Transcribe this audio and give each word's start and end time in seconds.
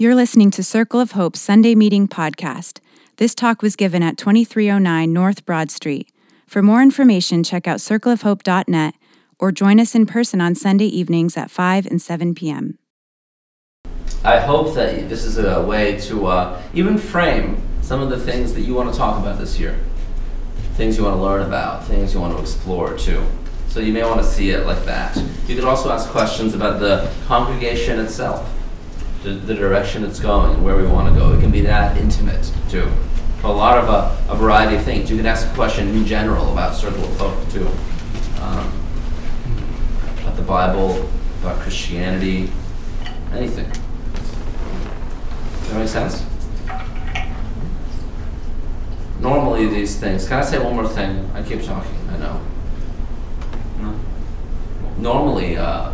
You're 0.00 0.14
listening 0.14 0.52
to 0.52 0.62
Circle 0.62 1.00
of 1.00 1.10
Hope 1.10 1.34
Sunday 1.34 1.74
Meeting 1.74 2.06
Podcast. 2.06 2.78
This 3.16 3.34
talk 3.34 3.62
was 3.62 3.74
given 3.74 4.00
at 4.00 4.16
2309 4.16 5.12
North 5.12 5.44
Broad 5.44 5.72
Street. 5.72 6.12
For 6.46 6.62
more 6.62 6.82
information, 6.82 7.42
check 7.42 7.66
out 7.66 7.78
circleofhope.net 7.78 8.94
or 9.40 9.50
join 9.50 9.80
us 9.80 9.96
in 9.96 10.06
person 10.06 10.40
on 10.40 10.54
Sunday 10.54 10.84
evenings 10.84 11.36
at 11.36 11.50
5 11.50 11.86
and 11.86 12.00
7 12.00 12.32
p.m. 12.36 12.78
I 14.22 14.38
hope 14.38 14.72
that 14.76 15.08
this 15.08 15.24
is 15.24 15.36
a 15.36 15.64
way 15.64 15.98
to 16.02 16.26
uh, 16.26 16.62
even 16.72 16.96
frame 16.96 17.60
some 17.82 18.00
of 18.00 18.08
the 18.08 18.20
things 18.20 18.54
that 18.54 18.60
you 18.60 18.74
want 18.74 18.92
to 18.92 18.96
talk 18.96 19.20
about 19.20 19.40
this 19.40 19.58
year, 19.58 19.80
things 20.74 20.96
you 20.96 21.02
want 21.02 21.16
to 21.16 21.20
learn 21.20 21.44
about, 21.44 21.84
things 21.86 22.14
you 22.14 22.20
want 22.20 22.36
to 22.36 22.40
explore 22.40 22.96
too. 22.96 23.26
So 23.66 23.80
you 23.80 23.92
may 23.92 24.04
want 24.04 24.20
to 24.20 24.26
see 24.26 24.50
it 24.50 24.64
like 24.64 24.84
that. 24.84 25.16
You 25.48 25.56
could 25.56 25.64
also 25.64 25.90
ask 25.90 26.08
questions 26.10 26.54
about 26.54 26.78
the 26.78 27.12
congregation 27.26 27.98
itself 27.98 28.48
the, 29.22 29.30
the 29.30 29.54
direction 29.54 30.04
it's 30.04 30.20
going 30.20 30.54
and 30.54 30.64
where 30.64 30.76
we 30.76 30.86
want 30.86 31.12
to 31.12 31.18
go. 31.18 31.32
It 31.32 31.40
can 31.40 31.50
be 31.50 31.60
that 31.62 31.96
intimate 31.96 32.52
too. 32.68 32.90
A 33.44 33.52
lot 33.52 33.78
of 33.78 33.88
a, 33.88 34.32
a 34.32 34.36
variety 34.36 34.76
of 34.76 34.84
things. 34.84 35.10
You 35.10 35.16
can 35.16 35.26
ask 35.26 35.46
a 35.46 35.54
question 35.54 35.88
in 35.88 36.04
general 36.04 36.52
about 36.52 36.74
Circle 36.74 37.04
of 37.04 37.16
Hope 37.18 37.50
too, 37.50 37.66
um, 38.42 38.72
about 40.20 40.36
the 40.36 40.42
Bible, 40.42 41.08
about 41.40 41.60
Christianity, 41.60 42.50
anything. 43.32 43.70
Does 45.60 45.70
that 45.70 45.78
make 45.78 45.88
sense? 45.88 46.24
Normally 49.20 49.66
these 49.66 49.96
things. 49.96 50.28
Can 50.28 50.38
I 50.38 50.42
say 50.42 50.58
one 50.62 50.74
more 50.74 50.88
thing? 50.88 51.28
I 51.34 51.42
keep 51.42 51.62
talking. 51.62 51.96
I 52.10 52.16
know. 52.18 52.40
No. 53.78 54.00
Normally, 54.96 55.56
uh, 55.56 55.92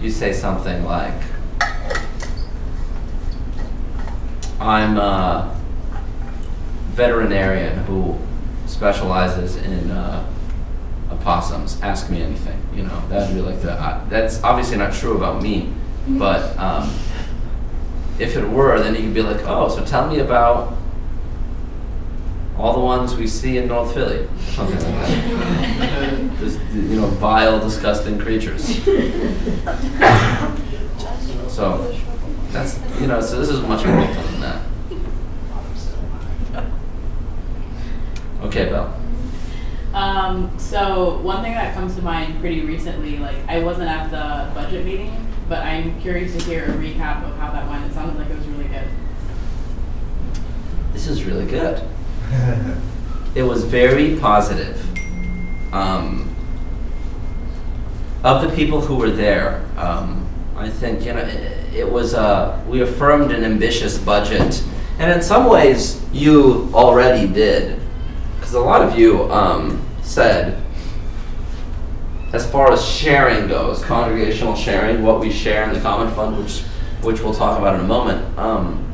you 0.00 0.10
say 0.10 0.32
something 0.32 0.84
like 0.84 1.14
I'm 4.62 4.96
a 4.96 5.60
veterinarian 6.90 7.78
who 7.84 8.16
specializes 8.66 9.56
in 9.56 9.90
uh, 9.90 10.24
opossums. 11.10 11.80
Ask 11.82 12.10
me 12.10 12.22
anything. 12.22 12.60
You 12.74 12.84
know, 12.84 13.02
that'd 13.08 13.34
be 13.34 13.42
like 13.42 13.60
the. 13.60 13.72
Uh, 13.72 14.04
that's 14.08 14.42
obviously 14.44 14.76
not 14.76 14.92
true 14.92 15.16
about 15.16 15.42
me, 15.42 15.72
but 16.06 16.56
um, 16.58 16.88
if 18.18 18.36
it 18.36 18.48
were, 18.48 18.78
then 18.80 18.94
you 18.94 19.02
could 19.02 19.14
be 19.14 19.22
like, 19.22 19.42
oh, 19.46 19.68
so 19.68 19.84
tell 19.84 20.08
me 20.08 20.20
about 20.20 20.74
all 22.56 22.74
the 22.74 22.80
ones 22.80 23.16
we 23.16 23.26
see 23.26 23.58
in 23.58 23.66
North 23.66 23.92
Philly, 23.94 24.28
something 24.50 24.76
like 24.76 25.08
that. 25.08 26.30
Just, 26.38 26.60
you 26.72 27.00
know, 27.00 27.06
vile, 27.08 27.58
disgusting 27.58 28.18
creatures. 28.18 28.80
So 31.52 31.94
that's 32.52 32.78
you 33.00 33.06
know, 33.06 33.20
so 33.20 33.38
this 33.38 33.48
is 33.48 33.60
much 33.62 33.84
more 33.84 33.98
open 33.98 34.14
than 34.14 34.40
that. 34.40 34.62
Okay, 38.42 38.66
Belle. 38.66 38.94
Um, 39.94 40.58
so 40.58 41.18
one 41.18 41.42
thing 41.42 41.52
that 41.52 41.74
comes 41.74 41.94
to 41.96 42.02
mind 42.02 42.40
pretty 42.40 42.62
recently, 42.62 43.18
like 43.18 43.36
I 43.48 43.60
wasn't 43.60 43.88
at 43.88 44.10
the 44.10 44.52
budget 44.54 44.84
meeting, 44.84 45.26
but 45.48 45.62
I'm 45.62 46.00
curious 46.00 46.36
to 46.36 46.42
hear 46.44 46.64
a 46.64 46.68
recap 46.68 47.24
of 47.24 47.36
how 47.36 47.52
that 47.52 47.68
went. 47.68 47.84
It 47.90 47.94
sounded 47.94 48.18
like 48.18 48.30
it 48.30 48.36
was 48.36 48.46
really 48.48 48.68
good. 48.68 48.88
This 50.92 51.08
is 51.08 51.24
really 51.24 51.46
good. 51.46 51.82
it 53.34 53.42
was 53.42 53.64
very 53.64 54.18
positive. 54.18 54.78
Um, 55.74 56.34
of 58.24 58.48
the 58.48 58.54
people 58.54 58.80
who 58.80 58.96
were 58.96 59.10
there, 59.10 59.64
um, 59.76 60.26
I 60.56 60.68
think 60.68 61.04
you 61.04 61.12
know 61.12 61.20
it, 61.20 61.61
it 61.74 61.90
was. 61.90 62.14
Uh, 62.14 62.62
we 62.68 62.82
affirmed 62.82 63.32
an 63.32 63.44
ambitious 63.44 63.98
budget, 63.98 64.62
and 64.98 65.10
in 65.10 65.22
some 65.22 65.48
ways, 65.48 66.04
you 66.12 66.70
already 66.74 67.26
did 67.32 67.80
because 68.36 68.54
a 68.54 68.60
lot 68.60 68.82
of 68.82 68.98
you 68.98 69.30
um, 69.32 69.82
said, 70.02 70.62
as 72.32 72.50
far 72.50 72.72
as 72.72 72.84
sharing 72.84 73.48
goes, 73.48 73.82
congregational 73.84 74.54
sharing, 74.54 75.02
what 75.02 75.20
we 75.20 75.30
share 75.30 75.64
in 75.64 75.72
the 75.72 75.80
common 75.80 76.12
fund, 76.14 76.36
which 76.38 76.62
which 77.02 77.20
we'll 77.20 77.34
talk 77.34 77.58
about 77.58 77.74
in 77.74 77.80
a 77.80 77.88
moment. 77.88 78.38
Um, 78.38 78.88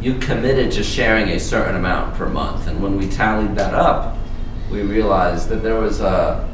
you 0.00 0.18
committed 0.18 0.70
to 0.72 0.84
sharing 0.84 1.30
a 1.30 1.40
certain 1.40 1.74
amount 1.74 2.14
per 2.14 2.28
month, 2.28 2.66
and 2.66 2.82
when 2.82 2.96
we 2.96 3.08
tallied 3.08 3.56
that 3.56 3.74
up, 3.74 4.16
we 4.70 4.82
realized 4.82 5.48
that 5.48 5.62
there 5.62 5.80
was 5.80 6.00
a 6.00 6.48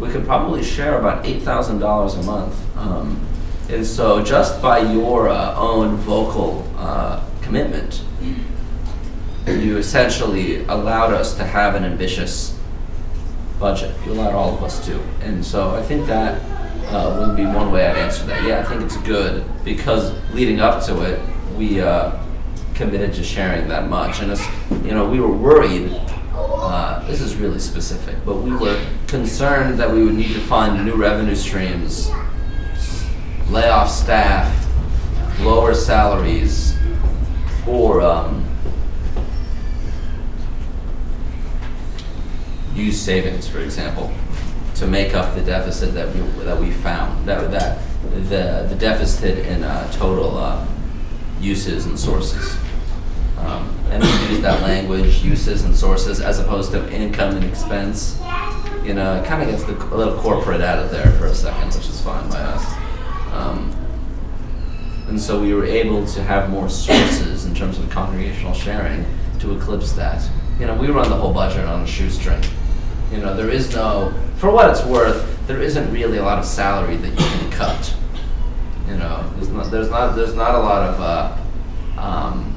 we 0.00 0.10
could 0.10 0.24
probably 0.24 0.62
share 0.62 0.98
about 0.98 1.24
eight 1.24 1.42
thousand 1.42 1.78
dollars 1.78 2.14
a 2.14 2.22
month. 2.22 2.76
Um, 2.76 3.20
and 3.72 3.86
so, 3.86 4.22
just 4.22 4.60
by 4.60 4.78
your 4.78 5.28
uh, 5.28 5.54
own 5.56 5.96
vocal 5.96 6.68
uh, 6.76 7.24
commitment, 7.40 8.04
you 9.46 9.76
essentially 9.76 10.64
allowed 10.66 11.12
us 11.12 11.34
to 11.36 11.44
have 11.44 11.74
an 11.74 11.84
ambitious 11.84 12.58
budget. 13.58 13.94
You 14.04 14.12
allowed 14.12 14.34
all 14.34 14.54
of 14.54 14.62
us 14.62 14.84
to. 14.86 15.00
And 15.22 15.44
so 15.44 15.70
I 15.74 15.82
think 15.82 16.06
that 16.06 16.42
uh, 16.88 17.24
would 17.26 17.36
be 17.36 17.46
one 17.46 17.72
way 17.72 17.86
I'd 17.86 17.96
answer 17.96 18.24
that. 18.26 18.42
Yeah, 18.44 18.60
I 18.60 18.64
think 18.64 18.82
it's 18.82 18.96
good 18.98 19.44
because 19.64 20.12
leading 20.32 20.60
up 20.60 20.84
to 20.86 21.02
it, 21.02 21.20
we 21.56 21.80
uh, 21.80 22.18
committed 22.74 23.14
to 23.14 23.24
sharing 23.24 23.68
that 23.68 23.88
much. 23.88 24.20
And 24.20 24.32
as 24.32 24.46
you 24.84 24.92
know, 24.92 25.08
we 25.08 25.20
were 25.20 25.32
worried. 25.32 25.90
Uh, 26.34 27.06
this 27.06 27.20
is 27.20 27.36
really 27.36 27.58
specific, 27.58 28.16
but 28.24 28.36
we 28.36 28.54
were 28.54 28.84
concerned 29.06 29.78
that 29.78 29.90
we 29.90 30.04
would 30.04 30.14
need 30.14 30.32
to 30.32 30.40
find 30.40 30.84
new 30.84 30.94
revenue 30.94 31.34
streams, 31.34 32.10
lay 33.52 33.68
off 33.68 33.90
staff, 33.90 34.50
lower 35.40 35.74
salaries, 35.74 36.74
or 37.68 38.00
um, 38.00 38.42
use 42.74 42.98
savings, 42.98 43.46
for 43.46 43.58
example, 43.58 44.10
to 44.74 44.86
make 44.86 45.14
up 45.14 45.34
the 45.34 45.42
deficit 45.42 45.92
that 45.92 46.12
we, 46.14 46.20
that 46.44 46.58
we 46.58 46.70
found, 46.70 47.28
that, 47.28 47.50
that 47.50 47.78
the, 48.14 48.66
the 48.70 48.76
deficit 48.76 49.38
in 49.46 49.62
uh, 49.62 49.92
total 49.92 50.38
uh, 50.38 50.66
uses 51.38 51.84
and 51.84 51.98
sources. 51.98 52.56
Um, 53.36 53.68
and 53.90 54.02
we 54.02 54.34
use 54.34 54.40
that 54.40 54.62
language, 54.62 55.22
uses 55.22 55.64
and 55.64 55.76
sources, 55.76 56.20
as 56.22 56.38
opposed 56.38 56.70
to 56.72 56.90
income 56.90 57.36
and 57.36 57.44
expense. 57.44 58.18
You 58.82 58.94
know, 58.94 59.16
it 59.16 59.26
kind 59.26 59.42
of 59.42 59.50
gets 59.50 59.64
the, 59.64 59.76
a 59.94 59.96
little 59.96 60.18
corporate 60.20 60.62
out 60.62 60.78
of 60.78 60.90
there 60.90 61.10
for 61.12 61.26
a 61.26 61.34
second, 61.34 61.74
which 61.74 61.88
is 61.88 62.00
fine 62.00 62.28
by 62.30 62.40
us. 62.40 62.81
Um, 63.42 63.72
and 65.08 65.20
so 65.20 65.40
we 65.40 65.52
were 65.52 65.64
able 65.64 66.06
to 66.06 66.22
have 66.22 66.48
more 66.48 66.68
sources 66.68 67.44
in 67.44 67.54
terms 67.54 67.78
of 67.78 67.90
congregational 67.90 68.54
sharing 68.54 69.04
to 69.40 69.56
eclipse 69.56 69.92
that. 69.92 70.26
You 70.58 70.66
know, 70.66 70.74
we 70.74 70.88
run 70.88 71.10
the 71.10 71.16
whole 71.16 71.32
budget 71.32 71.64
on 71.64 71.82
a 71.82 71.86
shoestring. 71.86 72.42
You 73.10 73.18
know, 73.18 73.36
there 73.36 73.50
is 73.50 73.74
no, 73.74 74.14
for 74.36 74.50
what 74.50 74.70
it's 74.70 74.84
worth, 74.84 75.46
there 75.46 75.60
isn't 75.60 75.92
really 75.92 76.18
a 76.18 76.22
lot 76.22 76.38
of 76.38 76.44
salary 76.44 76.96
that 76.96 77.10
you 77.10 77.16
can 77.16 77.50
cut. 77.50 77.94
You 78.88 78.94
know, 78.94 79.28
there's 79.34 79.48
not, 79.48 79.70
there's 79.70 79.90
not, 79.90 80.16
there's 80.16 80.34
not 80.34 80.54
a 80.54 80.58
lot 80.58 80.88
of, 80.88 81.00
uh, 81.00 82.00
um, 82.00 82.54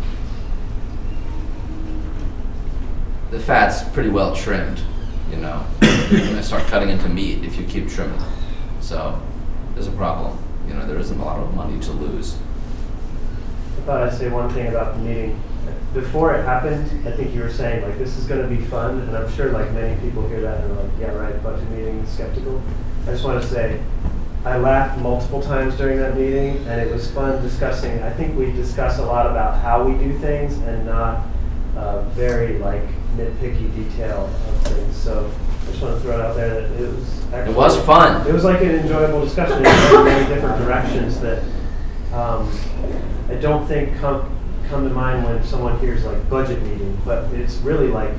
the 3.31 3.39
fat's 3.39 3.83
pretty 3.89 4.09
well 4.09 4.35
trimmed. 4.35 4.81
You 5.31 5.37
know, 5.37 5.65
you're 5.81 6.21
gonna 6.21 6.43
start 6.43 6.63
cutting 6.67 6.89
into 6.89 7.09
meat 7.09 7.43
if 7.43 7.57
you 7.57 7.65
keep 7.65 7.89
trimming. 7.89 8.21
So, 8.79 9.19
there's 9.73 9.87
a 9.87 9.91
problem. 9.91 10.37
You 10.67 10.73
know, 10.73 10.85
there 10.87 10.99
isn't 10.99 11.19
a 11.19 11.23
lot 11.23 11.39
of 11.39 11.53
money 11.53 11.79
to 11.79 11.91
lose. 11.91 12.37
I 13.77 13.81
thought 13.81 14.03
I'd 14.03 14.13
say 14.13 14.29
one 14.29 14.49
thing 14.49 14.67
about 14.67 14.95
the 14.95 15.01
meeting 15.01 15.39
before 15.95 16.35
it 16.35 16.43
happened, 16.43 17.07
I 17.07 17.11
think 17.11 17.33
you 17.33 17.41
were 17.41 17.51
saying 17.51 17.81
like 17.81 17.97
this 17.97 18.17
is 18.17 18.25
going 18.25 18.41
to 18.41 18.53
be 18.53 18.61
fun, 18.65 18.99
and 18.99 19.15
I'm 19.15 19.31
sure 19.31 19.51
like 19.51 19.71
many 19.71 19.99
people 20.01 20.27
hear 20.27 20.41
that 20.41 20.61
and 20.61 20.71
are 20.71 20.83
like, 20.83 20.91
yeah, 20.99 21.13
right, 21.13 21.41
budget 21.41 21.69
meeting, 21.71 22.05
skeptical. 22.05 22.61
I 23.07 23.11
just 23.11 23.23
want 23.23 23.41
to 23.41 23.47
say, 23.47 23.81
I 24.43 24.57
laughed 24.57 24.99
multiple 24.99 25.41
times 25.41 25.75
during 25.77 25.97
that 25.99 26.17
meeting, 26.17 26.57
and 26.67 26.81
it 26.81 26.91
was 26.91 27.09
fun 27.11 27.41
discussing. 27.41 28.03
I 28.03 28.11
think 28.11 28.37
we 28.37 28.51
discussed 28.51 28.99
a 28.99 29.05
lot 29.05 29.25
about 29.25 29.61
how 29.61 29.83
we 29.83 29.97
do 29.97 30.19
things 30.19 30.57
and 30.57 30.85
not 30.85 31.25
uh, 31.77 32.01
very 32.09 32.59
like 32.59 32.83
nitpicky 33.15 33.73
detail 33.73 34.25
of 34.25 34.67
things. 34.67 34.95
So 34.97 35.31
just 35.75 35.83
want 35.83 36.01
to 36.01 36.01
throw 36.01 36.17
it 36.17 36.21
out 36.21 36.35
there 36.35 36.61
that 36.61 36.81
it 36.81 36.87
was. 36.87 37.25
Actually, 37.33 37.51
it 37.51 37.57
was 37.57 37.85
fun. 37.85 38.27
It 38.27 38.33
was 38.33 38.43
like 38.43 38.61
an 38.61 38.71
enjoyable 38.71 39.23
discussion 39.23 39.57
in 39.57 39.63
many 39.63 40.33
different 40.33 40.57
directions 40.57 41.19
that 41.19 41.43
um, 42.13 42.49
I 43.29 43.35
don't 43.35 43.67
think 43.67 43.97
come 43.97 44.31
come 44.69 44.87
to 44.87 44.93
mind 44.93 45.23
when 45.25 45.43
someone 45.43 45.77
hears 45.79 46.05
like 46.05 46.29
budget 46.29 46.61
meeting, 46.63 46.97
but 47.03 47.25
it's 47.33 47.57
really 47.57 47.87
like 47.87 48.13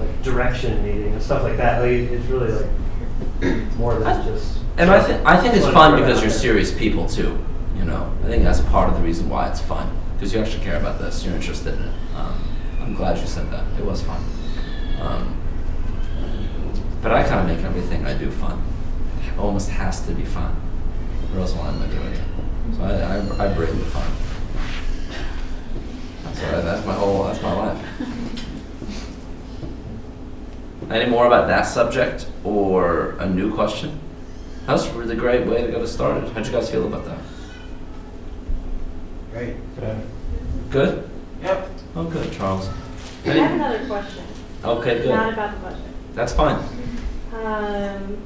like 0.00 0.22
direction 0.22 0.82
meeting 0.82 1.12
and 1.12 1.22
stuff 1.22 1.42
like 1.42 1.56
that. 1.58 1.82
Like 1.82 1.90
it's 1.90 2.24
really 2.26 2.52
like 2.52 3.76
more 3.76 3.98
than 3.98 4.24
just. 4.24 4.58
And 4.78 4.90
I 4.90 5.02
think 5.02 5.26
I 5.26 5.40
think 5.40 5.54
it's 5.54 5.66
fun 5.66 6.00
because 6.00 6.22
you're 6.22 6.30
serious 6.30 6.76
people 6.76 7.06
too. 7.06 7.38
You 7.76 7.84
know, 7.84 8.12
I 8.24 8.28
think 8.28 8.42
that's 8.42 8.60
part 8.60 8.88
of 8.88 8.96
the 8.96 9.02
reason 9.02 9.28
why 9.28 9.48
it's 9.48 9.60
fun 9.60 9.94
because 10.14 10.32
you 10.32 10.40
actually 10.40 10.64
care 10.64 10.78
about 10.78 10.98
this. 10.98 11.24
You're 11.24 11.34
interested 11.34 11.74
in 11.74 11.82
it. 11.82 11.94
Um, 12.16 12.42
I'm 12.80 12.94
glad 12.94 13.18
you 13.18 13.26
said 13.26 13.50
that. 13.50 13.64
It 13.78 13.84
was 13.84 14.02
fun. 14.02 14.24
Um, 15.00 15.36
but 17.02 17.12
I 17.12 17.22
kind 17.22 17.48
of 17.50 17.56
make 17.56 17.64
everything 17.64 18.04
I 18.06 18.14
do 18.16 18.30
fun. 18.30 18.62
It 19.26 19.38
almost 19.38 19.70
has 19.70 20.00
to 20.06 20.12
be 20.12 20.24
fun, 20.24 20.54
or 21.34 21.40
else 21.40 21.52
why 21.54 21.68
am 21.68 21.80
I 21.82 21.86
doing 21.86 22.12
it? 22.12 22.24
So 22.76 22.82
I, 22.82 23.44
I, 23.46 23.50
I 23.50 23.54
bring 23.54 23.78
the 23.78 23.84
fun. 23.86 24.10
So 26.34 26.42
that- 26.50 26.64
that's 26.64 26.86
my 26.86 26.92
whole, 26.94 27.24
that's 27.24 27.42
my 27.42 27.52
life. 27.52 27.84
Any 30.90 31.10
more 31.10 31.26
about 31.26 31.48
that 31.48 31.62
subject 31.62 32.26
or 32.44 33.10
a 33.18 33.28
new 33.28 33.52
question? 33.54 33.98
That's 34.66 34.86
a 34.86 34.92
really 34.92 35.16
great 35.16 35.46
way 35.46 35.62
to 35.62 35.70
get 35.70 35.80
us 35.80 35.92
started. 35.92 36.30
How'd 36.32 36.46
you 36.46 36.52
guys 36.52 36.70
feel 36.70 36.86
about 36.86 37.04
that? 37.06 37.18
Great. 39.32 39.56
Good? 40.70 41.08
Yep. 41.42 41.70
Oh, 41.96 42.04
good, 42.04 42.32
Charles. 42.32 42.68
I 43.26 43.30
have 43.30 43.52
another 43.52 43.86
question, 43.86 44.24
Okay, 44.64 44.98
good. 44.98 45.08
not 45.10 45.32
about 45.32 45.54
the 45.54 45.60
budget. 45.60 45.80
That's 46.14 46.32
fine. 46.32 46.62
Um, 47.44 48.18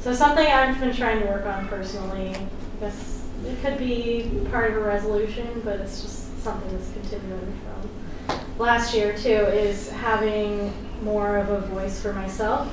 so 0.00 0.14
something 0.14 0.46
I've 0.46 0.80
been 0.80 0.94
trying 0.94 1.20
to 1.20 1.26
work 1.26 1.46
on 1.46 1.68
personally, 1.68 2.34
I 2.34 2.46
guess 2.80 3.22
it 3.44 3.60
could 3.62 3.78
be 3.78 4.30
part 4.50 4.70
of 4.70 4.76
a 4.76 4.80
resolution, 4.80 5.62
but 5.64 5.80
it's 5.80 6.02
just 6.02 6.42
something 6.42 6.70
that's 6.72 6.90
continuing 6.92 7.60
from 7.64 8.40
last 8.58 8.94
year 8.94 9.16
too, 9.16 9.30
is 9.30 9.90
having 9.90 10.72
more 11.02 11.38
of 11.38 11.48
a 11.50 11.60
voice 11.68 12.00
for 12.00 12.12
myself. 12.12 12.72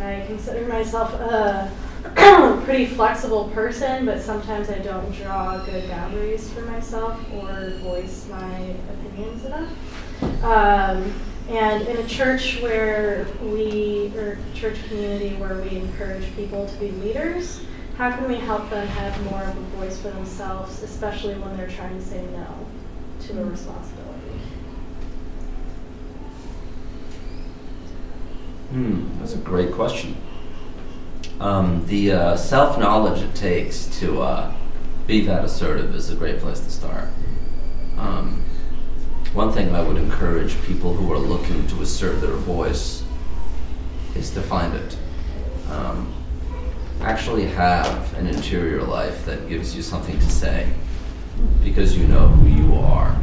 I 0.00 0.24
consider 0.26 0.66
myself 0.66 1.12
a 1.14 1.70
pretty 2.64 2.86
flexible 2.86 3.48
person, 3.48 4.04
but 4.04 4.20
sometimes 4.20 4.68
I 4.68 4.78
don't 4.78 5.12
draw 5.12 5.64
good 5.64 5.88
boundaries 5.88 6.50
for 6.52 6.62
myself 6.62 7.18
or 7.34 7.70
voice 7.82 8.26
my 8.28 8.74
opinions 8.92 9.44
enough. 9.44 10.44
Um, 10.44 11.12
and 11.48 11.86
in 11.88 11.96
a 11.96 12.06
church 12.06 12.60
where 12.62 13.26
we, 13.42 14.12
or 14.16 14.38
church 14.54 14.76
community 14.88 15.34
where 15.36 15.60
we 15.60 15.76
encourage 15.76 16.34
people 16.36 16.66
to 16.68 16.76
be 16.76 16.90
leaders, 16.90 17.60
how 17.96 18.10
can 18.16 18.28
we 18.28 18.36
help 18.36 18.70
them 18.70 18.86
have 18.86 19.30
more 19.30 19.42
of 19.42 19.56
a 19.56 19.60
voice 19.76 20.00
for 20.00 20.10
themselves, 20.10 20.82
especially 20.82 21.34
when 21.34 21.56
they're 21.56 21.68
trying 21.68 21.98
to 21.98 22.04
say 22.04 22.24
no 22.26 22.66
to 23.26 23.40
a 23.40 23.44
responsibility? 23.44 24.40
Hmm, 28.70 29.18
that's 29.18 29.34
a 29.34 29.38
great 29.38 29.72
question. 29.72 30.16
Um, 31.38 31.84
the 31.86 32.12
uh, 32.12 32.36
self 32.36 32.78
knowledge 32.78 33.20
it 33.20 33.34
takes 33.34 33.86
to 34.00 34.22
uh, 34.22 34.54
be 35.06 35.26
that 35.26 35.44
assertive 35.44 35.94
is 35.94 36.08
a 36.08 36.14
great 36.14 36.38
place 36.38 36.60
to 36.60 36.70
start. 36.70 37.08
Um, 37.98 38.42
one 39.34 39.50
thing 39.50 39.74
I 39.74 39.82
would 39.82 39.96
encourage 39.96 40.60
people 40.64 40.92
who 40.92 41.10
are 41.10 41.18
looking 41.18 41.66
to 41.68 41.80
assert 41.80 42.20
their 42.20 42.34
voice 42.34 43.02
is 44.14 44.30
to 44.32 44.42
find 44.42 44.74
it. 44.74 44.96
Um, 45.70 46.12
actually, 47.00 47.46
have 47.46 48.12
an 48.18 48.26
interior 48.26 48.82
life 48.82 49.24
that 49.24 49.48
gives 49.48 49.74
you 49.74 49.80
something 49.80 50.18
to 50.18 50.30
say 50.30 50.70
because 51.64 51.96
you 51.96 52.06
know 52.06 52.28
who 52.28 52.46
you 52.46 52.74
are 52.74 53.16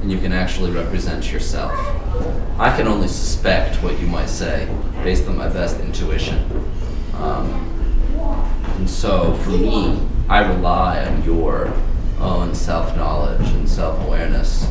and 0.00 0.10
you 0.10 0.18
can 0.18 0.32
actually 0.32 0.72
represent 0.72 1.30
yourself. 1.30 1.72
I 2.58 2.76
can 2.76 2.88
only 2.88 3.06
suspect 3.06 3.76
what 3.76 4.00
you 4.00 4.08
might 4.08 4.28
say 4.28 4.68
based 5.04 5.28
on 5.28 5.38
my 5.38 5.48
best 5.48 5.78
intuition. 5.78 6.38
Um, 7.14 7.68
and 8.76 8.90
so 8.90 9.34
for 9.34 9.50
me, 9.50 10.00
I 10.28 10.40
rely 10.40 11.04
on 11.04 11.22
your 11.22 11.72
own 12.18 12.56
self 12.56 12.96
knowledge 12.96 13.48
and 13.50 13.68
self 13.68 14.04
awareness 14.04 14.66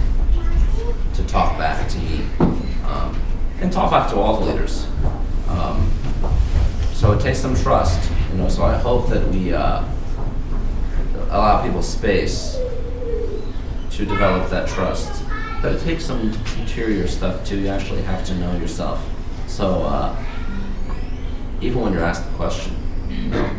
talk 1.32 1.58
back 1.58 1.88
to 1.88 1.98
me 2.00 2.26
um, 2.84 3.18
and 3.62 3.72
talk 3.72 3.90
back 3.90 4.10
to 4.10 4.18
all 4.18 4.42
the 4.42 4.52
leaders. 4.52 4.86
Um, 5.48 5.90
so 6.94 7.14
it 7.14 7.22
takes 7.22 7.40
some 7.40 7.56
trust, 7.56 8.12
you 8.32 8.38
know. 8.38 8.50
So 8.50 8.64
I 8.64 8.76
hope 8.78 9.08
that 9.10 9.26
we 9.30 9.54
uh, 9.54 9.82
allow 11.30 11.64
people 11.64 11.82
space 11.82 12.60
to 13.92 14.06
develop 14.06 14.50
that 14.50 14.68
trust. 14.68 15.24
But 15.62 15.74
it 15.74 15.82
takes 15.84 16.04
some 16.04 16.34
interior 16.60 17.08
stuff 17.08 17.46
too. 17.46 17.60
You 17.60 17.70
actually 17.70 18.02
have 18.02 18.26
to 18.26 18.36
know 18.36 18.54
yourself. 18.58 19.02
So 19.48 19.84
uh, 19.84 20.22
even 21.62 21.82
when 21.82 21.94
you're 21.94 22.04
asked 22.04 22.30
the 22.30 22.36
question, 22.36 22.76
you 23.10 23.30
know, 23.30 23.56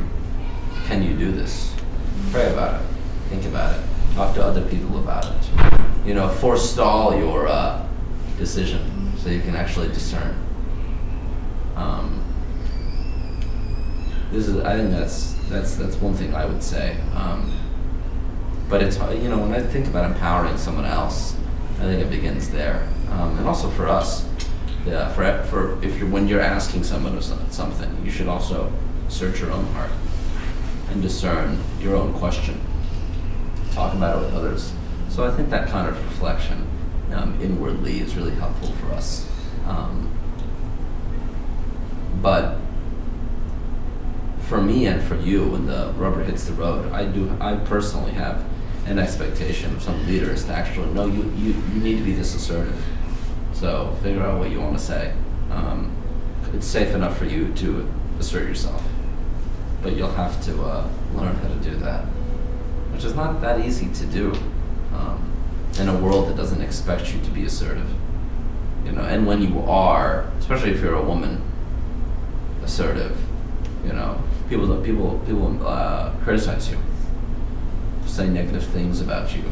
can 0.87 1.03
you 1.03 1.17
do 1.17 1.33
this? 1.33 1.75
Pray 2.33 2.53
about 2.53 2.83
it. 2.83 2.87
Think 3.31 3.47
about 3.47 3.79
it. 3.79 3.85
Talk 4.15 4.35
to 4.35 4.45
other 4.45 4.63
people 4.63 4.99
about 4.99 5.25
it. 5.25 5.92
You 6.05 6.15
know, 6.15 6.29
forestall 6.29 7.17
your 7.17 7.47
uh, 7.47 7.87
decision 8.37 9.13
so 9.19 9.31
you 9.31 9.41
can 9.41 9.55
actually 9.55 9.89
discern. 9.89 10.37
Um, 11.77 12.23
this 14.33 14.49
is, 14.49 14.59
I 14.65 14.77
think 14.77 14.91
that's 14.91 15.35
that's 15.49 15.77
that's 15.77 15.97
one 15.97 16.15
thing 16.15 16.35
I 16.35 16.45
would 16.45 16.63
say. 16.63 16.97
Um, 17.15 17.53
but 18.69 18.83
it's 18.83 18.97
you 18.97 19.29
know 19.29 19.39
when 19.39 19.53
I 19.53 19.63
think 19.63 19.87
about 19.87 20.11
empowering 20.11 20.57
someone 20.57 20.87
else, 20.87 21.37
I 21.79 21.83
think 21.83 22.03
it 22.03 22.11
begins 22.11 22.51
there, 22.51 22.89
um, 23.11 23.39
and 23.39 23.47
also 23.47 23.69
for 23.71 23.87
us. 23.89 24.27
Yeah, 24.85 25.13
for 25.13 25.45
for 25.45 25.85
if 25.85 25.99
you're 25.99 26.09
when 26.09 26.27
you're 26.27 26.41
asking 26.41 26.83
someone 26.83 27.21
something, 27.23 28.05
you 28.05 28.11
should 28.11 28.27
also 28.27 28.73
search 29.09 29.39
your 29.41 29.53
own 29.53 29.67
heart 29.67 29.91
and 30.91 31.01
discern 31.01 31.59
your 31.81 31.95
own 31.95 32.13
question. 32.15 32.61
Talk 33.73 33.95
about 33.95 34.21
it 34.21 34.27
with 34.27 34.35
others. 34.35 34.73
So 35.13 35.27
I 35.27 35.31
think 35.31 35.51
that 35.51 35.69
kind 35.69 35.87
of 35.87 36.03
reflection 36.07 36.67
um, 37.13 37.39
inwardly 37.39 38.01
is 38.01 38.17
really 38.17 38.35
helpful 38.35 38.71
for 38.77 38.93
us. 38.93 39.29
Um, 39.67 40.11
but 42.23 42.57
for 44.49 44.63
me 44.63 44.87
and 44.87 45.03
for 45.03 45.17
you, 45.17 45.49
when 45.49 45.67
the 45.67 45.93
rubber 45.99 46.25
hits 46.25 46.45
the 46.45 46.55
road, 46.55 46.91
I 46.93 47.05
do. 47.05 47.31
I 47.41 47.57
personally 47.57 48.13
have 48.13 48.43
an 48.87 48.99
expectation 48.99 49.75
of 49.77 49.83
some 49.83 50.07
leaders 50.07 50.47
to 50.47 50.55
actually 50.55 50.91
no, 50.95 51.05
you 51.05 51.25
you, 51.37 51.53
you 51.75 51.81
need 51.83 51.99
to 51.99 52.05
be 52.05 52.13
this 52.13 52.35
assertive. 52.35 52.83
So 53.53 53.95
figure 54.03 54.23
out 54.23 54.39
what 54.39 54.51
you 54.51 54.63
want 54.63 54.79
to 54.79 54.83
say. 54.83 55.13
Um, 55.51 55.95
it's 56.55 56.67
safe 56.67 56.95
enough 56.95 57.19
for 57.19 57.27
you 57.27 57.53
to 57.53 57.87
assert 58.19 58.49
yourself, 58.49 58.83
but 59.83 59.95
you'll 59.95 60.13
have 60.13 60.43
to 60.45 60.63
uh, 60.63 60.89
learn 61.15 61.35
how 61.35 61.49
to 61.49 61.57
do 61.57 61.77
that, 61.77 62.03
which 62.95 63.05
is 63.05 63.15
not 63.15 63.43
that 63.43 63.61
easy 63.61 63.93
to 63.93 64.07
do 64.07 64.33
in 65.83 65.89
a 65.89 65.99
world 65.99 66.29
that 66.29 66.37
doesn't 66.37 66.63
expect 66.63 67.13
you 67.13 67.21
to 67.21 67.31
be 67.31 67.45
assertive. 67.45 67.89
You 68.85 68.93
know, 68.93 69.03
and 69.03 69.27
when 69.27 69.43
you 69.43 69.61
are, 69.63 70.31
especially 70.39 70.71
if 70.71 70.81
you're 70.81 70.95
a 70.95 71.03
woman, 71.03 71.43
assertive, 72.63 73.17
you 73.85 73.93
know, 73.93 74.23
people 74.49 74.77
people 74.79 75.21
people 75.27 75.67
uh, 75.67 76.13
criticize 76.23 76.71
you, 76.71 76.79
say 78.07 78.29
negative 78.29 78.65
things 78.65 79.01
about 79.01 79.35
you. 79.37 79.43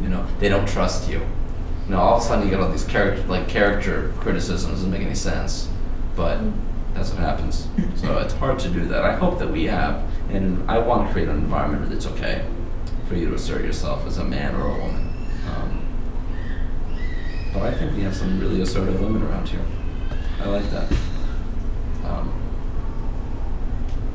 You 0.00 0.08
know, 0.08 0.26
they 0.38 0.48
don't 0.48 0.66
trust 0.66 1.10
you. 1.10 1.18
You 1.18 1.90
know, 1.96 1.98
all 1.98 2.16
of 2.16 2.22
a 2.22 2.24
sudden 2.24 2.44
you 2.44 2.50
get 2.50 2.60
all 2.60 2.70
these 2.70 2.84
character 2.84 3.22
like 3.24 3.48
character 3.48 4.12
criticisms. 4.20 4.74
Doesn't 4.74 4.90
make 4.90 5.02
any 5.02 5.14
sense, 5.14 5.68
but 6.14 6.38
that's 6.94 7.10
what 7.10 7.18
happens. 7.18 7.68
So 7.96 8.18
it's 8.24 8.34
hard 8.34 8.58
to 8.60 8.68
do 8.68 8.86
that. 8.86 9.04
I 9.04 9.14
hope 9.14 9.38
that 9.40 9.50
we 9.50 9.64
have, 9.64 10.02
and 10.30 10.70
I 10.70 10.78
want 10.78 11.08
to 11.08 11.12
create 11.12 11.28
an 11.28 11.36
environment 11.36 11.86
where 11.86 11.96
it's 11.96 12.06
okay 12.06 12.44
for 13.08 13.16
you 13.16 13.28
to 13.28 13.34
assert 13.34 13.64
yourself 13.64 14.06
as 14.06 14.18
a 14.18 14.24
man 14.24 14.54
or 14.54 14.66
a 14.66 14.78
woman. 14.78 14.99
But 17.52 17.62
I 17.62 17.74
think 17.74 17.96
we 17.96 18.02
have 18.02 18.14
some 18.14 18.38
really 18.40 18.60
assertive 18.60 19.00
women 19.00 19.22
around 19.22 19.48
here. 19.48 19.60
I 20.40 20.46
like 20.46 20.70
that. 20.70 20.90
Um, 22.04 22.32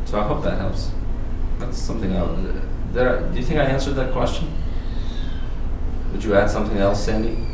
so 0.05 0.19
I 0.19 0.23
hope 0.23 0.43
that 0.43 0.57
helps. 0.57 0.91
That's 1.59 1.77
something 1.77 2.15
I 2.15 2.23
would. 2.23 2.61
There, 2.93 3.19
do 3.29 3.37
you 3.37 3.43
think 3.43 3.59
I 3.59 3.65
answered 3.65 3.93
that 3.93 4.13
question? 4.13 4.51
Would 6.11 6.23
you 6.23 6.33
add 6.35 6.49
something 6.49 6.77
else, 6.77 7.03
Sandy? 7.03 7.45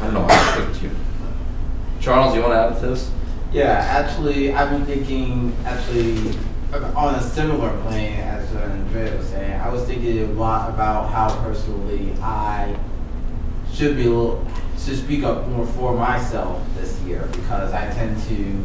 I 0.00 0.04
don't 0.04 0.14
know. 0.14 0.26
I 0.28 0.66
picked 0.66 0.82
you. 0.82 0.90
Charles, 2.00 2.34
you 2.34 2.40
want 2.40 2.54
to 2.54 2.58
add 2.58 2.80
to 2.80 2.86
this? 2.88 3.10
Yeah, 3.52 3.72
actually, 3.72 4.54
I've 4.54 4.70
been 4.70 4.86
thinking, 4.86 5.54
actually, 5.66 6.38
on 6.72 7.14
a 7.16 7.22
similar 7.22 7.76
plane 7.82 8.20
as 8.20 8.48
what 8.50 8.64
Andrea 8.64 9.16
was 9.16 9.28
saying. 9.28 9.60
I 9.60 9.68
was 9.68 9.82
thinking 9.84 10.18
a 10.18 10.26
lot 10.32 10.70
about 10.70 11.10
how 11.10 11.42
personally 11.42 12.12
I 12.22 12.76
should 13.72 13.96
be 13.96 14.06
a 14.06 14.10
little, 14.10 14.46
should 14.78 14.98
speak 14.98 15.24
up 15.24 15.48
more 15.48 15.66
for 15.66 15.94
myself 15.96 16.62
this 16.76 16.98
year 17.00 17.28
because 17.32 17.72
I 17.72 17.90
tend 17.92 18.16
to 18.28 18.64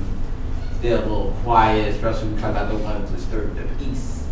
stay 0.80 0.92
a 0.92 1.00
little 1.00 1.36
quiet, 1.44 1.96
especially 1.96 2.30
because 2.30 2.56
I 2.56 2.70
don't 2.70 2.84
want 2.84 3.08
to 3.08 3.14
disturb 3.14 3.56
the 3.56 3.64
peace. 3.84 4.28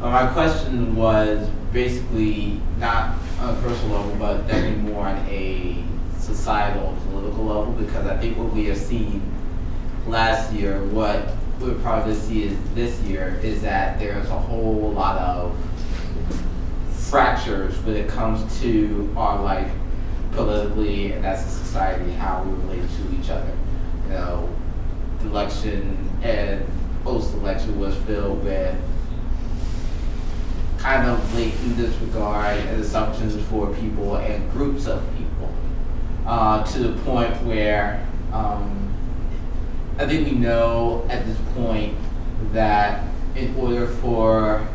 Uh, 0.00 0.10
my 0.10 0.26
question 0.32 0.96
was 0.96 1.48
basically 1.72 2.60
not 2.78 3.16
on 3.40 3.54
a 3.54 3.60
personal 3.60 3.98
level, 3.98 4.16
but 4.18 4.46
definitely 4.46 4.92
more 4.92 5.06
on 5.06 5.16
a 5.28 5.84
societal, 6.18 6.96
political 7.10 7.44
level, 7.44 7.72
because 7.72 8.06
I 8.06 8.16
think 8.16 8.38
what 8.38 8.52
we 8.52 8.66
have 8.66 8.78
seen 8.78 9.22
last 10.06 10.52
year, 10.52 10.82
what 10.86 11.33
we'll 11.60 11.78
probably 11.80 12.14
see 12.14 12.44
is 12.44 12.58
this 12.74 13.00
year, 13.00 13.40
is 13.42 13.62
that 13.62 13.98
there's 13.98 14.28
a 14.28 14.38
whole 14.38 14.92
lot 14.92 15.18
of 15.18 15.56
fractures 16.90 17.76
when 17.84 17.96
it 17.96 18.08
comes 18.08 18.60
to 18.60 19.12
our 19.16 19.40
life 19.42 19.70
politically 20.32 21.12
and 21.12 21.24
as 21.24 21.46
a 21.46 21.48
society, 21.48 22.10
how 22.12 22.42
we 22.42 22.50
relate 22.64 22.88
to 22.90 23.20
each 23.20 23.30
other. 23.30 23.56
You 24.04 24.10
know, 24.10 24.54
the 25.20 25.28
election 25.28 26.10
and 26.22 26.66
post-election 27.04 27.78
was 27.78 27.94
filled 27.98 28.42
with 28.42 28.76
kind 30.78 31.08
of 31.08 31.30
blatant 31.32 31.76
disregard 31.76 32.58
and 32.58 32.80
assumptions 32.80 33.36
for 33.48 33.72
people 33.74 34.16
and 34.16 34.50
groups 34.50 34.86
of 34.86 35.02
people, 35.16 35.54
uh, 36.26 36.64
to 36.64 36.78
the 36.80 37.00
point 37.02 37.34
where 37.44 38.06
um, 38.32 38.83
I 39.96 40.06
think 40.06 40.26
we 40.26 40.32
know 40.32 41.06
at 41.08 41.24
this 41.24 41.38
point 41.54 41.96
that 42.52 43.04
in 43.36 43.54
order 43.54 43.86
for 43.86 44.66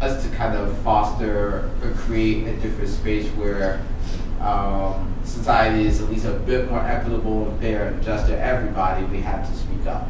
us 0.00 0.24
to 0.24 0.30
kind 0.34 0.58
of 0.58 0.76
foster 0.78 1.70
or 1.82 1.90
create 1.98 2.48
a 2.48 2.56
different 2.56 2.90
space 2.90 3.28
where 3.30 3.80
um, 4.40 5.14
society 5.24 5.86
is 5.86 6.00
at 6.00 6.10
least 6.10 6.24
a 6.24 6.32
bit 6.32 6.68
more 6.68 6.80
equitable 6.80 7.48
and 7.48 7.60
fair 7.60 7.88
and 7.88 8.02
just 8.02 8.26
to 8.26 8.36
everybody, 8.36 9.04
we 9.04 9.20
have 9.20 9.48
to 9.48 9.56
speak 9.56 9.86
up. 9.86 10.08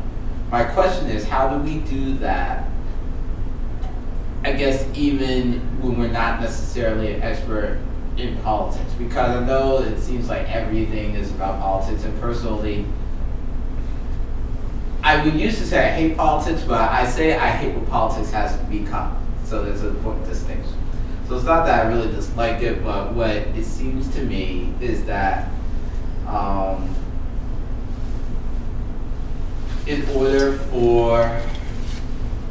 My 0.50 0.64
question 0.64 1.08
is, 1.08 1.26
how 1.26 1.54
do 1.54 1.62
we 1.62 1.80
do 1.80 2.14
that? 2.18 2.68
I 4.42 4.52
guess 4.52 4.87
even 4.94 5.61
when 5.82 5.99
we're 5.99 6.08
not 6.08 6.40
necessarily 6.40 7.12
an 7.12 7.22
expert 7.22 7.78
in 8.16 8.38
politics, 8.38 8.92
because 8.94 9.37
I 9.37 9.46
know 9.46 9.78
it 9.82 10.00
seems 10.00 10.30
like 10.30 10.49
everything 10.50 11.14
is 11.14 11.30
about 11.30 11.61
politics, 11.61 12.04
and 12.04 12.18
personally, 12.20 12.87
I 15.12 15.23
would 15.23 15.35
used 15.35 15.59
to 15.59 15.66
say 15.66 15.90
I 15.90 15.95
hate 15.95 16.16
politics, 16.16 16.62
but 16.62 16.90
I 16.90 17.04
say 17.07 17.37
I 17.37 17.50
hate 17.50 17.75
what 17.75 17.87
politics 17.90 18.31
has 18.31 18.57
become. 18.71 19.14
So 19.45 19.62
there's 19.62 19.83
an 19.83 19.88
important 19.88 20.26
distinction. 20.26 20.73
So 21.28 21.37
it's 21.37 21.45
not 21.45 21.66
that 21.66 21.85
I 21.85 21.88
really 21.90 22.11
dislike 22.11 22.62
it, 22.62 22.83
but 22.83 23.12
what 23.12 23.28
it 23.28 23.64
seems 23.66 24.09
to 24.14 24.25
me 24.25 24.73
is 24.81 25.04
that 25.04 25.50
um, 26.26 26.95
in 29.87 30.09
order 30.16 30.57
for 30.71 31.42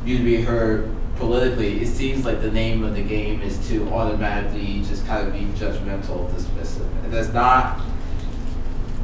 you 0.05 0.19
to 0.19 0.23
be 0.23 0.43
heard 0.43 0.95
politically, 1.15 1.81
it 1.81 1.87
seems 1.87 2.25
like 2.25 2.41
the 2.41 2.51
name 2.51 2.83
of 2.83 2.95
the 2.95 3.01
game 3.01 3.41
is 3.41 3.67
to 3.69 3.91
automatically 3.91 4.83
just 4.83 5.07
kind 5.07 5.27
of 5.27 5.33
be 5.33 5.45
judgmental, 5.59 6.29
dismissive. 6.31 6.87
And 7.03 7.11
that's 7.11 7.33
not 7.33 7.79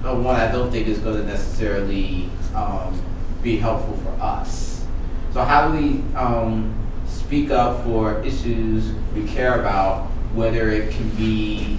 one 0.04 0.36
I 0.36 0.52
don't 0.52 0.70
think 0.70 0.88
is 0.88 1.00
going 1.00 1.18
to 1.18 1.26
necessarily 1.26 2.30
um, 2.54 3.02
be 3.42 3.58
helpful 3.58 3.98
for 3.98 4.22
us. 4.22 4.86
So 5.34 5.44
how 5.44 5.68
do 5.68 5.78
we 5.78 6.16
um, 6.16 6.74
speak 7.08 7.52
up 7.52 7.84
for 7.84 8.22
issues 8.24 8.92
we 9.14 9.28
care 9.28 9.60
about, 9.60 10.08
whether 10.34 10.70
it 10.72 10.92
can 10.92 11.10
be, 11.12 11.78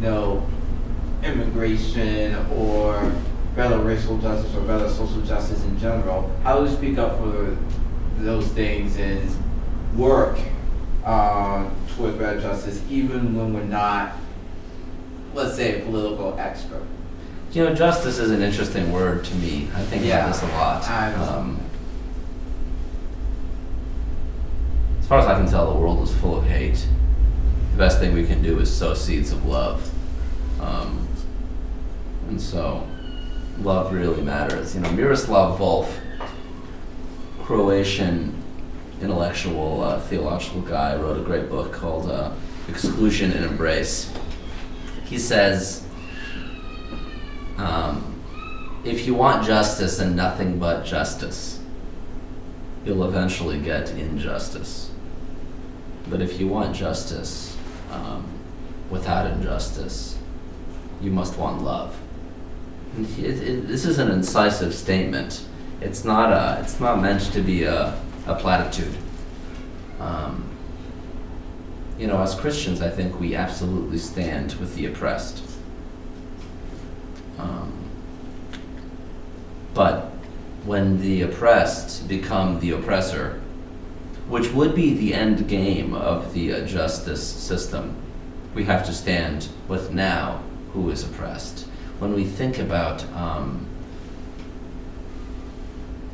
know, 0.00 0.46
immigration 1.22 2.34
or 2.56 3.12
better 3.56 3.78
racial 3.78 4.18
justice 4.18 4.54
or 4.54 4.60
better 4.62 4.88
social 4.88 5.20
justice 5.22 5.62
in 5.64 5.78
general? 5.78 6.30
How 6.42 6.58
do 6.58 6.64
we 6.64 6.70
speak 6.70 6.98
up 6.98 7.18
for 7.18 7.56
those 8.18 8.46
things 8.48 8.96
and 8.96 9.30
work 9.96 10.38
uh, 11.04 11.68
towards 11.96 12.16
better 12.16 12.40
justice, 12.40 12.82
even 12.88 13.36
when 13.36 13.52
we're 13.52 13.64
not, 13.64 14.12
let's 15.34 15.56
say, 15.56 15.80
a 15.80 15.84
political 15.84 16.36
expert? 16.38 16.82
You 17.54 17.62
know, 17.62 17.72
justice 17.72 18.18
is 18.18 18.32
an 18.32 18.42
interesting 18.42 18.90
word 18.90 19.24
to 19.26 19.34
me. 19.36 19.68
I 19.76 19.82
think 19.82 20.04
about 20.06 20.32
this 20.32 20.42
a 20.42 20.46
lot. 20.48 20.90
Um, 20.90 21.60
as 24.98 25.06
far 25.06 25.20
as 25.20 25.26
I 25.26 25.34
can 25.34 25.48
tell, 25.48 25.72
the 25.72 25.78
world 25.78 26.02
is 26.02 26.12
full 26.16 26.36
of 26.36 26.44
hate. 26.46 26.84
The 27.70 27.78
best 27.78 28.00
thing 28.00 28.12
we 28.12 28.26
can 28.26 28.42
do 28.42 28.58
is 28.58 28.76
sow 28.76 28.92
seeds 28.94 29.30
of 29.30 29.46
love. 29.46 29.88
Um, 30.60 31.06
and 32.26 32.40
so, 32.40 32.84
love 33.60 33.92
really 33.92 34.20
matters. 34.20 34.74
You 34.74 34.80
know, 34.80 34.90
Miroslav 34.90 35.56
Volf, 35.56 35.92
Croatian 37.44 38.42
intellectual, 39.00 39.80
uh, 39.80 40.00
theological 40.00 40.62
guy, 40.62 40.96
wrote 40.96 41.18
a 41.20 41.22
great 41.22 41.48
book 41.48 41.72
called 41.72 42.10
uh, 42.10 42.32
Exclusion 42.68 43.30
and 43.30 43.44
Embrace. 43.44 44.12
He 45.04 45.20
says, 45.20 45.83
um, 47.56 48.20
if 48.84 49.06
you 49.06 49.14
want 49.14 49.46
justice 49.46 49.98
and 49.98 50.14
nothing 50.14 50.58
but 50.58 50.84
justice, 50.84 51.60
you'll 52.84 53.04
eventually 53.04 53.58
get 53.58 53.90
injustice. 53.90 54.90
But 56.08 56.20
if 56.20 56.38
you 56.38 56.48
want 56.48 56.76
justice 56.76 57.56
um, 57.90 58.26
without 58.90 59.30
injustice, 59.30 60.18
you 61.00 61.10
must 61.10 61.38
want 61.38 61.62
love. 61.62 61.96
It, 62.98 63.18
it, 63.18 63.66
this 63.66 63.84
is 63.84 63.98
an 63.98 64.10
incisive 64.10 64.74
statement. 64.74 65.44
It's 65.80 66.04
not 66.04 66.30
a. 66.30 66.60
It's 66.62 66.78
not 66.78 67.00
meant 67.00 67.22
to 67.32 67.40
be 67.40 67.64
a, 67.64 67.98
a 68.26 68.34
platitude. 68.36 68.94
Um, 69.98 70.48
you 71.98 72.06
know, 72.06 72.20
as 72.20 72.34
Christians, 72.34 72.80
I 72.80 72.90
think 72.90 73.18
we 73.18 73.34
absolutely 73.34 73.98
stand 73.98 74.54
with 74.54 74.74
the 74.76 74.86
oppressed. 74.86 75.42
Um, 77.38 77.72
but 79.74 80.10
when 80.64 81.00
the 81.00 81.22
oppressed 81.22 82.08
become 82.08 82.60
the 82.60 82.70
oppressor, 82.70 83.40
which 84.28 84.50
would 84.52 84.74
be 84.74 84.94
the 84.94 85.14
end 85.14 85.48
game 85.48 85.94
of 85.94 86.32
the 86.32 86.52
uh, 86.52 86.66
justice 86.66 87.26
system, 87.26 87.96
we 88.54 88.64
have 88.64 88.84
to 88.86 88.92
stand 88.92 89.48
with 89.68 89.92
now 89.92 90.42
who 90.72 90.90
is 90.90 91.04
oppressed. 91.04 91.66
When 91.98 92.14
we 92.14 92.24
think 92.24 92.58
about 92.58 93.04
um, 93.12 93.66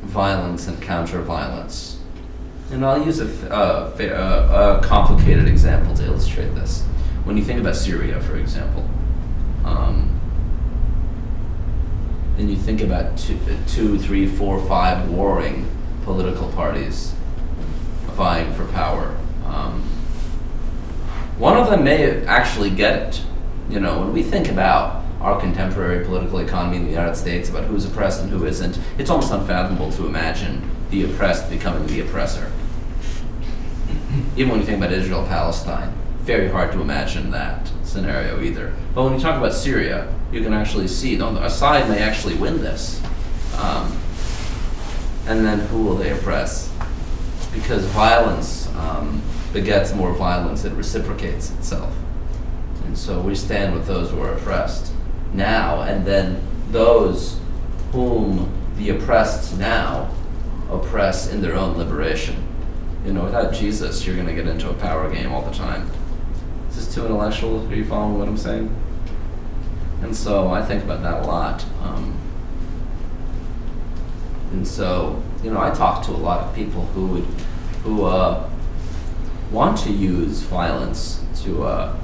violence 0.01 0.67
and 0.67 0.81
counter 0.81 1.21
violence, 1.21 1.99
and 2.71 2.85
I'll 2.85 3.03
use 3.03 3.19
uh, 3.19 3.91
fa- 3.97 4.15
uh, 4.15 4.79
a 4.81 4.85
complicated 4.85 5.47
example 5.47 5.93
to 5.95 6.05
illustrate 6.05 6.53
this. 6.55 6.83
When 7.23 7.37
you 7.37 7.43
think 7.43 7.59
about 7.59 7.75
Syria, 7.75 8.21
for 8.21 8.37
example, 8.37 8.89
um, 9.65 10.20
and 12.41 12.49
you 12.49 12.57
think 12.57 12.81
about 12.81 13.15
two, 13.19 13.37
two, 13.67 13.99
three, 13.99 14.25
four, 14.25 14.59
five 14.65 15.07
warring 15.11 15.69
political 16.03 16.51
parties 16.53 17.13
vying 18.13 18.51
for 18.53 18.65
power. 18.65 19.15
Um, 19.45 19.83
one 21.37 21.55
of 21.55 21.69
them 21.69 21.83
may 21.83 22.25
actually 22.25 22.71
get 22.71 22.95
it. 22.95 23.21
You 23.69 23.79
know, 23.79 23.99
when 23.99 24.11
we 24.11 24.23
think 24.23 24.49
about 24.49 25.03
our 25.21 25.39
contemporary 25.39 26.03
political 26.03 26.39
economy 26.39 26.77
in 26.77 26.85
the 26.85 26.89
United 26.89 27.15
States, 27.15 27.47
about 27.47 27.65
who's 27.65 27.85
oppressed 27.85 28.21
and 28.21 28.31
who 28.31 28.43
isn't, 28.45 28.79
it's 28.97 29.11
almost 29.11 29.31
unfathomable 29.31 29.91
to 29.91 30.07
imagine 30.07 30.67
the 30.89 31.03
oppressed 31.03 31.47
becoming 31.47 31.85
the 31.85 32.01
oppressor. 32.01 32.51
Even 34.35 34.49
when 34.49 34.59
you 34.59 34.65
think 34.65 34.79
about 34.79 34.91
Israel 34.91 35.25
Palestine, 35.27 35.93
very 36.21 36.49
hard 36.49 36.71
to 36.71 36.81
imagine 36.81 37.29
that 37.31 37.71
scenario 37.91 38.41
either. 38.41 38.73
But 38.95 39.03
when 39.03 39.13
you 39.13 39.19
talk 39.19 39.37
about 39.37 39.53
Syria, 39.53 40.13
you 40.31 40.41
can 40.41 40.53
actually 40.53 40.87
see 40.87 41.17
no, 41.17 41.35
a 41.37 41.49
side 41.49 41.89
may 41.89 41.99
actually 41.99 42.35
win 42.35 42.61
this. 42.61 43.01
Um, 43.57 43.97
and 45.27 45.45
then 45.45 45.59
who 45.67 45.83
will 45.83 45.95
they 45.95 46.11
oppress? 46.11 46.71
Because 47.53 47.85
violence 47.87 48.67
um, 48.75 49.21
begets 49.53 49.93
more 49.93 50.13
violence, 50.13 50.63
it 50.63 50.73
reciprocates 50.73 51.51
itself. 51.51 51.93
And 52.85 52.97
so 52.97 53.21
we 53.21 53.35
stand 53.35 53.73
with 53.73 53.85
those 53.85 54.09
who 54.09 54.21
are 54.21 54.33
oppressed 54.33 54.93
now, 55.33 55.81
and 55.81 56.05
then 56.05 56.41
those 56.71 57.39
whom 57.91 58.51
the 58.77 58.89
oppressed 58.89 59.57
now 59.57 60.09
oppress 60.69 61.31
in 61.31 61.41
their 61.41 61.55
own 61.55 61.77
liberation. 61.77 62.35
You 63.05 63.13
know, 63.13 63.23
without 63.23 63.53
Jesus, 63.53 64.05
you're 64.05 64.15
going 64.15 64.27
to 64.27 64.33
get 64.33 64.47
into 64.47 64.69
a 64.69 64.73
power 64.73 65.09
game 65.11 65.31
all 65.31 65.41
the 65.41 65.55
time. 65.55 65.89
Is 66.71 66.77
this 66.77 66.95
too 66.95 67.05
intellectual? 67.05 67.67
Are 67.67 67.75
you 67.75 67.83
following 67.83 68.17
what 68.17 68.29
I'm 68.29 68.37
saying? 68.37 68.73
And 70.01 70.15
so 70.15 70.49
I 70.49 70.63
think 70.63 70.85
about 70.85 71.03
that 71.03 71.23
a 71.23 71.27
lot. 71.27 71.65
Um, 71.83 72.17
and 74.51 74.65
so, 74.65 75.21
you 75.43 75.51
know, 75.51 75.59
I 75.59 75.71
talk 75.71 76.05
to 76.05 76.11
a 76.11 76.13
lot 76.13 76.39
of 76.39 76.55
people 76.55 76.85
who 76.87 77.07
would, 77.07 77.23
who 77.83 78.05
uh, 78.05 78.49
want 79.51 79.79
to 79.79 79.91
use 79.91 80.39
violence 80.43 81.21
to 81.43 81.63
uh, 81.63 81.95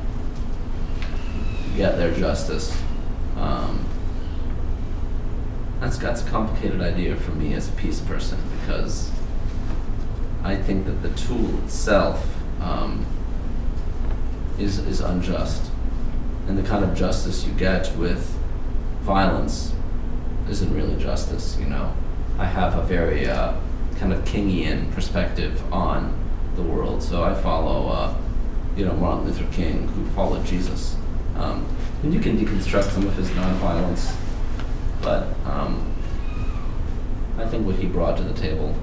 get 1.77 1.97
their 1.97 2.13
justice. 2.13 2.77
Um, 3.37 3.85
that's 5.79 5.97
that's 5.97 6.23
a 6.23 6.29
complicated 6.29 6.81
idea 6.81 7.15
for 7.15 7.31
me 7.31 7.53
as 7.53 7.69
a 7.69 7.71
peace 7.73 8.01
person 8.01 8.37
because 8.59 9.11
I 10.43 10.57
think 10.57 10.85
that 10.87 11.03
the 11.03 11.09
tool 11.11 11.57
itself 11.63 12.25
um, 12.59 13.05
is 14.59 14.79
is 14.79 15.01
unjust, 15.01 15.71
and 16.47 16.57
the 16.57 16.63
kind 16.63 16.83
of 16.83 16.95
justice 16.95 17.45
you 17.45 17.53
get 17.53 17.95
with 17.97 18.35
violence 19.01 19.73
isn't 20.49 20.73
really 20.73 20.95
justice. 21.01 21.57
You 21.59 21.67
know, 21.67 21.95
I 22.37 22.45
have 22.45 22.77
a 22.77 22.81
very 22.83 23.27
uh, 23.27 23.53
kind 23.97 24.13
of 24.13 24.23
Kingian 24.25 24.91
perspective 24.93 25.61
on 25.73 26.13
the 26.55 26.61
world, 26.61 27.03
so 27.03 27.23
I 27.23 27.33
follow, 27.33 27.89
uh, 27.89 28.15
you 28.75 28.85
know, 28.85 28.93
Martin 28.93 29.25
Luther 29.25 29.47
King, 29.51 29.87
who 29.89 30.05
followed 30.11 30.45
Jesus, 30.45 30.95
um, 31.35 31.67
and 32.03 32.13
you 32.13 32.19
can 32.19 32.37
deconstruct 32.37 32.91
some 32.91 33.05
of 33.05 33.15
his 33.15 33.29
nonviolence, 33.29 34.15
but 35.01 35.27
um, 35.45 35.93
I 37.37 37.45
think 37.45 37.65
what 37.65 37.75
he 37.75 37.85
brought 37.85 38.17
to 38.17 38.23
the 38.23 38.33
table 38.33 38.75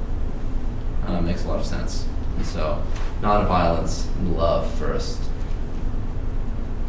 uh, 1.07 1.21
makes 1.21 1.45
a 1.45 1.49
lot 1.49 1.59
of 1.59 1.67
sense. 1.67 2.07
And 2.37 2.47
so, 2.47 2.83
nonviolence 3.21 4.07
and 4.17 4.37
love 4.37 4.73
first. 4.75 5.21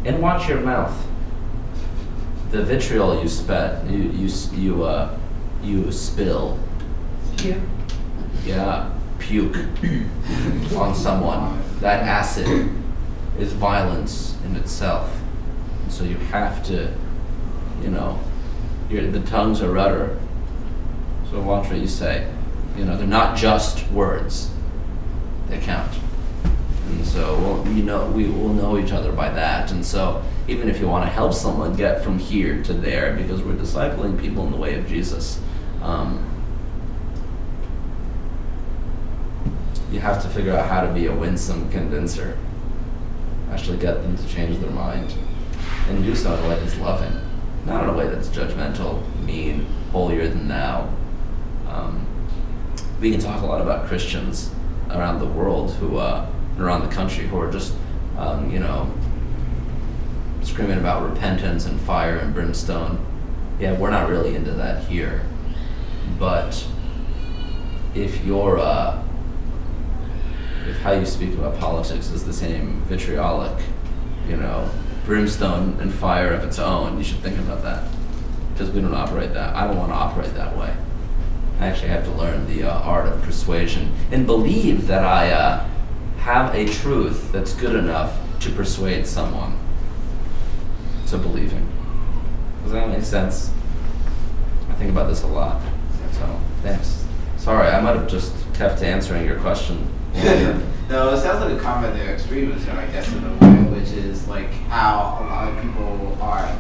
And 0.06 0.22
watch 0.22 0.48
your 0.48 0.62
mouth. 0.62 0.96
The 2.52 2.64
vitriol 2.64 3.22
you 3.22 3.28
spat, 3.28 3.86
you 3.90 4.04
you 4.12 4.30
you 4.54 4.84
uh, 4.84 5.18
you 5.64 5.92
spill. 5.92 6.60
Yeah, 8.46 8.94
puke 9.18 9.58
on 10.76 10.94
someone. 10.94 11.60
That 11.80 12.04
acid 12.04 12.70
is 13.40 13.52
violence 13.54 14.38
in 14.46 14.56
itself. 14.56 15.12
So 15.90 16.04
you 16.04 16.18
have 16.18 16.64
to, 16.66 16.94
you 17.82 17.90
know, 17.90 18.20
your, 18.90 19.10
the 19.10 19.22
tongue's 19.22 19.62
a 19.62 19.70
rudder. 19.70 20.20
So 21.32 21.42
watch 21.42 21.70
what 21.70 21.80
you 21.80 21.88
say. 21.88 22.32
You 22.78 22.86
know, 22.86 22.96
they're 22.96 23.08
not 23.08 23.36
just 23.36 23.90
words. 23.92 24.52
They 25.50 25.60
count. 25.60 25.92
And 26.88 27.06
so 27.06 27.38
we'll, 27.40 27.74
you 27.74 27.84
know, 27.84 28.10
we 28.12 28.28
will 28.28 28.54
know 28.54 28.78
each 28.78 28.92
other 28.92 29.12
by 29.12 29.30
that. 29.30 29.72
And 29.72 29.86
so 29.86 30.24
even 30.48 30.70
if 30.70 30.80
you 30.80 30.88
want 30.88 31.06
to 31.06 31.10
help 31.10 31.34
someone 31.34 31.76
get 31.76 32.04
from 32.04 32.20
here 32.20 32.62
to 32.64 32.74
there, 32.74 33.16
because 33.16 33.42
we're 33.42 33.56
discipling 33.56 34.20
people 34.20 34.46
in 34.46 34.52
the 34.52 34.58
way 34.58 34.76
of 34.78 34.88
Jesus, 34.88 35.42
um, 35.82 36.32
you 39.92 40.00
have 40.00 40.22
to 40.22 40.30
figure 40.30 40.54
out 40.54 40.68
how 40.70 40.82
to 40.82 40.94
be 40.94 41.08
a 41.08 41.16
winsome 41.16 41.70
convincer. 41.72 42.38
Actually 43.52 43.78
get 43.78 44.02
them 44.04 44.18
to 44.18 44.28
change 44.28 44.60
their 44.60 44.72
mind. 44.72 45.14
And 45.88 46.04
do 46.04 46.16
so 46.16 46.34
in 46.34 46.44
a 46.44 46.50
way 46.50 46.60
that's 46.60 46.78
loving. 46.78 47.20
Not 47.66 47.84
in 47.84 47.90
a 47.90 47.94
way 47.94 48.08
that's 48.08 48.28
judgmental, 48.28 49.04
mean, 49.22 49.66
holier 49.92 50.28
than 50.28 50.48
thou. 50.48 50.90
Um, 51.68 52.06
we 53.00 53.12
can 53.12 53.20
talk 53.20 53.42
a 53.42 53.46
lot 53.46 53.62
about 53.62 53.88
Christians 53.88 54.52
around 54.90 55.20
the 55.20 55.28
world 55.28 55.72
who, 55.74 55.98
uh, 55.98 56.28
around 56.60 56.88
the 56.88 56.94
country 56.94 57.28
who 57.28 57.40
are 57.40 57.52
just, 57.52 57.74
um, 58.18 58.50
you 58.50 58.60
know, 58.60 58.92
screaming 60.42 60.78
about 60.78 61.10
repentance 61.10 61.66
and 61.66 61.80
fire 61.82 62.18
and 62.18 62.34
brimstone. 62.34 63.04
Yeah, 63.60 63.78
we're 63.78 63.90
not 63.90 64.10
really 64.10 64.36
into 64.36 64.52
that 64.52 64.84
here. 64.86 65.24
But 66.20 66.66
if 67.94 68.24
you're, 68.26 68.60
uh, 68.60 69.04
if 70.68 70.78
how 70.78 70.94
you 70.94 71.06
speak 71.06 71.34
about 71.34 71.58
politics 71.60 72.10
is 72.12 72.26
the 72.26 72.34
same 72.34 72.82
vitriolic, 72.82 73.58
you 74.28 74.38
know, 74.38 74.70
brimstone 75.06 75.78
and 75.80 75.94
fire 75.94 76.34
of 76.34 76.44
its 76.44 76.60
own, 76.60 76.98
you 76.98 77.04
should 77.04 77.20
think 77.20 77.38
about 77.40 77.62
that. 77.64 77.88
Because 78.54 78.72
we 78.72 78.82
don't 78.82 78.94
operate 78.94 79.34
that. 79.34 79.56
I 79.56 79.68
don't 79.68 79.78
want 79.78 79.92
to 79.92 79.96
operate 79.96 80.34
that 80.36 80.58
way. 80.58 80.76
I 81.60 81.68
actually 81.68 81.90
have 81.90 82.04
to 82.06 82.12
learn 82.12 82.48
the 82.48 82.64
uh, 82.64 82.80
art 82.80 83.08
of 83.08 83.22
persuasion 83.22 83.94
and 84.12 84.26
believe 84.26 84.88
that 84.88 85.04
I 85.04 85.32
uh, 85.32 85.70
have 86.26 86.56
a 86.56 86.66
truth 86.66 87.32
that's 87.32 87.54
good 87.54 87.76
enough 87.76 88.18
to 88.40 88.50
persuade 88.50 89.06
someone 89.06 89.56
to 91.06 91.20
believing. 91.20 91.72
Does 92.64 92.72
that 92.72 92.90
make 92.90 93.04
sense? 93.04 93.52
I 94.68 94.74
think 94.74 94.90
about 94.90 95.08
this 95.08 95.22
a 95.22 95.28
lot. 95.28 95.62
So, 96.14 96.40
thanks. 96.64 97.06
Sorry, 97.38 97.68
I 97.68 97.80
might 97.80 97.96
have 97.96 98.08
just 98.08 98.34
kept 98.56 98.82
answering 98.82 99.24
your 99.24 99.40
question. 99.40 99.88
no, 100.90 101.14
it 101.14 101.22
sounds 101.22 101.46
like 101.46 101.60
a 101.60 101.62
comment 101.62 101.94
of 101.94 102.08
extremism, 102.08 102.76
I 102.76 102.88
guess, 102.88 103.08
in 103.14 103.24
a 103.24 103.30
way, 103.30 103.80
which 103.80 103.92
is 103.92 104.28
like 104.28 104.50
how 104.68 105.20
a 105.22 105.30
lot 105.30 105.48
of 105.50 105.62
people 105.62 106.18
are, 106.20 106.58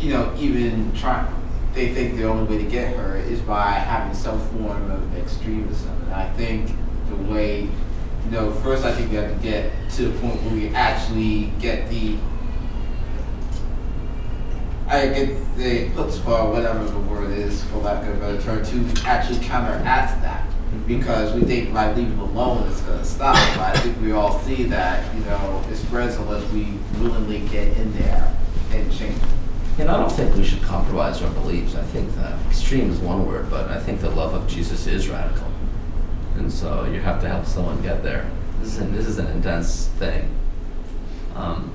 you 0.00 0.14
know, 0.14 0.34
even 0.36 0.92
trying. 0.94 1.32
They 1.74 1.94
think 1.94 2.16
the 2.16 2.24
only 2.24 2.56
way 2.56 2.64
to 2.64 2.68
get 2.68 2.96
her 2.96 3.18
is 3.18 3.40
by 3.42 3.70
having 3.70 4.16
some 4.16 4.40
form 4.48 4.90
of 4.90 5.16
extremism, 5.16 6.02
and 6.06 6.12
I 6.12 6.28
think 6.32 6.72
the 7.08 7.14
way, 7.14 7.68
you 8.30 8.36
know, 8.36 8.52
first 8.52 8.84
I 8.84 8.92
think 8.92 9.10
we 9.10 9.16
have 9.16 9.34
to 9.34 9.42
get 9.42 9.72
to 9.92 10.08
the 10.08 10.18
point 10.20 10.40
where 10.42 10.54
we 10.54 10.68
actually 10.68 11.52
get 11.60 11.90
the. 11.90 12.16
I 14.86 15.06
get 15.08 15.56
the 15.56 15.88
chutzpah, 15.90 16.52
whatever 16.52 16.84
the 16.84 16.98
word 16.98 17.30
is, 17.30 17.62
for 17.64 17.78
lack 17.78 18.06
of 18.06 18.16
a 18.16 18.20
better 18.20 18.40
term, 18.40 18.64
to 18.64 19.02
actually 19.06 19.38
counteract 19.44 20.20
that 20.22 20.46
mm-hmm. 20.46 20.86
because 20.86 21.32
we 21.34 21.42
think 21.42 21.72
by 21.72 21.92
leaving 21.92 22.12
it 22.12 22.18
alone 22.18 22.68
it's 22.68 22.80
going 22.82 22.98
to 22.98 23.04
stop. 23.04 23.36
But 23.56 23.76
I 23.76 23.80
think 23.80 24.00
we 24.00 24.12
all 24.12 24.38
see 24.40 24.64
that, 24.64 25.14
you 25.14 25.24
know, 25.24 25.64
it 25.70 25.76
spreads 25.76 26.16
unless 26.16 26.48
we 26.52 26.74
willingly 27.00 27.40
get 27.48 27.76
in 27.76 27.92
there 27.94 28.36
and 28.72 28.92
change 28.92 29.16
it. 29.16 29.28
And 29.80 29.90
I 29.90 29.96
don't 29.96 30.10
think 30.10 30.34
we 30.36 30.44
should 30.44 30.62
compromise 30.62 31.22
our 31.22 31.30
beliefs. 31.30 31.74
I 31.74 31.82
think 31.82 32.14
that 32.16 32.34
extreme 32.46 32.90
is 32.90 32.98
one 32.98 33.26
word, 33.26 33.48
but 33.48 33.70
I 33.70 33.80
think 33.80 34.00
the 34.00 34.10
love 34.10 34.34
of 34.34 34.46
Jesus 34.48 34.86
is 34.86 35.08
radical. 35.08 35.49
And 36.40 36.50
so 36.50 36.84
you 36.86 37.00
have 37.00 37.20
to 37.20 37.28
help 37.28 37.44
someone 37.44 37.82
get 37.82 38.02
there. 38.02 38.28
This 38.60 38.68
is 38.68 38.78
an, 38.78 38.92
this 38.92 39.06
is 39.06 39.18
an 39.18 39.26
intense 39.26 39.88
thing. 39.98 40.34
Um, 41.34 41.70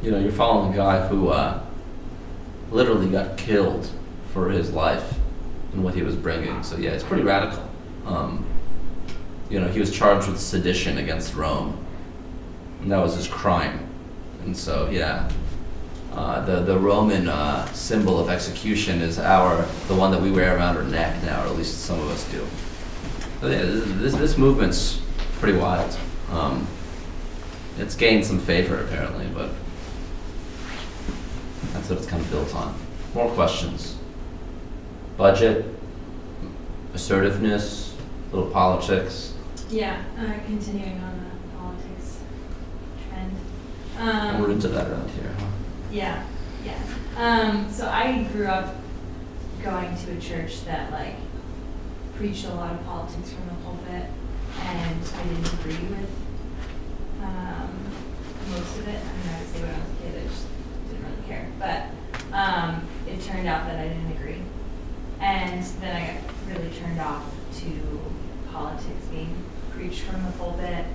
you 0.00 0.12
know, 0.12 0.20
you're 0.20 0.30
following 0.30 0.72
a 0.72 0.76
guy 0.76 1.08
who 1.08 1.30
uh, 1.30 1.60
literally 2.70 3.10
got 3.10 3.36
killed 3.36 3.90
for 4.32 4.48
his 4.48 4.70
life 4.70 5.14
and 5.72 5.82
what 5.82 5.94
he 5.96 6.02
was 6.02 6.14
bringing. 6.14 6.62
So 6.62 6.76
yeah, 6.76 6.90
it's 6.90 7.02
pretty 7.02 7.24
radical. 7.24 7.68
Um, 8.06 8.46
you 9.50 9.58
know, 9.58 9.66
he 9.66 9.80
was 9.80 9.90
charged 9.90 10.28
with 10.28 10.38
sedition 10.38 10.98
against 10.98 11.34
Rome, 11.34 11.84
and 12.80 12.92
that 12.92 12.98
was 12.98 13.16
his 13.16 13.26
crime. 13.26 13.88
And 14.44 14.56
so 14.56 14.88
yeah, 14.88 15.28
uh, 16.12 16.44
the 16.44 16.60
the 16.60 16.78
Roman 16.78 17.28
uh, 17.28 17.66
symbol 17.72 18.20
of 18.20 18.28
execution 18.28 19.00
is 19.00 19.18
our 19.18 19.66
the 19.88 19.96
one 19.96 20.12
that 20.12 20.22
we 20.22 20.30
wear 20.30 20.56
around 20.56 20.76
our 20.76 20.84
neck 20.84 21.20
now, 21.24 21.42
or 21.42 21.48
at 21.48 21.56
least 21.56 21.80
some 21.80 21.98
of 21.98 22.08
us 22.08 22.22
do. 22.30 22.46
So 23.40 23.46
yeah, 23.48 23.62
this, 23.62 23.84
this, 24.00 24.14
this 24.14 24.38
movement's 24.38 25.00
pretty 25.38 25.58
wild. 25.58 25.96
Um, 26.30 26.66
it's 27.78 27.94
gained 27.94 28.24
some 28.26 28.40
favor 28.40 28.82
apparently, 28.82 29.26
but 29.32 29.50
that's 31.72 31.88
what 31.88 31.98
it's 31.98 32.06
kind 32.08 32.20
of 32.22 32.30
built 32.30 32.54
on. 32.54 32.74
More 33.14 33.30
questions. 33.30 33.96
Budget, 35.16 35.64
assertiveness, 36.94 37.94
little 38.32 38.50
politics. 38.50 39.34
Yeah, 39.70 40.02
uh, 40.18 40.32
continuing 40.46 41.00
on 41.02 41.18
the 41.18 41.58
politics 41.58 42.18
trend. 43.08 43.32
And 43.98 44.38
we're 44.40 44.46
Um, 44.46 44.52
into 44.52 44.68
that 44.68 44.88
around 44.88 45.10
here, 45.10 45.30
huh? 45.38 45.46
yeah, 45.92 46.24
yeah. 46.64 46.78
Um, 47.16 47.70
so 47.70 47.88
I 47.88 48.24
grew 48.32 48.46
up 48.46 48.74
going 49.62 49.96
to 49.96 50.12
a 50.12 50.20
church 50.20 50.64
that 50.64 50.90
like 50.92 51.14
preached 52.18 52.46
a 52.46 52.54
lot 52.54 52.72
of 52.72 52.84
politics 52.84 53.30
from 53.30 53.46
the 53.46 53.54
pulpit, 53.62 54.10
and 54.58 55.04
I 55.04 55.22
didn't 55.22 55.52
agree 55.60 55.86
with 55.88 56.10
um, 57.22 57.70
most 58.50 58.76
of 58.78 58.88
it. 58.88 59.00
I 59.00 59.12
mean, 59.16 59.34
I 59.34 59.38
would 59.38 59.48
say 59.48 59.60
when 59.60 59.70
I 59.70 59.78
was 59.78 59.88
a 59.88 60.02
kid, 60.02 60.14
I 60.18 60.28
just 60.28 60.46
didn't 60.90 61.04
really 61.04 61.28
care. 61.28 61.48
But 61.60 62.36
um, 62.36 62.88
it 63.06 63.22
turned 63.22 63.46
out 63.46 63.66
that 63.66 63.78
I 63.78 63.86
didn't 63.86 64.10
agree, 64.10 64.42
and 65.20 65.62
then 65.80 65.96
I 65.96 66.14
got 66.14 66.56
really 66.58 66.74
turned 66.76 67.00
off 67.00 67.24
to 67.60 68.00
politics 68.50 69.06
being 69.12 69.36
preached 69.70 70.00
from 70.00 70.24
the 70.24 70.32
pulpit. 70.32 70.86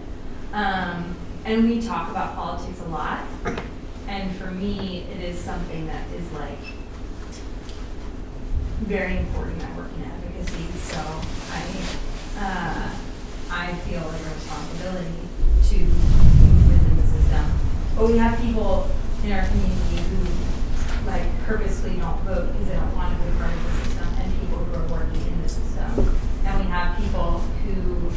Um, 0.52 1.16
and 1.46 1.70
we 1.70 1.82
talk 1.82 2.12
about 2.12 2.36
politics 2.36 2.82
a 2.82 2.90
lot. 2.90 3.24
And 4.10 4.36
for 4.36 4.52
me, 4.52 5.06
it 5.10 5.24
is 5.24 5.40
something 5.40 5.88
that 5.88 6.06
is 6.12 6.30
like 6.34 6.60
very 8.82 9.18
important. 9.18 9.64
I 9.64 9.78
work 9.78 9.90
in 9.98 10.04
so 10.46 11.00
I, 11.52 11.64
uh, 12.40 12.90
I 13.50 13.74
feel 13.88 14.02
a 14.02 14.12
responsibility 14.12 15.30
to 15.70 15.78
move 15.80 16.68
within 16.68 16.98
the 16.98 17.08
system. 17.08 17.46
But 17.96 18.08
we 18.08 18.18
have 18.18 18.40
people 18.42 18.90
in 19.24 19.32
our 19.32 19.46
community 19.48 19.98
who 20.10 21.08
like 21.08 21.24
purposely 21.46 21.96
don't 21.98 22.20
vote 22.22 22.52
because 22.52 22.68
they 22.68 22.76
don't 22.76 22.96
want 22.96 23.18
to 23.18 23.24
be 23.24 23.38
part 23.38 23.52
of 23.52 23.64
the 23.64 23.86
system, 23.86 24.08
and 24.20 24.40
people 24.42 24.58
who 24.58 24.76
are 24.76 24.88
working 25.00 25.22
in 25.28 25.42
the 25.42 25.50
system. 25.50 26.18
And 26.46 26.60
we 26.60 26.72
have 26.72 26.98
people 26.98 27.40
who 27.64 28.10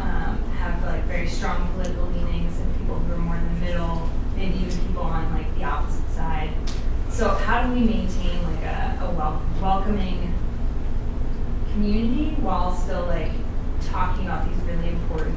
um, 0.00 0.42
have 0.56 0.82
like 0.84 1.04
very 1.04 1.28
strong 1.28 1.68
political 1.74 2.06
leanings, 2.06 2.58
and 2.58 2.78
people 2.78 2.98
who 2.98 3.12
are 3.12 3.18
more 3.18 3.36
in 3.36 3.44
the 3.54 3.60
middle, 3.60 4.08
maybe 4.36 4.58
even 4.58 4.86
people 4.86 5.02
on 5.02 5.34
like 5.34 5.54
the 5.56 5.64
opposite 5.64 6.08
side. 6.10 6.50
So 7.10 7.28
how 7.28 7.66
do 7.66 7.74
we 7.74 7.80
maintain 7.80 8.42
like 8.44 8.62
a, 8.62 8.98
a 9.02 9.10
wel- 9.10 9.42
welcoming 9.60 10.32
community 11.72 12.34
while 12.40 12.74
still 12.74 13.06
like 13.06 13.32
talking 13.90 14.24
about 14.26 14.48
these 14.48 14.58
really 14.64 14.88
important 14.88 15.36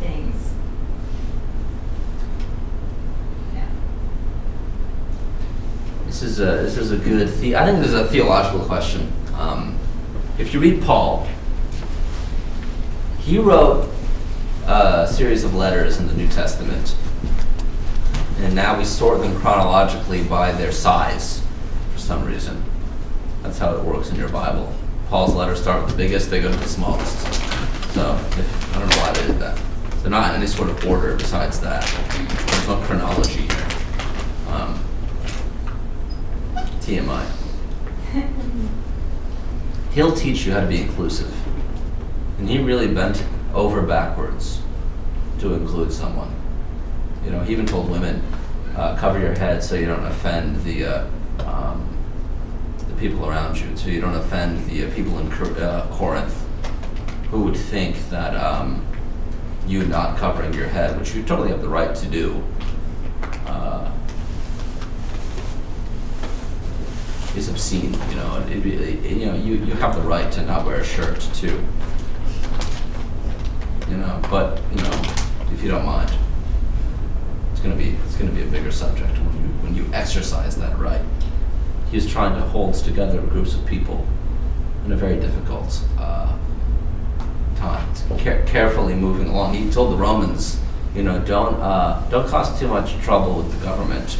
things? 0.00 0.52
Yeah. 3.54 3.66
This 6.06 6.22
is 6.22 6.40
a 6.40 6.44
this 6.44 6.76
is 6.76 6.92
a 6.92 6.96
good. 6.96 7.28
The- 7.38 7.56
I 7.56 7.64
think 7.64 7.78
this 7.78 7.88
is 7.88 7.94
a 7.94 8.06
theological 8.08 8.60
question. 8.60 9.12
Um, 9.34 9.78
if 10.38 10.52
you 10.52 10.60
read 10.60 10.82
Paul, 10.82 11.26
he 13.20 13.38
wrote 13.38 13.88
a 14.66 15.06
series 15.10 15.44
of 15.44 15.54
letters 15.54 15.98
in 15.98 16.06
the 16.06 16.14
New 16.14 16.28
Testament, 16.28 16.96
and 18.40 18.54
now 18.54 18.76
we 18.78 18.84
sort 18.84 19.20
them 19.20 19.38
chronologically 19.40 20.22
by 20.24 20.52
their 20.52 20.72
size 20.72 21.42
for 21.92 21.98
some 21.98 22.24
reason. 22.24 22.62
That's 23.42 23.58
how 23.58 23.74
it 23.76 23.84
works 23.84 24.10
in 24.10 24.16
your 24.16 24.28
Bible. 24.28 24.72
Paul's 25.08 25.34
letters 25.34 25.62
start 25.62 25.82
with 25.82 25.92
the 25.92 25.96
biggest, 25.96 26.30
they 26.30 26.40
go 26.40 26.50
to 26.50 26.56
the 26.56 26.68
smallest. 26.68 27.16
So 27.94 28.14
if, 28.14 28.76
I 28.76 28.80
don't 28.80 28.88
know 28.90 28.96
why 28.96 29.12
they 29.12 29.26
did 29.28 29.38
that. 29.38 29.58
They're 30.02 30.10
not 30.10 30.30
in 30.30 30.36
any 30.36 30.46
sort 30.48 30.68
of 30.68 30.84
order 30.86 31.14
besides 31.16 31.60
that. 31.60 31.84
There's 32.46 32.68
no 32.68 32.76
chronology 32.84 33.42
here. 33.42 33.66
Um, 34.48 34.84
TMI. 36.80 37.24
He'll 39.92 40.14
teach 40.14 40.44
you 40.44 40.52
how 40.52 40.60
to 40.60 40.66
be 40.66 40.82
inclusive. 40.82 41.34
And 42.38 42.48
he 42.48 42.58
really 42.58 42.88
bent 42.88 43.24
over 43.54 43.82
backwards 43.82 44.60
to 45.38 45.54
include 45.54 45.92
someone. 45.92 46.34
You 47.24 47.30
know, 47.30 47.40
he 47.40 47.52
even 47.52 47.64
told 47.64 47.90
women, 47.90 48.22
uh, 48.76 48.96
cover 48.96 49.18
your 49.18 49.38
head 49.38 49.64
so 49.64 49.74
you 49.74 49.86
don't 49.86 50.04
offend 50.04 50.62
the, 50.64 50.84
uh, 50.84 51.04
the 51.04 51.10
people 52.98 53.28
around 53.28 53.58
you, 53.58 53.76
so 53.76 53.88
you 53.88 54.00
don't 54.00 54.14
offend 54.14 54.64
the 54.66 54.86
uh, 54.86 54.94
people 54.94 55.18
in 55.18 55.30
Cor- 55.30 55.58
uh, 55.58 55.86
Corinth 55.90 56.34
who 57.30 57.42
would 57.42 57.56
think 57.56 57.96
that 58.10 58.34
um, 58.36 58.84
you 59.66 59.84
not 59.84 60.16
covering 60.16 60.54
your 60.54 60.68
head, 60.68 60.98
which 60.98 61.14
you 61.14 61.22
totally 61.22 61.48
have 61.50 61.60
the 61.60 61.68
right 61.68 61.94
to 61.94 62.06
do, 62.06 62.42
uh, 63.46 63.90
is 67.36 67.48
obscene. 67.48 67.92
You 67.92 68.16
know, 68.16 68.44
it, 68.48 68.64
it, 68.64 69.10
you 69.16 69.26
know, 69.26 69.34
you, 69.34 69.54
you 69.54 69.74
have 69.74 69.94
the 69.94 70.02
right 70.02 70.30
to 70.32 70.42
not 70.42 70.64
wear 70.64 70.80
a 70.80 70.84
shirt 70.84 71.20
too. 71.34 71.62
You 73.88 73.98
know, 73.98 74.20
but 74.30 74.60
you 74.70 74.82
know, 74.82 75.02
if 75.52 75.62
you 75.62 75.70
don't 75.70 75.84
mind, 75.84 76.12
it's 77.52 77.60
gonna 77.60 77.76
be 77.76 77.96
it's 78.04 78.16
gonna 78.16 78.32
be 78.32 78.42
a 78.42 78.46
bigger 78.46 78.72
subject 78.72 79.12
when 79.18 79.34
you 79.34 79.48
when 79.62 79.74
you 79.74 79.86
exercise 79.92 80.56
that 80.56 80.78
right. 80.78 81.02
He's 81.90 82.10
trying 82.10 82.34
to 82.34 82.46
hold 82.48 82.74
together 82.74 83.20
groups 83.20 83.54
of 83.54 83.64
people 83.66 84.06
in 84.84 84.92
a 84.92 84.96
very 84.96 85.18
difficult 85.18 85.82
uh, 85.98 86.36
time, 87.56 87.88
Care- 88.18 88.44
carefully 88.46 88.94
moving 88.94 89.28
along. 89.28 89.54
He 89.54 89.70
told 89.70 89.92
the 89.92 89.96
Romans, 89.96 90.60
you 90.94 91.02
know, 91.02 91.20
don't 91.20 91.54
uh, 91.60 92.08
don't 92.10 92.28
cause 92.28 92.58
too 92.58 92.68
much 92.68 92.96
trouble 93.02 93.34
with 93.34 93.52
the 93.52 93.64
government. 93.64 94.18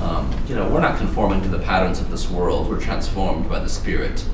Um, 0.00 0.30
you 0.48 0.54
know, 0.54 0.68
we're 0.68 0.80
not 0.80 0.98
conforming 0.98 1.42
to 1.42 1.48
the 1.48 1.58
patterns 1.58 2.00
of 2.00 2.10
this 2.10 2.30
world. 2.30 2.68
We're 2.68 2.80
transformed 2.80 3.48
by 3.48 3.60
the 3.60 3.68
Spirit. 3.68 4.24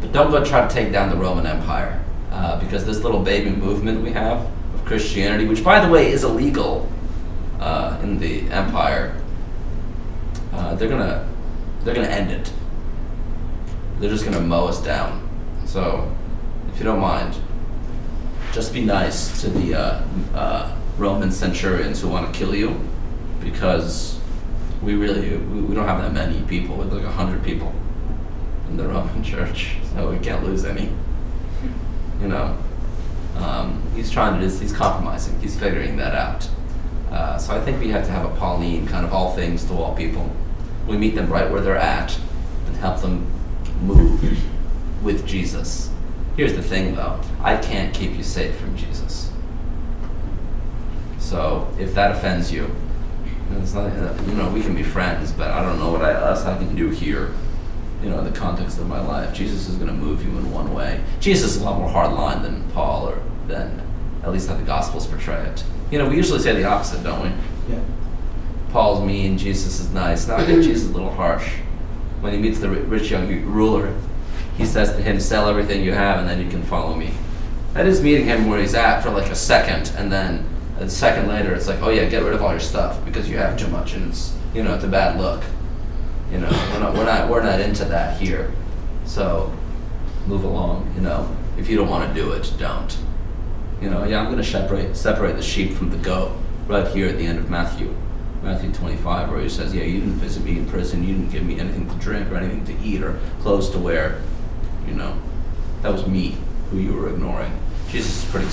But 0.00 0.12
don't 0.12 0.30
go 0.30 0.44
try 0.44 0.66
to 0.66 0.72
take 0.72 0.92
down 0.92 1.08
the 1.10 1.16
Roman 1.16 1.46
Empire, 1.46 2.04
uh, 2.30 2.58
because 2.60 2.84
this 2.84 3.02
little 3.02 3.20
baby 3.20 3.50
movement 3.50 4.02
we 4.02 4.10
have 4.12 4.40
of 4.74 4.84
Christianity, 4.84 5.46
which 5.46 5.62
by 5.64 5.84
the 5.84 5.90
way 5.90 6.10
is 6.10 6.24
illegal 6.24 6.88
uh, 7.60 7.98
in 8.02 8.18
the 8.18 8.42
empire, 8.50 9.20
uh, 10.52 10.74
they're 10.74 10.88
gonna 10.88 11.26
they're 11.84 11.94
gonna 11.94 12.08
end 12.08 12.30
it. 12.30 12.52
They're 14.00 14.10
just 14.10 14.24
gonna 14.24 14.40
mow 14.40 14.66
us 14.66 14.82
down. 14.82 15.28
So, 15.66 16.10
if 16.68 16.78
you 16.78 16.84
don't 16.84 17.00
mind, 17.00 17.36
just 18.52 18.72
be 18.72 18.84
nice 18.84 19.40
to 19.42 19.50
the 19.50 19.74
uh, 19.74 20.04
uh, 20.34 20.76
Roman 20.96 21.30
centurions 21.30 22.00
who 22.00 22.08
want 22.08 22.32
to 22.32 22.38
kill 22.38 22.54
you, 22.54 22.80
because 23.40 24.18
we 24.82 24.94
really 24.94 25.36
we, 25.36 25.74
don't 25.74 25.86
have 25.86 26.00
that 26.00 26.12
many 26.12 26.42
people. 26.46 26.76
We're 26.76 26.84
like 26.84 27.04
hundred 27.04 27.44
people 27.44 27.72
in 28.68 28.76
the 28.76 28.84
Roman 28.88 29.22
Church, 29.22 29.76
so 29.92 30.10
we 30.10 30.18
can't 30.18 30.42
lose 30.42 30.64
any. 30.64 30.90
You 32.20 32.28
know, 32.28 32.56
um, 33.36 33.82
he's 33.94 34.10
trying 34.10 34.40
to. 34.40 34.46
Just, 34.46 34.62
he's 34.62 34.72
compromising. 34.72 35.38
He's 35.40 35.58
figuring 35.58 35.96
that 35.96 36.14
out. 36.14 36.48
Uh, 37.10 37.38
so 37.38 37.54
I 37.54 37.60
think 37.60 37.80
we 37.80 37.88
have 37.90 38.04
to 38.06 38.10
have 38.10 38.24
a 38.24 38.34
Pauline 38.36 38.86
kind 38.86 39.04
of 39.04 39.12
all 39.12 39.34
things 39.34 39.64
to 39.66 39.74
all 39.74 39.94
people. 39.94 40.30
We 40.86 40.96
meet 40.96 41.14
them 41.14 41.30
right 41.30 41.50
where 41.50 41.60
they're 41.60 41.76
at 41.76 42.18
and 42.66 42.76
help 42.76 43.00
them 43.00 43.26
move 43.82 44.38
with 45.02 45.26
Jesus. 45.26 45.90
Here's 46.36 46.54
the 46.54 46.62
thing 46.62 46.94
though 46.96 47.20
I 47.40 47.56
can't 47.56 47.94
keep 47.94 48.16
you 48.16 48.22
safe 48.22 48.56
from 48.56 48.76
Jesus. 48.76 49.30
So 51.18 51.68
if 51.78 51.94
that 51.94 52.12
offends 52.12 52.52
you, 52.52 52.74
not, 53.50 54.26
you 54.26 54.34
know, 54.34 54.50
we 54.50 54.60
can 54.60 54.74
be 54.74 54.82
friends, 54.82 55.32
but 55.32 55.50
I 55.50 55.62
don't 55.62 55.78
know 55.78 55.90
what 55.90 56.02
I, 56.02 56.12
else 56.12 56.44
I 56.44 56.56
can 56.56 56.74
do 56.74 56.90
here, 56.90 57.32
you 58.02 58.10
know, 58.10 58.18
in 58.18 58.24
the 58.24 58.38
context 58.38 58.78
of 58.78 58.88
my 58.88 59.00
life. 59.00 59.34
Jesus 59.34 59.68
is 59.68 59.76
going 59.76 59.88
to 59.88 59.94
move 59.94 60.24
you 60.24 60.30
in 60.30 60.50
one 60.52 60.74
way. 60.74 61.02
Jesus 61.20 61.56
is 61.56 61.62
a 61.62 61.64
lot 61.64 61.78
more 61.78 61.88
hardline 61.88 62.42
than 62.42 62.68
Paul 62.70 63.08
or 63.08 63.22
than 63.46 63.80
at 64.22 64.32
least 64.32 64.48
how 64.48 64.56
the 64.56 64.64
Gospels 64.64 65.06
portray 65.06 65.44
it. 65.46 65.64
You 65.90 65.98
know, 65.98 66.08
we 66.08 66.16
usually 66.16 66.40
say 66.40 66.54
the 66.54 66.64
opposite, 66.64 67.02
don't 67.02 67.22
we? 67.22 67.74
Yeah. 67.74 67.80
Paul's 68.74 69.06
mean, 69.06 69.38
Jesus 69.38 69.78
is 69.78 69.92
nice. 69.92 70.26
Now 70.26 70.34
I 70.34 70.44
think 70.44 70.64
Jesus 70.64 70.82
is 70.82 70.90
a 70.90 70.94
little 70.94 71.12
harsh. 71.12 71.48
When 72.20 72.32
he 72.32 72.40
meets 72.40 72.58
the 72.58 72.68
rich 72.68 73.08
young 73.08 73.28
ruler, 73.44 73.94
he 74.58 74.66
says 74.66 74.90
to 74.96 75.00
him, 75.00 75.20
"Sell 75.20 75.48
everything 75.48 75.84
you 75.84 75.92
have, 75.92 76.18
and 76.18 76.28
then 76.28 76.40
you 76.40 76.50
can 76.50 76.60
follow 76.64 76.96
me." 76.96 77.12
That 77.74 77.86
is 77.86 78.02
meeting 78.02 78.26
him 78.26 78.48
where 78.48 78.60
he's 78.60 78.74
at 78.74 79.00
for 79.00 79.10
like 79.10 79.30
a 79.30 79.36
second, 79.36 79.92
and 79.96 80.10
then 80.10 80.44
a 80.80 80.90
second 80.90 81.28
later, 81.28 81.54
it's 81.54 81.68
like, 81.68 81.80
"Oh 81.82 81.90
yeah, 81.90 82.06
get 82.06 82.24
rid 82.24 82.34
of 82.34 82.42
all 82.42 82.50
your 82.50 82.58
stuff 82.58 82.98
because 83.04 83.30
you 83.30 83.38
have 83.38 83.56
too 83.56 83.68
much, 83.68 83.94
and 83.94 84.08
it's 84.08 84.34
you 84.52 84.64
know 84.64 84.74
it's 84.74 84.82
a 84.82 84.88
bad 84.88 85.20
look." 85.20 85.44
You 86.32 86.38
know, 86.38 86.50
we're 86.72 86.80
not 86.80 86.94
we're 86.94 87.04
not 87.04 87.28
we're 87.28 87.44
not 87.44 87.60
into 87.60 87.84
that 87.84 88.20
here. 88.20 88.50
So 89.04 89.52
move 90.26 90.42
along. 90.42 90.92
You 90.96 91.02
know, 91.02 91.28
if 91.56 91.68
you 91.68 91.76
don't 91.76 91.88
want 91.88 92.12
to 92.12 92.20
do 92.20 92.32
it, 92.32 92.52
don't. 92.58 92.98
You 93.80 93.88
know, 93.88 94.02
yeah, 94.02 94.20
I'm 94.20 94.36
to 94.36 94.42
separate 94.42 94.96
separate 94.96 95.36
the 95.36 95.42
sheep 95.44 95.74
from 95.74 95.90
the 95.90 95.96
goat 95.98 96.32
right 96.66 96.88
here 96.88 97.06
at 97.06 97.18
the 97.18 97.26
end 97.26 97.38
of 97.38 97.48
Matthew, 97.48 97.94
Matthew 98.44 98.70
25, 98.72 99.30
where 99.30 99.40
he 99.40 99.48
says, 99.48 99.74
"Yeah, 99.74 99.84
you 99.84 100.00
didn't 100.00 100.16
visit 100.16 100.44
me 100.44 100.58
in 100.58 100.66
prison. 100.66 101.02
You 101.02 101.14
didn't 101.14 101.30
give 101.30 101.44
me 101.44 101.58
anything 101.58 101.88
to 101.88 101.94
drink 101.96 102.30
or 102.30 102.36
anything 102.36 102.64
to 102.66 102.84
eat 102.84 103.02
or 103.02 103.18
clothes 103.40 103.70
to 103.70 103.78
wear. 103.78 104.20
You 104.86 104.94
know, 104.94 105.16
that 105.80 105.90
was 105.90 106.06
me 106.06 106.36
who 106.70 106.76
you 106.76 106.92
were 106.92 107.08
ignoring." 107.08 107.52
Jesus 107.88 108.22
is 108.22 108.30
pretty 108.30 108.48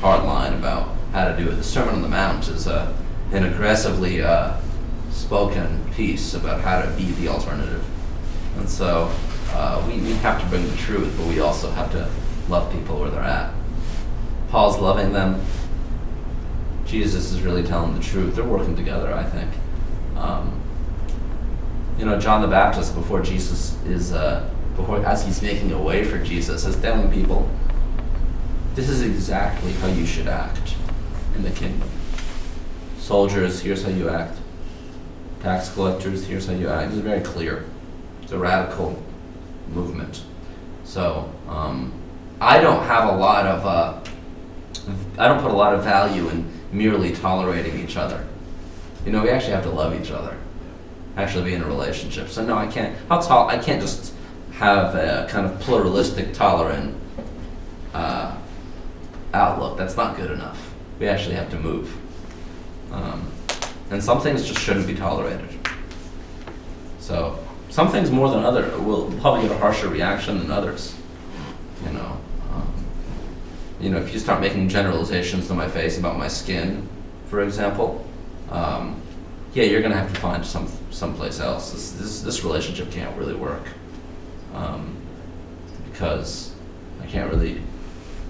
hard 0.00 0.24
line 0.24 0.52
about 0.52 0.88
how 1.12 1.26
to 1.26 1.36
do 1.36 1.50
it. 1.50 1.56
The 1.56 1.64
Sermon 1.64 1.96
on 1.96 2.02
the 2.02 2.08
Mount 2.08 2.46
is 2.48 2.68
uh, 2.68 2.94
an 3.32 3.44
aggressively 3.44 4.22
uh, 4.22 4.54
spoken 5.10 5.84
piece 5.94 6.34
about 6.34 6.60
how 6.60 6.82
to 6.82 6.88
be 6.92 7.10
the 7.12 7.28
alternative, 7.28 7.84
and 8.56 8.68
so 8.68 9.10
uh, 9.50 9.84
we, 9.86 9.98
we 9.98 10.12
have 10.14 10.40
to 10.40 10.46
bring 10.46 10.68
the 10.68 10.76
truth, 10.76 11.12
but 11.18 11.26
we 11.26 11.40
also 11.40 11.70
have 11.72 11.90
to 11.90 12.08
love 12.48 12.72
people 12.72 13.00
where 13.00 13.10
they're 13.10 13.20
at. 13.20 13.52
Paul's 14.48 14.78
loving 14.78 15.12
them. 15.12 15.44
Jesus 16.94 17.32
is 17.32 17.42
really 17.42 17.64
telling 17.64 17.92
the 17.92 18.00
truth. 18.00 18.36
They're 18.36 18.44
working 18.44 18.76
together, 18.76 19.12
I 19.12 19.24
think. 19.24 19.50
Um, 20.16 20.60
you 21.98 22.04
know, 22.04 22.20
John 22.20 22.40
the 22.40 22.46
Baptist, 22.46 22.94
before 22.94 23.20
Jesus 23.20 23.76
is, 23.84 24.12
uh, 24.12 24.48
before 24.76 25.04
as 25.04 25.24
he's 25.24 25.42
making 25.42 25.72
a 25.72 25.82
way 25.82 26.04
for 26.04 26.22
Jesus, 26.22 26.64
is 26.64 26.76
telling 26.76 27.10
people, 27.10 27.50
this 28.76 28.88
is 28.88 29.02
exactly 29.02 29.72
how 29.72 29.88
you 29.88 30.06
should 30.06 30.28
act 30.28 30.76
in 31.34 31.42
the 31.42 31.50
kingdom. 31.50 31.88
Soldiers, 32.98 33.60
here's 33.60 33.82
how 33.82 33.90
you 33.90 34.08
act. 34.08 34.38
Tax 35.40 35.74
collectors, 35.74 36.24
here's 36.24 36.46
how 36.46 36.52
you 36.52 36.68
act. 36.68 36.92
It's 36.92 37.00
very 37.00 37.22
clear. 37.22 37.64
It's 38.22 38.30
a 38.30 38.38
radical 38.38 39.02
movement. 39.68 40.22
So 40.84 41.28
um, 41.48 41.92
I 42.40 42.60
don't 42.60 42.84
have 42.84 43.12
a 43.12 43.16
lot 43.16 43.46
of. 43.46 43.66
Uh, 43.66 44.00
I 45.18 45.26
don't 45.26 45.42
put 45.42 45.50
a 45.50 45.56
lot 45.56 45.74
of 45.74 45.82
value 45.82 46.28
in 46.28 46.53
merely 46.74 47.12
tolerating 47.12 47.78
each 47.78 47.96
other. 47.96 48.26
You 49.06 49.12
know, 49.12 49.22
we 49.22 49.30
actually 49.30 49.52
have 49.52 49.62
to 49.64 49.70
love 49.70 49.98
each 49.98 50.10
other. 50.10 50.36
Actually, 51.16 51.44
be 51.44 51.54
in 51.54 51.62
a 51.62 51.66
relationship. 51.66 52.28
So 52.28 52.44
no, 52.44 52.56
I 52.56 52.66
can't. 52.66 52.96
I'll 53.08 53.22
tol- 53.22 53.48
I 53.48 53.58
can't 53.58 53.80
just 53.80 54.12
have 54.54 54.94
a 54.94 55.26
kind 55.30 55.46
of 55.46 55.60
pluralistic, 55.60 56.34
tolerant 56.34 56.96
uh, 57.92 58.36
outlook. 59.32 59.78
That's 59.78 59.96
not 59.96 60.16
good 60.16 60.32
enough. 60.32 60.74
We 60.98 61.06
actually 61.06 61.36
have 61.36 61.50
to 61.50 61.58
move. 61.58 61.96
Um, 62.90 63.30
and 63.90 64.02
some 64.02 64.20
things 64.20 64.44
just 64.44 64.60
shouldn't 64.60 64.86
be 64.86 64.94
tolerated. 64.94 65.48
So 66.98 67.38
some 67.68 67.90
things 67.90 68.10
more 68.10 68.28
than 68.30 68.44
other 68.44 68.76
will 68.78 69.12
probably 69.20 69.42
get 69.42 69.52
a 69.52 69.58
harsher 69.58 69.88
reaction 69.88 70.38
than 70.38 70.50
others. 70.50 70.94
You 71.84 71.92
know, 71.92 72.18
you 73.80 73.90
know, 73.90 73.98
if 73.98 74.12
you 74.12 74.18
start 74.18 74.40
making 74.40 74.68
generalizations 74.68 75.48
to 75.48 75.54
my 75.54 75.68
face 75.68 75.98
about 75.98 76.16
my 76.16 76.28
skin, 76.28 76.88
for 77.28 77.42
example, 77.42 78.04
um, 78.50 79.00
yeah, 79.54 79.64
you're 79.64 79.82
gonna 79.82 79.96
have 79.96 80.12
to 80.12 80.20
find 80.20 80.44
some 80.44 80.68
someplace 80.90 81.40
else. 81.40 81.72
This 81.72 81.92
this, 81.92 82.20
this 82.20 82.44
relationship 82.44 82.90
can't 82.90 83.16
really 83.16 83.34
work 83.34 83.62
um, 84.54 84.96
because 85.90 86.54
I 87.02 87.06
can't 87.06 87.30
really. 87.30 87.60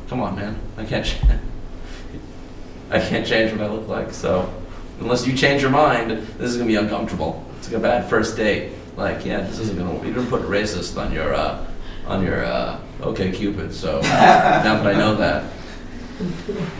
Come 0.08 0.20
on, 0.20 0.36
man, 0.36 0.58
I 0.76 0.84
can't. 0.84 1.06
I 2.90 3.00
can't 3.00 3.26
change 3.26 3.50
what 3.52 3.62
I 3.62 3.68
look 3.68 3.88
like. 3.88 4.12
So 4.12 4.52
unless 5.00 5.26
you 5.26 5.34
change 5.34 5.62
your 5.62 5.70
mind, 5.70 6.10
this 6.10 6.50
is 6.50 6.56
gonna 6.56 6.68
be 6.68 6.76
uncomfortable. 6.76 7.44
It's 7.58 7.68
like 7.68 7.78
a 7.78 7.80
bad 7.80 8.08
first 8.08 8.36
date. 8.36 8.72
Like, 8.96 9.24
yeah, 9.24 9.40
this 9.40 9.58
isn't 9.58 9.78
gonna. 9.78 9.94
You 10.06 10.12
didn't 10.12 10.28
put 10.28 10.42
racist 10.42 11.00
on 11.00 11.12
your 11.12 11.34
uh, 11.34 11.66
on 12.06 12.22
your 12.22 12.44
uh, 12.44 12.78
OK 13.02 13.32
Cupid. 13.32 13.72
So 13.74 14.00
now 14.02 14.82
that 14.82 14.86
I 14.86 14.92
know 14.92 15.14
that, 15.16 15.50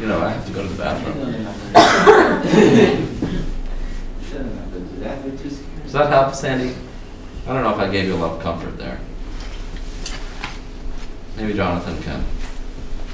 you 0.00 0.06
know, 0.06 0.20
I 0.20 0.30
have 0.30 0.46
to 0.46 0.52
go 0.52 0.62
to 0.62 0.68
the 0.68 0.82
bathroom. 0.82 1.44
Does 5.84 5.92
that 5.92 6.08
help, 6.10 6.34
Sandy? 6.34 6.74
I 7.46 7.52
don't 7.52 7.62
know 7.62 7.70
if 7.70 7.78
I 7.78 7.90
gave 7.90 8.06
you 8.06 8.14
a 8.14 8.16
lot 8.16 8.32
of 8.32 8.42
comfort 8.42 8.76
there. 8.78 8.98
maybe 11.36 11.54
Jonathan 11.54 12.02
can. 12.02 12.24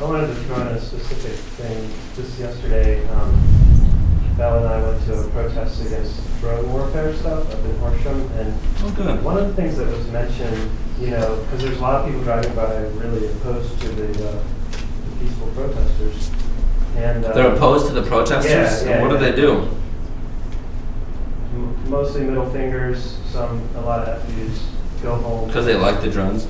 I 0.01 0.05
wanted 0.05 0.29
to 0.29 0.35
throw 0.35 0.61
in 0.63 0.69
a 0.69 0.81
specific 0.81 1.37
thing. 1.57 1.91
Just 2.17 2.39
yesterday, 2.39 3.07
um, 3.09 3.60
Val 4.37 4.59
and 4.59 4.67
I 4.69 4.83
went 4.83 5.05
to 5.07 5.21
a 5.21 5.29
protest 5.31 5.85
against 5.85 6.21
drone 6.41 6.73
warfare 6.73 7.15
stuff 7.15 7.53
up 7.53 7.65
in 7.65 7.77
Horsham, 7.79 8.31
and 8.39 8.55
Oh, 8.83 8.91
good. 8.97 9.23
one 9.23 9.37
of 9.37 9.49
the 9.49 9.55
things 9.55 9.77
that 9.77 9.87
was 9.87 10.07
mentioned, 10.09 10.71
you 11.01 11.11
know, 11.11 11.37
because 11.45 11.63
there's 11.65 11.79
a 11.79 11.81
lot 11.83 12.01
of 12.01 12.07
people 12.07 12.23
driving 12.23 12.55
by 12.55 12.75
really 13.03 13.27
opposed 13.29 13.79
to 13.83 13.89
the, 13.89 14.09
uh, 14.29 14.33
the 14.33 15.25
peaceful 15.25 15.49
protesters, 15.49 16.31
and 16.97 17.25
uh, 17.25 17.33
They're 17.33 17.53
opposed 17.55 17.87
to 17.89 17.93
the 17.93 18.03
protesters? 18.03 18.51
Yeah, 18.83 18.89
yeah, 18.89 18.97
And 18.97 19.03
what 19.03 19.11
do 19.11 19.19
they 19.19 19.35
do? 19.37 19.69
m- 21.55 21.91
mostly 21.91 22.23
middle 22.23 22.49
fingers, 22.51 23.19
some 23.31 23.61
a 23.77 23.81
lot 23.83 24.07
of 24.09 24.23
FUs. 24.25 24.63
Go 25.03 25.17
home. 25.17 25.47
Because 25.49 25.65
they 25.67 25.75
like 25.77 26.01
the 26.03 26.11
drones? 26.11 26.47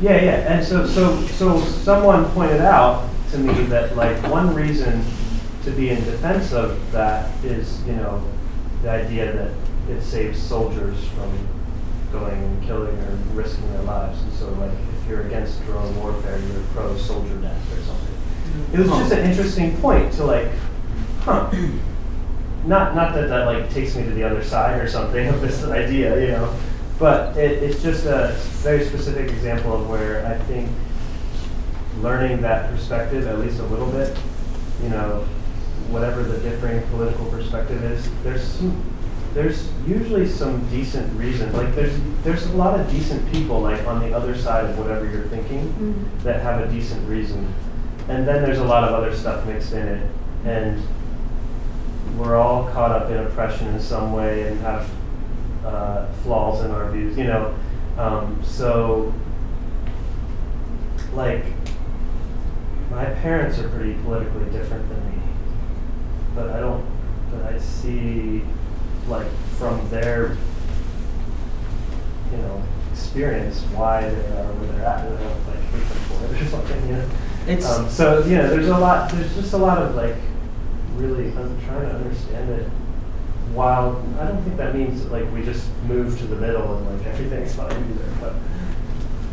Yeah, 0.00 0.16
yeah, 0.20 0.52
and 0.52 0.64
so, 0.64 0.86
so, 0.86 1.20
so 1.26 1.60
someone 1.60 2.24
pointed 2.32 2.60
out 2.60 3.08
to 3.30 3.38
me 3.38 3.52
that 3.64 3.96
like 3.96 4.16
one 4.28 4.52
reason 4.54 5.04
to 5.64 5.70
be 5.70 5.90
in 5.90 6.02
defense 6.04 6.52
of 6.52 6.92
that 6.92 7.30
is, 7.44 7.82
you 7.86 7.94
know, 7.94 8.22
the 8.82 8.90
idea 8.90 9.32
that 9.32 9.94
it 9.94 10.02
saves 10.02 10.40
soldiers 10.40 10.96
from 11.08 11.48
going 12.12 12.34
and 12.34 12.62
killing 12.64 12.98
or 12.98 13.18
risking 13.32 13.72
their 13.72 13.82
lives. 13.82 14.20
And 14.22 14.32
so 14.34 14.48
like, 14.54 14.72
if 14.72 15.08
you're 15.08 15.22
against 15.22 15.64
drone 15.64 15.96
warfare, 16.00 16.38
you're 16.38 16.62
pro 16.72 16.96
soldier 16.96 17.36
death 17.38 17.72
or 17.72 17.82
something. 17.82 18.14
It 18.72 18.78
was 18.80 18.88
just 18.88 19.12
an 19.12 19.30
interesting 19.30 19.76
point 19.78 20.12
to 20.14 20.24
like, 20.24 20.48
huh. 21.20 21.50
Not, 22.64 22.94
not 22.94 23.12
that 23.14 23.28
that 23.28 23.46
like 23.46 23.70
takes 23.70 23.96
me 23.96 24.04
to 24.04 24.10
the 24.10 24.22
other 24.22 24.42
side 24.44 24.80
or 24.80 24.88
something 24.88 25.26
of 25.26 25.40
this 25.40 25.64
idea, 25.64 26.20
you 26.20 26.28
know, 26.28 26.56
but 26.98 27.36
it, 27.36 27.60
it's 27.60 27.82
just 27.82 28.04
a 28.06 28.36
very 28.62 28.84
specific 28.84 29.30
example 29.30 29.72
of 29.72 29.88
where 29.88 30.24
I 30.26 30.38
think 30.44 30.70
learning 32.00 32.40
that 32.42 32.70
perspective, 32.70 33.26
at 33.26 33.40
least 33.40 33.58
a 33.58 33.64
little 33.64 33.90
bit, 33.90 34.16
you 34.80 34.90
know, 34.90 35.26
whatever 35.90 36.22
the 36.22 36.38
differing 36.38 36.82
political 36.88 37.26
perspective 37.26 37.82
is, 37.84 38.08
there's 38.22 38.42
some, 38.42 38.82
there's 39.34 39.68
usually 39.86 40.28
some 40.28 40.68
decent 40.68 41.12
reason. 41.18 41.52
Like 41.52 41.74
there's 41.74 41.98
there's 42.22 42.46
a 42.46 42.52
lot 42.52 42.78
of 42.78 42.90
decent 42.90 43.30
people 43.32 43.60
like 43.60 43.86
on 43.86 44.00
the 44.00 44.14
other 44.14 44.36
side 44.36 44.66
of 44.66 44.78
whatever 44.78 45.08
you're 45.10 45.28
thinking 45.28 46.10
that 46.22 46.42
have 46.42 46.60
a 46.60 46.70
decent 46.70 47.08
reason, 47.08 47.52
and 48.08 48.26
then 48.26 48.42
there's 48.42 48.58
a 48.58 48.64
lot 48.64 48.84
of 48.84 48.94
other 48.94 49.14
stuff 49.14 49.46
mixed 49.46 49.72
in 49.72 49.86
it, 49.88 50.10
and 50.44 50.82
we're 52.18 52.36
all 52.36 52.68
caught 52.70 52.90
up 52.90 53.10
in 53.10 53.18
oppression 53.18 53.68
in 53.68 53.80
some 53.80 54.12
way 54.12 54.48
and 54.48 54.60
have 54.60 54.88
uh, 55.64 56.12
flaws 56.22 56.64
in 56.64 56.70
our 56.70 56.90
views, 56.90 57.16
you 57.16 57.24
know. 57.24 57.54
Um, 57.98 58.40
so, 58.44 59.12
like, 61.14 61.44
my 62.90 63.04
parents 63.04 63.58
are 63.58 63.68
pretty 63.68 63.94
politically 64.02 64.44
different 64.46 64.88
than 64.88 65.10
me, 65.10 65.11
but 66.34 66.50
I 66.50 66.60
don't. 66.60 66.84
But 67.30 67.52
I 67.52 67.58
see, 67.58 68.42
like, 69.08 69.26
from 69.58 69.88
their, 69.90 70.36
you 72.30 72.38
know, 72.38 72.62
experience 72.92 73.62
why 73.74 74.02
they 74.02 74.26
are 74.32 74.52
where 74.52 74.72
they're 74.72 74.86
at, 74.86 75.06
and 75.06 75.18
I 75.18 75.22
don't 75.22 75.46
like 75.48 75.60
hate 75.70 75.88
them 75.88 75.98
for 76.08 76.34
it 76.34 76.42
or 76.42 76.46
something, 76.46 76.86
you 76.88 76.92
know. 76.94 77.04
It's- 77.48 77.78
um, 77.78 77.88
so 77.88 78.24
you 78.24 78.36
know, 78.36 78.48
there's 78.48 78.68
a 78.68 78.78
lot. 78.78 79.10
There's 79.10 79.34
just 79.34 79.52
a 79.52 79.56
lot 79.56 79.78
of 79.78 79.94
like, 79.94 80.14
really, 80.96 81.28
I'm 81.28 81.58
trying 81.66 81.88
to 81.88 81.94
understand 81.94 82.50
it. 82.50 82.68
While 83.54 84.02
I 84.20 84.28
don't 84.28 84.42
think 84.44 84.56
that 84.56 84.74
means 84.74 85.04
like 85.06 85.30
we 85.32 85.42
just 85.42 85.66
move 85.86 86.18
to 86.20 86.26
the 86.26 86.36
middle 86.36 86.76
and 86.76 86.98
like 86.98 87.06
everything's 87.06 87.54
fine 87.54 87.70
either, 87.72 88.08
but. 88.20 88.34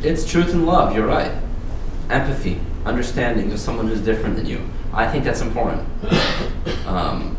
It's 0.01 0.29
truth 0.29 0.53
and 0.53 0.65
love, 0.65 0.95
you're 0.95 1.05
right. 1.05 1.31
Empathy, 2.09 2.59
understanding 2.85 3.51
of 3.51 3.59
someone 3.59 3.87
who's 3.87 4.01
different 4.01 4.35
than 4.35 4.45
you. 4.45 4.61
I 4.93 5.07
think 5.11 5.23
that's 5.23 5.41
important. 5.41 5.87
Um, 6.85 7.37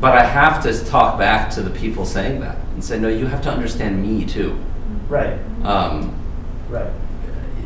but 0.00 0.16
I 0.16 0.24
have 0.24 0.62
to 0.62 0.84
talk 0.84 1.18
back 1.18 1.50
to 1.50 1.62
the 1.62 1.70
people 1.70 2.04
saying 2.04 2.40
that 2.40 2.56
and 2.74 2.84
say, 2.84 2.98
no, 2.98 3.08
you 3.08 3.26
have 3.26 3.42
to 3.42 3.50
understand 3.50 4.02
me 4.02 4.24
too. 4.24 4.58
Right, 5.08 5.38
Um, 5.62 6.14
right. 6.68 6.90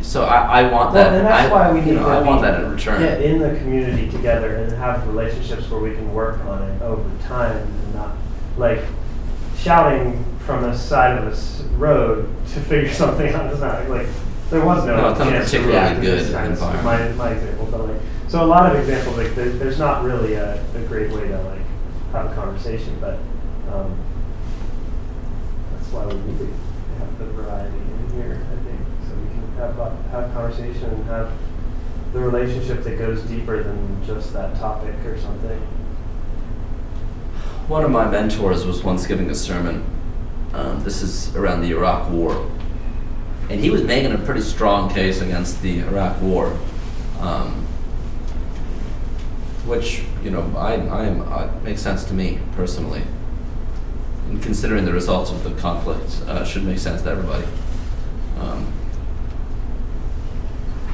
so 0.03 0.25
I, 0.25 0.61
I 0.61 0.73
want 0.73 0.93
Well, 0.93 1.05
that. 1.05 1.13
and 1.15 1.27
that's 1.27 1.51
I, 1.51 1.53
why 1.53 1.73
we 1.73 1.81
you 1.81 1.85
need 1.87 1.95
know, 1.95 2.05
to 2.05 2.11
I 2.11 2.23
want 2.23 2.43
that 2.43 2.61
in 2.61 2.71
return. 2.71 3.01
Get 3.01 3.23
in 3.23 3.39
the 3.39 3.57
community 3.59 4.09
together 4.11 4.57
and 4.57 4.73
have 4.73 5.07
relationships 5.09 5.69
where 5.71 5.81
we 5.81 5.93
can 5.95 6.13
work 6.15 6.39
on 6.45 6.63
it 6.63 6.83
over 6.83 7.09
time 7.27 7.57
and 7.57 7.95
not 7.95 8.13
like 8.57 8.81
shouting 9.57 10.25
from 10.51 10.63
the 10.63 10.77
side 10.77 11.17
of 11.19 11.29
a 11.29 11.31
s- 11.31 11.63
road 11.77 12.27
to 12.55 12.61
figure 12.61 12.93
something 13.03 13.33
out. 13.33 13.51
It's 13.53 13.61
not 13.61 13.89
like 13.89 14.09
there 14.51 14.65
was 14.65 14.85
no, 14.85 14.97
No, 14.97 15.11
it's 15.11 15.19
not 15.21 15.29
chance 15.31 15.51
to 15.53 15.59
particularly 15.59 15.79
react 15.79 16.01
to 16.03 16.11
this 16.11 16.27
good 16.27 16.35
kind 16.35 16.53
of 16.53 16.59
stuff. 16.59 16.75
environment. 16.75 17.17
My, 17.19 17.25
my 17.27 17.31
example, 17.35 17.69
but 17.71 17.89
like 17.89 18.01
so 18.29 18.45
a 18.45 18.47
lot 18.47 18.71
of 18.75 18.81
examples 18.81 19.17
like 19.17 19.35
there, 19.37 19.49
there's 19.51 19.79
not 19.79 20.03
really 20.05 20.35
a, 20.35 20.61
a 20.75 20.81
great 20.89 21.11
way 21.13 21.29
to 21.29 21.41
like 21.43 21.61
have 22.13 22.31
a 22.33 22.35
conversation, 22.35 22.97
but 23.01 23.15
um, 23.73 23.97
that's 25.73 25.89
why 25.93 26.07
we 26.07 26.15
need 26.15 26.39
to 26.39 26.47
have 26.99 27.19
the 27.19 27.27
variety 27.27 27.77
in 27.77 28.11
here. 28.15 28.41
I 28.53 28.65
think 28.65 28.81
so 29.09 29.15
we 29.15 29.29
can 29.31 29.53
have 29.59 29.79
a- 29.79 29.97
have 30.11 30.33
conversation 30.33 30.85
and 30.91 31.05
have 31.07 31.31
the 32.13 32.19
relationship 32.19 32.83
that 32.83 32.99
goes 32.99 33.23
deeper 33.23 33.63
than 33.63 34.05
just 34.05 34.33
that 34.33 34.57
topic 34.59 34.95
or 35.05 35.17
something. 35.21 35.61
One 37.69 37.85
of 37.85 37.91
my 37.93 38.11
mentors 38.11 38.67
was 38.67 38.83
once 38.83 39.07
giving 39.07 39.31
a 39.31 39.35
sermon. 39.35 39.85
Um, 40.53 40.83
this 40.83 41.03
is 41.03 41.35
around 41.37 41.63
the 41.63 41.71
Iraq 41.71 42.11
War. 42.11 42.51
And 43.49 43.61
he 43.61 43.71
was 43.71 43.83
making 43.83 44.13
a 44.13 44.19
pretty 44.19 44.43
strong 44.43 44.93
case 44.93 45.21
against 45.21 45.63
the 45.63 45.81
Iraq 45.81 46.21
War. 46.21 46.57
Um, 47.21 47.67
which, 49.67 50.03
you 50.23 50.31
know, 50.31 50.53
I, 50.57 50.75
I 50.75 51.05
am, 51.07 51.23
uh, 51.23 51.49
makes 51.63 51.83
sense 51.83 52.05
to 52.05 52.15
me 52.15 52.41
personally. 52.53 53.03
And 54.29 54.43
considering 54.43 54.85
the 54.85 54.93
results 54.93 55.31
of 55.31 55.45
the 55.45 55.51
conflict, 55.61 56.23
uh, 56.29 56.45
should 56.45 56.65
make 56.65 56.79
sense 56.79 57.03
to 57.03 57.11
everybody. 57.11 57.47
Um, 58.39 58.73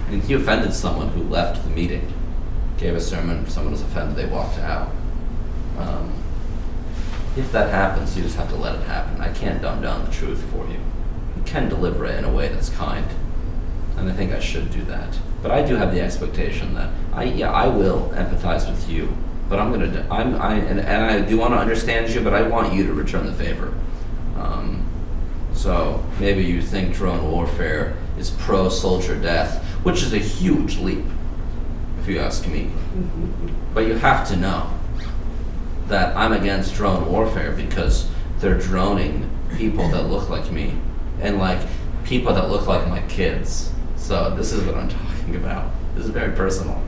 and 0.08 0.22
he 0.22 0.34
offended 0.34 0.72
someone 0.72 1.08
who 1.08 1.22
left 1.24 1.62
the 1.64 1.70
meeting, 1.70 2.12
gave 2.78 2.94
a 2.94 3.00
sermon, 3.00 3.48
someone 3.48 3.72
was 3.72 3.82
offended, 3.82 4.16
they 4.16 4.26
walked 4.26 4.58
out. 4.58 4.90
Um, 5.78 6.12
if 7.36 7.52
that 7.52 7.70
happens, 7.70 8.16
you 8.16 8.22
just 8.22 8.36
have 8.36 8.48
to 8.48 8.56
let 8.56 8.74
it 8.74 8.82
happen. 8.82 9.20
I 9.20 9.32
can't 9.32 9.60
dumb 9.60 9.82
down 9.82 10.04
the 10.04 10.10
truth 10.10 10.42
for 10.50 10.66
you. 10.66 10.78
You 11.36 11.42
can 11.44 11.68
deliver 11.68 12.06
it 12.06 12.16
in 12.16 12.24
a 12.24 12.32
way 12.32 12.48
that's 12.48 12.70
kind, 12.70 13.06
and 13.96 14.08
I 14.10 14.12
think 14.12 14.32
I 14.32 14.40
should 14.40 14.70
do 14.70 14.82
that. 14.84 15.18
But 15.42 15.50
I 15.50 15.62
do 15.62 15.76
have 15.76 15.92
the 15.92 16.00
expectation 16.00 16.74
that 16.74 16.90
I, 17.12 17.24
yeah, 17.24 17.52
I 17.52 17.68
will 17.68 18.10
empathize 18.14 18.68
with 18.68 18.88
you, 18.88 19.14
but 19.48 19.58
I'm 19.58 19.70
gonna, 19.70 20.06
I'm, 20.10 20.34
I, 20.40 20.54
and, 20.54 20.80
and 20.80 21.04
I 21.04 21.20
do 21.20 21.38
want 21.38 21.52
to 21.52 21.58
understand 21.58 22.12
you, 22.12 22.22
but 22.22 22.32
I 22.34 22.42
want 22.42 22.72
you 22.72 22.86
to 22.86 22.92
return 22.92 23.26
the 23.26 23.32
favor. 23.32 23.72
Um, 24.36 24.84
so 25.52 26.04
maybe 26.18 26.42
you 26.44 26.62
think 26.62 26.94
drone 26.94 27.30
warfare 27.30 27.96
is 28.18 28.30
pro 28.30 28.68
soldier 28.68 29.14
death, 29.20 29.62
which 29.82 30.02
is 30.02 30.12
a 30.14 30.18
huge 30.18 30.78
leap, 30.78 31.04
if 32.00 32.08
you 32.08 32.18
ask 32.18 32.46
me. 32.48 32.70
But 33.74 33.86
you 33.86 33.94
have 33.94 34.26
to 34.28 34.36
know 34.36 34.70
that 35.88 36.16
I'm 36.16 36.32
against 36.32 36.74
drone 36.74 37.10
warfare 37.10 37.52
because 37.52 38.08
they're 38.38 38.58
droning 38.58 39.30
people 39.56 39.88
that 39.90 40.04
look 40.04 40.28
like 40.28 40.50
me 40.50 40.74
and 41.20 41.38
like 41.38 41.60
people 42.04 42.34
that 42.34 42.50
look 42.50 42.66
like 42.66 42.86
my 42.88 43.00
kids. 43.02 43.72
So 43.96 44.34
this 44.34 44.52
is 44.52 44.64
what 44.64 44.76
I'm 44.76 44.88
talking 45.16 45.36
about. 45.36 45.70
This 45.94 46.04
is 46.04 46.10
very 46.10 46.34
personal. 46.34 46.82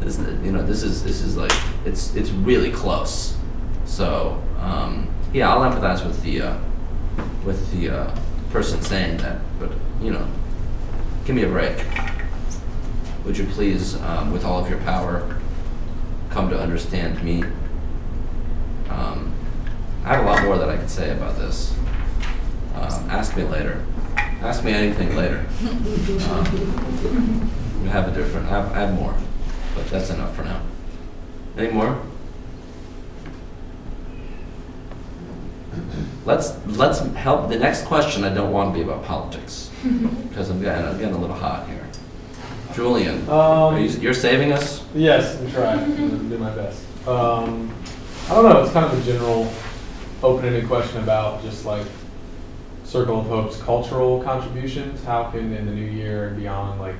This 0.00 0.18
is, 0.18 0.44
you 0.44 0.52
know, 0.52 0.64
this 0.64 0.82
is 0.82 1.02
this 1.02 1.22
is 1.22 1.36
like 1.36 1.52
it's 1.84 2.14
it's 2.14 2.30
really 2.30 2.70
close. 2.70 3.36
So 3.84 4.42
um, 4.60 5.08
yeah, 5.32 5.52
I'll 5.52 5.68
empathize 5.68 6.06
with 6.06 6.22
the 6.22 6.42
uh, 6.42 6.58
with 7.44 7.72
the 7.72 7.90
uh, 7.90 8.18
person 8.50 8.80
saying 8.82 9.18
that, 9.18 9.40
but 9.58 9.72
you 10.00 10.12
know, 10.12 10.26
give 11.24 11.34
me 11.34 11.42
a 11.42 11.48
break. 11.48 11.84
Would 13.24 13.38
you 13.38 13.46
please, 13.46 14.00
um, 14.02 14.32
with 14.32 14.44
all 14.44 14.62
of 14.62 14.68
your 14.68 14.78
power, 14.80 15.40
come 16.30 16.50
to 16.50 16.60
understand 16.60 17.22
me? 17.22 17.42
Um, 18.88 19.32
I 20.04 20.16
have 20.16 20.24
a 20.24 20.26
lot 20.30 20.42
more 20.44 20.58
that 20.58 20.68
I 20.68 20.76
could 20.76 20.90
say 20.90 21.10
about 21.10 21.36
this. 21.36 21.74
Um, 22.74 23.08
ask 23.10 23.36
me 23.36 23.44
later. 23.44 23.84
Ask 24.42 24.62
me 24.64 24.72
anything 24.72 25.16
later. 25.16 25.46
Um, 26.30 27.50
we 27.82 27.88
have 27.88 28.08
a 28.08 28.10
different. 28.12 28.46
I 28.46 28.50
have, 28.50 28.72
I 28.72 28.80
have 28.80 28.94
more, 28.94 29.14
but 29.74 29.86
that's 29.88 30.10
enough 30.10 30.34
for 30.36 30.42
now. 30.44 30.60
Any 31.56 31.70
more? 31.70 31.98
Let's 36.24 36.54
let's 36.66 37.00
help. 37.16 37.48
The 37.48 37.58
next 37.58 37.84
question 37.84 38.24
I 38.24 38.32
don't 38.32 38.52
want 38.52 38.72
to 38.72 38.78
be 38.78 38.82
about 38.84 39.04
politics 39.04 39.70
because 40.28 40.50
I'm 40.50 40.60
getting 40.62 40.84
I'm 40.86 40.98
getting 40.98 41.14
a 41.14 41.18
little 41.18 41.36
hot 41.36 41.68
here. 41.68 41.86
Julian, 42.74 43.28
are 43.28 43.78
you, 43.78 43.88
Um, 43.88 44.00
you're 44.02 44.14
saving 44.14 44.52
us. 44.52 44.82
yes, 44.94 45.38
I'm 45.40 45.50
trying. 45.50 45.78
I'm 45.80 45.96
gonna 45.96 46.28
do 46.30 46.38
my 46.38 46.50
best. 46.50 46.82
Um, 47.06 47.72
I 48.26 48.36
don't 48.36 48.44
know. 48.44 48.62
It's 48.62 48.72
kind 48.72 48.86
of 48.86 48.98
a 48.98 49.02
general, 49.04 49.52
open-ended 50.22 50.66
question 50.66 51.02
about 51.02 51.42
just 51.42 51.66
like 51.66 51.86
Circle 52.84 53.20
of 53.20 53.26
Hope's 53.26 53.60
cultural 53.60 54.22
contributions, 54.22 55.04
how 55.04 55.24
can 55.24 55.52
in 55.52 55.66
the 55.66 55.72
new 55.72 55.84
year 55.84 56.28
and 56.28 56.36
beyond, 56.38 56.80
like, 56.80 56.96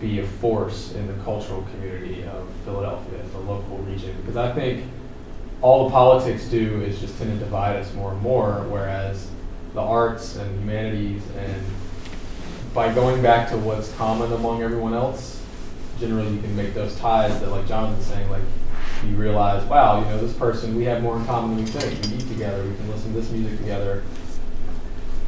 be 0.00 0.20
a 0.20 0.26
force 0.26 0.92
in 0.92 1.08
the 1.08 1.24
cultural 1.24 1.62
community 1.72 2.22
of 2.22 2.48
Philadelphia, 2.64 3.18
the 3.32 3.38
local 3.38 3.78
region? 3.78 4.14
Because 4.20 4.36
I 4.36 4.52
think 4.52 4.84
all 5.60 5.86
the 5.86 5.90
politics 5.90 6.44
do 6.44 6.82
is 6.82 7.00
just 7.00 7.18
tend 7.18 7.36
to 7.36 7.44
divide 7.44 7.74
us 7.74 7.92
more 7.94 8.12
and 8.12 8.20
more, 8.22 8.64
whereas 8.68 9.28
the 9.74 9.80
arts 9.80 10.36
and 10.36 10.60
humanities 10.60 11.22
and 11.36 11.62
by 12.74 12.94
going 12.94 13.20
back 13.22 13.48
to 13.48 13.56
what's 13.56 13.92
common 13.94 14.32
among 14.32 14.62
everyone 14.62 14.94
else, 14.94 15.42
generally 15.98 16.32
you 16.32 16.40
can 16.40 16.54
make 16.54 16.74
those 16.74 16.94
ties 16.96 17.40
that, 17.40 17.50
like 17.50 17.66
Jonathan's 17.66 18.06
saying, 18.06 18.30
like 18.30 18.42
you 19.04 19.16
realize, 19.16 19.64
wow, 19.64 20.00
you 20.00 20.06
know, 20.06 20.18
this 20.18 20.32
person, 20.34 20.76
we 20.76 20.84
have 20.84 21.02
more 21.02 21.16
in 21.16 21.24
common 21.24 21.56
than 21.56 21.64
we 21.64 21.70
think. 21.70 22.04
We 22.06 22.16
eat 22.16 22.28
together, 22.28 22.62
we 22.64 22.74
can 22.76 22.90
listen 22.90 23.12
to 23.12 23.20
this 23.20 23.30
music 23.30 23.58
together. 23.58 24.02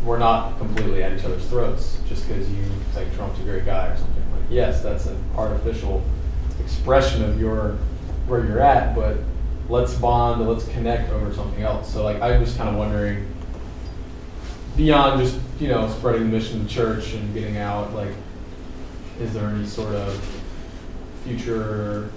We're 0.05 0.19
not 0.19 0.59
completely 0.59 1.03
at 1.03 1.13
each 1.13 1.25
other's 1.25 1.47
throats 1.47 1.99
just 2.09 2.27
because 2.27 2.51
you 2.51 2.65
think 2.93 3.15
Trump's 3.15 3.39
a 3.41 3.43
great 3.43 3.65
guy 3.65 3.89
or 3.89 3.97
something. 3.97 4.31
Like, 4.33 4.43
yes, 4.49 4.83
that's 4.83 5.07
an 5.07 5.23
artificial 5.37 6.03
expression 6.61 7.23
of 7.23 7.41
your 7.41 7.77
where 8.27 8.45
you're 8.47 8.61
at, 8.61 8.95
but 8.95 9.19
let's 9.69 9.95
bond, 9.95 10.47
let's 10.49 10.67
connect 10.69 11.11
over 11.11 11.35
something 11.35 11.63
else. 11.63 11.93
So, 11.93 12.03
like, 12.03 12.21
I'm 12.23 12.45
just 12.45 12.57
kind 12.57 12.71
of 12.71 12.77
wondering, 12.77 13.27
beyond 14.77 15.21
just 15.21 15.39
you 15.59 15.69
know 15.69 15.89
spreading 15.91 16.31
the 16.31 16.39
mission 16.39 16.61
of 16.61 16.69
the 16.69 16.71
church 16.71 17.13
and 17.13 17.35
getting 17.35 17.59
out, 17.59 17.93
like, 17.93 18.13
is 19.21 19.33
there 19.35 19.49
any 19.49 19.67
sort 19.67 19.95
of 19.95 20.43
future 21.25 22.11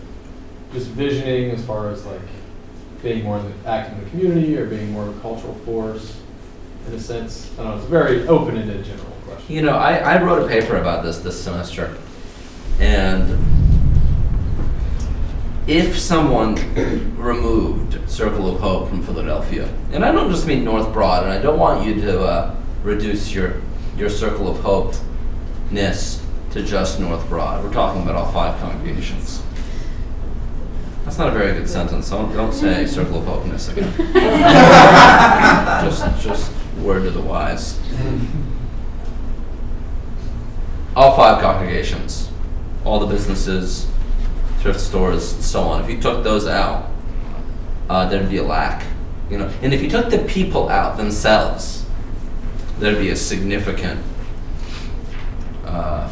just 0.74 0.88
visioning 0.88 1.52
as 1.52 1.64
far 1.66 1.90
as 1.92 2.06
like 2.06 2.22
being 3.02 3.24
more 3.24 3.42
active 3.66 3.98
in 3.98 4.04
the 4.04 4.10
community 4.10 4.58
or 4.58 4.66
being 4.66 4.92
more 4.92 5.08
of 5.08 5.18
a 5.18 5.22
cultural 5.22 5.54
force 5.66 6.20
in 6.88 6.94
a 6.94 7.00
sense? 7.00 7.52
I 7.54 7.64
don't 7.64 7.72
know. 7.72 7.76
It's 7.78 7.86
a 7.86 7.90
very 7.90 8.28
open-ended 8.28 8.84
general 8.84 9.12
question. 9.26 9.56
You 9.56 9.62
know, 9.62 9.78
I, 9.78 9.96
I 9.96 10.22
wrote 10.22 10.44
a 10.44 10.48
paper 10.48 10.78
about 10.78 11.04
this 11.04 11.20
this 11.20 11.42
semester, 11.42 11.96
and 12.80 13.40
if 15.68 15.98
someone 15.98 16.56
removed 17.16 18.10
Circle 18.10 18.54
of 18.54 18.60
Hope 18.60 18.90
from 18.90 19.02
Philadelphia, 19.02 19.74
and 19.92 20.04
I 20.04 20.12
don't 20.12 20.30
just 20.30 20.46
mean 20.46 20.64
North 20.64 20.92
Broad, 20.92 21.24
and 21.24 21.32
I 21.32 21.42
don't 21.42 21.60
want 21.60 21.86
you 21.86 21.96
to 22.02 22.22
uh, 22.24 22.56
reduce 22.84 23.34
your 23.34 23.62
your 23.98 24.10
Circle 24.10 24.50
of 24.50 24.60
Hope 24.60 24.96
ness 25.72 26.26
to 26.52 26.64
just 26.64 27.00
North 27.00 27.28
Broad. 27.30 27.64
We're 27.64 27.74
talking 27.74 28.02
about 28.04 28.16
all 28.16 28.32
five 28.32 28.60
congregations. 28.60 29.42
That's 31.13 31.19
not 31.19 31.36
a 31.36 31.38
very 31.38 31.54
good 31.54 31.69
sentence. 31.69 32.10
Don't, 32.10 32.34
don't 32.34 32.52
say 32.52 32.88
Circle 32.88 33.19
of 33.19 33.26
Hopeness 33.26 33.69
again. 33.69 33.93
just, 35.86 36.23
just 36.23 36.52
word 36.80 37.04
to 37.04 37.12
the 37.12 37.21
wise. 37.21 37.80
All 40.95 41.15
five 41.15 41.39
congregations, 41.39 42.32
all 42.84 42.99
the 42.99 43.06
businesses, 43.06 43.88
thrift 44.62 44.80
stores, 44.80 45.34
and 45.34 45.43
so 45.43 45.62
on. 45.62 45.84
If 45.84 45.89
you 45.91 46.02
took 46.02 46.23
those 46.23 46.47
out, 46.47 46.89
uh, 47.89 48.10
there'd 48.10 48.28
be 48.28 48.38
a 48.38 48.43
lack. 48.43 48.84
You 49.30 49.38
know, 49.38 49.54
and 49.62 49.71
if 49.71 49.84
you 49.84 49.91
took 49.91 50.10
the 50.10 50.17
people 50.17 50.67
out 50.67 50.97
themselves, 50.97 51.86
there'd 52.80 52.97
be 52.97 53.12
a 53.12 53.15
significant 53.15 54.02
uh, 55.63 56.12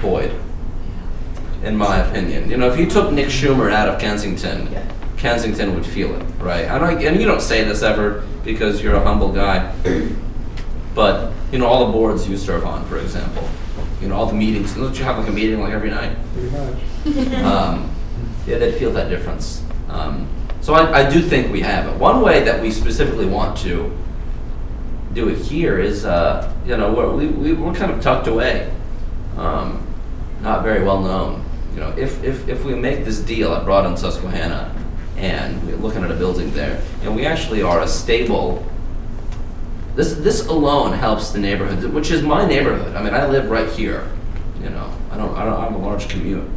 void 0.00 0.34
in 1.62 1.76
my 1.76 1.98
opinion. 1.98 2.50
You 2.50 2.56
know, 2.56 2.70
if 2.70 2.78
you 2.78 2.88
took 2.88 3.12
Nick 3.12 3.26
Schumer 3.26 3.70
out 3.70 3.88
of 3.88 4.00
Kensington, 4.00 4.68
Kensington 5.16 5.74
would 5.74 5.84
feel 5.84 6.14
it, 6.14 6.24
right? 6.38 6.64
And, 6.64 6.84
I 6.84 6.92
and 6.92 7.20
you 7.20 7.26
don't 7.26 7.42
say 7.42 7.64
this 7.64 7.82
ever 7.82 8.26
because 8.44 8.82
you're 8.82 8.94
a 8.94 9.04
humble 9.04 9.32
guy, 9.32 9.74
but 10.94 11.32
you 11.52 11.58
know, 11.58 11.66
all 11.66 11.86
the 11.86 11.92
boards 11.92 12.28
you 12.28 12.36
serve 12.36 12.64
on, 12.64 12.84
for 12.86 12.98
example, 12.98 13.48
you 14.00 14.08
know, 14.08 14.16
all 14.16 14.26
the 14.26 14.34
meetings. 14.34 14.74
Don't 14.74 14.96
you 14.98 15.04
have 15.04 15.18
like 15.18 15.28
a 15.28 15.32
meeting 15.32 15.60
like 15.60 15.72
every 15.72 15.90
night? 15.90 16.16
Pretty 16.32 16.50
much. 16.50 17.34
um, 17.44 17.94
yeah, 18.46 18.58
they'd 18.58 18.78
feel 18.78 18.92
that 18.92 19.08
difference. 19.08 19.62
Um, 19.88 20.28
so 20.60 20.74
I, 20.74 21.00
I 21.00 21.10
do 21.10 21.20
think 21.20 21.52
we 21.52 21.60
have 21.60 21.86
it. 21.86 21.96
One 21.96 22.22
way 22.22 22.44
that 22.44 22.60
we 22.60 22.70
specifically 22.70 23.26
want 23.26 23.58
to 23.58 23.96
do 25.12 25.28
it 25.28 25.38
here 25.38 25.78
is, 25.78 26.04
uh, 26.04 26.52
you 26.64 26.76
know, 26.76 26.92
we're, 26.92 27.10
we, 27.12 27.26
we, 27.26 27.52
we're 27.52 27.74
kind 27.74 27.90
of 27.90 28.00
tucked 28.00 28.26
away, 28.26 28.72
um, 29.36 29.86
not 30.40 30.62
very 30.62 30.82
well 30.84 31.00
known. 31.00 31.44
You 31.74 31.80
know, 31.80 31.90
if, 31.96 32.22
if, 32.24 32.48
if 32.48 32.64
we 32.64 32.74
make 32.74 33.04
this 33.04 33.20
deal 33.20 33.54
at 33.54 33.64
Broad 33.64 33.86
and 33.86 33.98
Susquehanna, 33.98 34.74
and 35.16 35.62
we're 35.66 35.76
looking 35.76 36.02
at 36.02 36.10
a 36.10 36.14
building 36.14 36.52
there, 36.52 36.82
and 37.02 37.14
we 37.14 37.26
actually 37.26 37.62
are 37.62 37.80
a 37.80 37.88
stable, 37.88 38.66
this, 39.94 40.14
this 40.14 40.46
alone 40.46 40.92
helps 40.92 41.30
the 41.30 41.38
neighborhood, 41.38 41.92
which 41.92 42.10
is 42.10 42.22
my 42.22 42.46
neighborhood. 42.46 42.96
I 42.96 43.02
mean, 43.02 43.14
I 43.14 43.26
live 43.26 43.50
right 43.50 43.68
here, 43.70 44.10
you 44.62 44.70
know, 44.70 44.92
I 45.10 45.16
don't, 45.16 45.34
I 45.36 45.44
don't, 45.44 45.54
I 45.54 45.64
have 45.64 45.74
a 45.74 45.78
large 45.78 46.08
commute. 46.08 46.48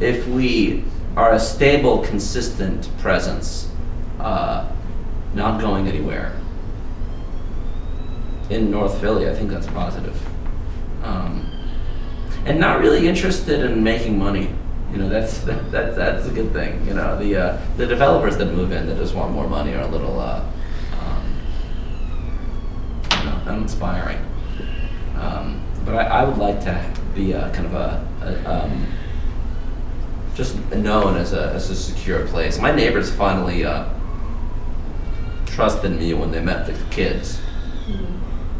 If 0.00 0.26
we 0.26 0.84
are 1.16 1.32
a 1.32 1.40
stable, 1.40 2.04
consistent 2.04 2.88
presence, 2.98 3.70
uh, 4.20 4.68
not 5.34 5.60
going 5.60 5.88
anywhere, 5.88 6.34
in 8.50 8.70
North 8.70 9.00
Philly, 9.00 9.28
I 9.28 9.34
think 9.34 9.50
that's 9.50 9.66
positive. 9.66 10.16
Um, 11.02 11.47
and 12.48 12.58
not 12.58 12.80
really 12.80 13.06
interested 13.06 13.60
in 13.60 13.84
making 13.84 14.18
money. 14.18 14.50
You 14.90 14.98
know, 14.98 15.08
that's 15.08 15.38
that, 15.44 15.70
that, 15.70 15.94
that's 15.94 16.26
a 16.26 16.30
good 16.30 16.52
thing. 16.52 16.84
You 16.86 16.94
know, 16.94 17.18
the 17.18 17.36
uh, 17.36 17.60
the 17.76 17.86
developers 17.86 18.36
that 18.38 18.46
move 18.46 18.72
in 18.72 18.86
that 18.86 18.96
just 18.96 19.14
want 19.14 19.32
more 19.32 19.46
money 19.46 19.74
are 19.74 19.82
a 19.82 19.86
little, 19.86 20.18
uh, 20.18 20.42
um, 20.98 21.36
you 23.18 23.24
know, 23.24 23.42
uninspiring. 23.46 24.18
Um, 25.16 25.62
but 25.84 25.94
I, 25.94 26.04
I 26.20 26.24
would 26.24 26.38
like 26.38 26.60
to 26.60 26.94
be 27.14 27.32
a 27.32 27.50
kind 27.50 27.66
of 27.66 27.74
a, 27.74 28.08
a 28.22 28.64
um, 28.64 28.86
just 30.34 30.56
known 30.72 31.16
as 31.16 31.34
a 31.34 31.52
as 31.52 31.68
a 31.68 31.76
secure 31.76 32.26
place. 32.28 32.58
My 32.58 32.72
neighbors 32.72 33.14
finally 33.14 33.66
uh, 33.66 33.86
trusted 35.44 35.98
me 35.98 36.14
when 36.14 36.30
they 36.30 36.40
met 36.40 36.66
the 36.66 36.72
kids 36.90 37.40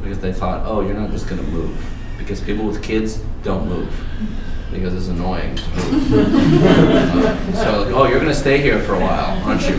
because 0.02 0.18
they 0.20 0.32
thought, 0.32 0.64
oh, 0.66 0.80
you're 0.80 0.94
not 0.94 1.10
just 1.10 1.28
going 1.28 1.42
to 1.42 1.50
move. 1.50 1.84
Because 2.18 2.40
people 2.40 2.66
with 2.66 2.82
kids 2.82 3.22
don't 3.42 3.68
move 3.68 3.92
because 4.70 4.94
it's 4.94 5.08
annoying 5.08 5.56
to 5.56 5.70
move. 5.70 6.12
Uh, 6.64 7.52
so, 7.64 7.82
like, 7.82 7.94
oh, 7.94 8.06
you're 8.06 8.20
going 8.20 8.32
to 8.32 8.34
stay 8.34 8.60
here 8.60 8.78
for 8.80 8.94
a 8.94 9.00
while, 9.00 9.42
aren't 9.44 9.62
you? 9.62 9.76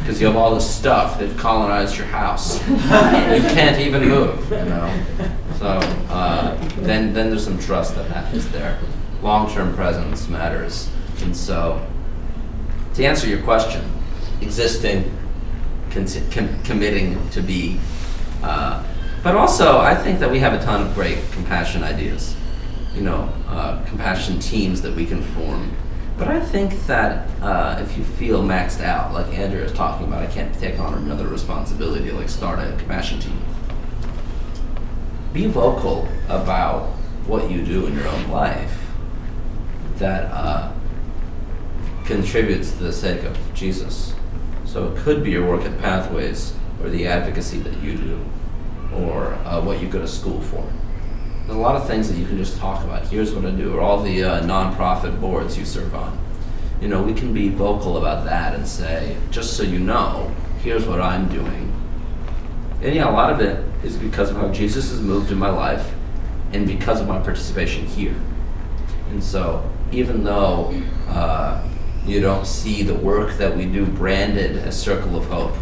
Because 0.00 0.20
you 0.20 0.26
have 0.26 0.36
all 0.36 0.54
this 0.54 0.68
stuff. 0.68 1.18
They've 1.18 1.36
colonized 1.36 1.96
your 1.96 2.06
house. 2.06 2.58
you 2.68 2.76
can't 2.80 3.80
even 3.80 4.08
move, 4.08 4.50
you 4.50 4.64
know. 4.64 5.04
So 5.58 5.66
uh, 6.10 6.56
then, 6.80 7.12
then 7.14 7.30
there's 7.30 7.44
some 7.44 7.58
trust 7.58 7.94
that 7.94 8.10
happens 8.10 8.48
there. 8.50 8.78
Long-term 9.22 9.74
presence 9.74 10.28
matters, 10.28 10.90
and 11.22 11.34
so 11.34 11.86
to 12.94 13.04
answer 13.04 13.26
your 13.26 13.42
question, 13.42 13.84
existing, 14.40 15.16
conti- 15.90 16.22
com- 16.30 16.62
committing 16.62 17.28
to 17.30 17.40
be. 17.40 17.80
Uh, 18.42 18.84
but 19.22 19.34
also, 19.34 19.78
I 19.78 19.94
think 19.94 20.20
that 20.20 20.30
we 20.30 20.38
have 20.40 20.52
a 20.52 20.62
ton 20.62 20.86
of 20.86 20.94
great 20.94 21.18
compassion 21.32 21.82
ideas, 21.82 22.36
you 22.94 23.02
know, 23.02 23.28
uh, 23.48 23.84
compassion 23.86 24.38
teams 24.38 24.82
that 24.82 24.94
we 24.94 25.04
can 25.04 25.22
form. 25.22 25.72
But 26.16 26.28
I 26.28 26.40
think 26.40 26.86
that 26.86 27.28
uh, 27.42 27.80
if 27.82 27.98
you 27.98 28.04
feel 28.04 28.42
maxed 28.42 28.80
out, 28.80 29.12
like 29.12 29.26
Andrea 29.36 29.64
is 29.64 29.72
talking 29.72 30.06
about, 30.06 30.22
I 30.22 30.26
can't 30.26 30.54
take 30.60 30.78
on 30.78 30.94
another 30.94 31.26
responsibility, 31.26 32.12
like 32.12 32.28
start 32.28 32.60
a 32.60 32.76
compassion 32.76 33.18
team. 33.18 33.42
Be 35.32 35.46
vocal 35.46 36.08
about 36.28 36.90
what 37.26 37.50
you 37.50 37.64
do 37.64 37.86
in 37.86 37.94
your 37.94 38.06
own 38.06 38.28
life 38.28 38.78
that 39.96 40.30
uh, 40.30 40.72
contributes 42.04 42.70
to 42.72 42.84
the 42.84 42.92
sake 42.92 43.24
of 43.24 43.36
Jesus. 43.54 44.14
So 44.64 44.92
it 44.92 44.98
could 44.98 45.24
be 45.24 45.32
your 45.32 45.48
work 45.48 45.64
at 45.64 45.78
Pathways 45.80 46.54
or 46.80 46.90
the 46.90 47.06
advocacy 47.06 47.58
that 47.60 47.76
you 47.82 47.96
do 47.96 48.24
or 48.94 49.34
uh, 49.44 49.60
what 49.60 49.80
you 49.80 49.88
go 49.88 49.98
to 49.98 50.06
school 50.08 50.40
for. 50.40 50.64
There's 51.46 51.56
a 51.58 51.60
lot 51.60 51.76
of 51.76 51.86
things 51.86 52.08
that 52.08 52.16
you 52.16 52.26
can 52.26 52.38
just 52.38 52.56
talk 52.58 52.82
about. 52.84 53.06
Here's 53.06 53.34
what 53.34 53.44
I 53.44 53.50
do, 53.50 53.74
or 53.74 53.80
all 53.82 54.02
the 54.02 54.24
uh, 54.24 54.42
nonprofit 54.42 55.20
boards 55.20 55.58
you 55.58 55.66
serve 55.66 55.94
on. 55.94 56.18
You 56.80 56.88
know, 56.88 57.02
we 57.02 57.12
can 57.12 57.34
be 57.34 57.50
vocal 57.50 57.98
about 57.98 58.24
that 58.24 58.54
and 58.54 58.66
say, 58.66 59.16
just 59.30 59.54
so 59.54 59.62
you 59.62 59.78
know, 59.78 60.34
here's 60.62 60.86
what 60.86 61.02
I'm 61.02 61.28
doing. 61.28 61.70
And 62.80 62.94
yeah, 62.94 63.10
a 63.10 63.12
lot 63.12 63.30
of 63.30 63.40
it 63.40 63.62
is 63.84 63.96
because 63.96 64.30
of 64.30 64.36
how 64.38 64.48
Jesus 64.52 64.88
has 64.90 65.02
moved 65.02 65.30
in 65.30 65.38
my 65.38 65.50
life 65.50 65.92
and 66.52 66.66
because 66.66 67.00
of 67.00 67.08
my 67.08 67.20
participation 67.20 67.84
here. 67.84 68.16
And 69.10 69.22
so, 69.22 69.70
even 69.92 70.24
though 70.24 70.74
uh, 71.08 71.66
you 72.06 72.20
don't 72.20 72.46
see 72.46 72.82
the 72.82 72.94
work 72.94 73.36
that 73.36 73.54
we 73.54 73.66
do 73.66 73.84
branded 73.84 74.56
as 74.56 74.80
Circle 74.80 75.16
of 75.16 75.26
Hope, 75.26 75.54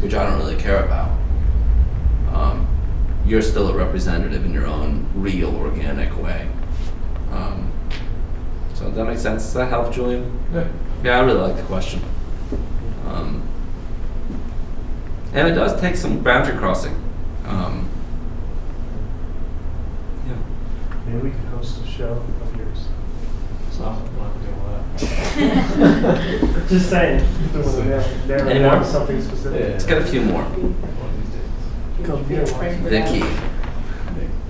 which 0.00 0.14
I 0.14 0.28
don't 0.28 0.38
really 0.38 0.56
care 0.56 0.84
about, 0.84 1.18
you're 3.28 3.42
still 3.42 3.68
a 3.68 3.74
representative 3.74 4.44
in 4.46 4.52
your 4.54 4.66
own 4.66 5.06
real, 5.14 5.54
organic 5.54 6.16
way. 6.22 6.48
Um, 7.30 7.70
so 8.74 8.86
does 8.86 8.94
that 8.96 9.04
make 9.04 9.18
sense? 9.18 9.42
Does 9.44 9.54
that 9.54 9.68
help, 9.68 9.92
Julian? 9.92 10.40
Yeah. 10.52 10.66
Yeah, 11.04 11.18
I 11.18 11.24
really 11.24 11.40
like 11.40 11.56
the 11.56 11.62
question. 11.64 12.00
Um, 13.06 13.42
and 15.34 15.46
it 15.46 15.52
does 15.52 15.78
take 15.80 15.96
some 15.96 16.22
boundary 16.22 16.56
crossing. 16.56 16.94
Um, 17.44 17.88
yeah. 20.26 20.34
Maybe 21.06 21.18
we 21.18 21.30
could 21.30 21.40
host 21.50 21.82
a 21.84 21.86
show 21.86 22.24
of 22.42 22.56
yours. 22.56 22.88
So, 23.72 23.84
we'll 24.16 24.24
have 24.24 24.34
to 24.34 24.40
deal 24.46 24.56
that. 26.16 26.68
Just 26.68 26.88
saying. 26.90 27.20
if 27.44 27.54
we 27.54 27.60
wanna 27.60 27.84
narrow- 27.84 28.26
narrow 28.26 28.48
Any 28.48 28.60
more? 28.60 28.84
Something 28.84 29.20
specific. 29.22 29.60
Yeah. 29.60 29.66
Let's 29.68 29.84
get 29.84 29.98
a 30.00 30.04
few 30.06 30.22
more. 30.22 30.42
One 30.42 31.10
of 31.10 31.16
these 31.22 31.32
days. 31.34 31.50
Vicky. 32.16 33.22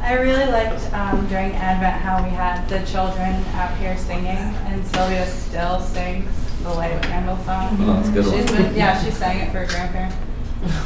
I 0.00 0.12
really 0.14 0.46
liked 0.50 0.92
um, 0.92 1.26
during 1.26 1.52
Advent 1.52 2.00
how 2.02 2.22
we 2.22 2.30
had 2.30 2.68
the 2.68 2.78
children 2.86 3.34
up 3.56 3.76
here 3.78 3.96
singing, 3.98 4.26
and 4.26 4.86
Sylvia 4.86 5.26
still 5.26 5.80
sings 5.80 6.30
the 6.62 6.70
Light 6.70 6.92
of 6.92 7.02
Candle 7.02 7.36
song. 7.38 7.76
Oh, 7.80 7.94
that's 7.94 8.08
a 8.08 8.12
good 8.12 8.24
She's 8.24 8.52
one. 8.52 8.62
been, 8.62 8.76
yeah, 8.76 9.02
she 9.02 9.10
sang 9.10 9.38
it 9.40 9.50
for 9.50 9.58
her 9.58 9.66
grandparents. 9.66 10.16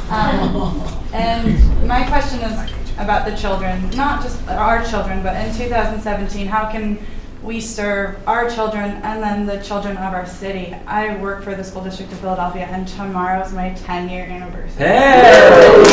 Um, 0.09 0.81
and 1.13 1.87
my 1.87 2.03
question 2.07 2.39
is 2.41 2.71
about 2.97 3.25
the 3.29 3.35
children, 3.37 3.89
not 3.91 4.23
just 4.23 4.45
our 4.47 4.83
children, 4.85 5.21
but 5.21 5.35
in 5.45 5.55
2017, 5.55 6.47
how 6.47 6.71
can 6.71 6.97
we 7.43 7.59
serve 7.59 8.15
our 8.27 8.49
children 8.49 8.91
and 9.03 9.21
then 9.21 9.45
the 9.45 9.63
children 9.63 9.95
of 9.97 10.13
our 10.13 10.25
city? 10.25 10.75
I 10.87 11.17
work 11.17 11.43
for 11.43 11.53
the 11.55 11.63
school 11.63 11.83
district 11.83 12.11
of 12.13 12.19
Philadelphia, 12.19 12.65
and 12.65 12.87
tomorrow's 12.87 13.51
my 13.53 13.69
10-year 13.71 14.23
anniversary. 14.25 14.85
Hey! 14.87 15.92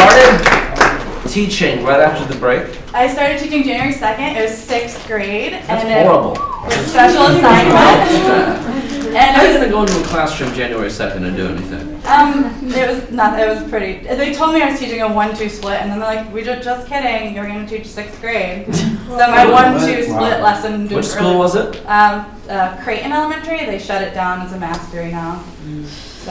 Wow, 0.00 0.08
started 0.08 1.28
teaching 1.30 1.84
right 1.84 2.00
after 2.00 2.24
the 2.32 2.38
break? 2.40 2.66
I 2.94 3.06
started 3.12 3.38
teaching 3.38 3.62
January 3.64 3.92
2nd. 3.92 4.36
It 4.36 4.42
was 4.48 4.56
sixth 4.56 5.06
grade. 5.06 5.52
That's 5.52 5.84
and 5.84 5.88
it- 5.90 6.06
horrible. 6.06 6.32
With 6.64 6.88
special 6.88 7.22
assignment. 7.26 8.80
How 9.10 9.16
and 9.16 9.36
are 9.40 9.44
you 9.44 9.56
it 9.56 9.60
gonna 9.60 9.70
go 9.72 9.82
into 9.82 9.98
a 10.00 10.04
classroom 10.04 10.54
January 10.54 10.88
2nd 10.88 11.26
and 11.26 11.36
do 11.36 11.48
anything? 11.48 12.00
um, 12.06 12.44
it 12.72 12.88
was 12.88 13.10
not, 13.10 13.40
it 13.40 13.48
was 13.48 13.68
pretty, 13.68 14.06
they 14.06 14.32
told 14.32 14.54
me 14.54 14.62
I 14.62 14.70
was 14.70 14.78
teaching 14.78 15.00
a 15.02 15.12
one-two 15.12 15.48
split 15.48 15.80
and 15.80 15.90
then 15.90 15.98
they're 15.98 16.14
like, 16.22 16.32
we 16.32 16.44
just, 16.44 16.62
just 16.62 16.86
kidding, 16.86 17.34
you're 17.34 17.46
gonna 17.46 17.66
teach 17.66 17.86
sixth 17.86 18.20
grade. 18.20 18.66
So 19.10 19.16
my 19.16 19.44
one-two 19.50 20.04
split 20.04 20.40
lesson. 20.40 20.82
didn't 20.82 20.92
Which 20.96 21.06
school 21.06 21.30
really- 21.30 21.36
was 21.38 21.56
it? 21.56 21.76
Um, 21.86 22.24
uh, 22.48 22.76
Creighton 22.84 23.10
Elementary, 23.10 23.66
they 23.66 23.80
shut 23.80 24.02
it 24.02 24.14
down 24.14 24.42
as 24.42 24.52
a 24.52 24.58
mastery 24.60 25.10
now. 25.10 25.42
So, 25.84 26.30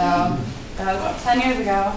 that 0.78 0.95
was 0.95 1.22
ten 1.24 1.41
years 1.41 1.59
ago. 1.59 1.93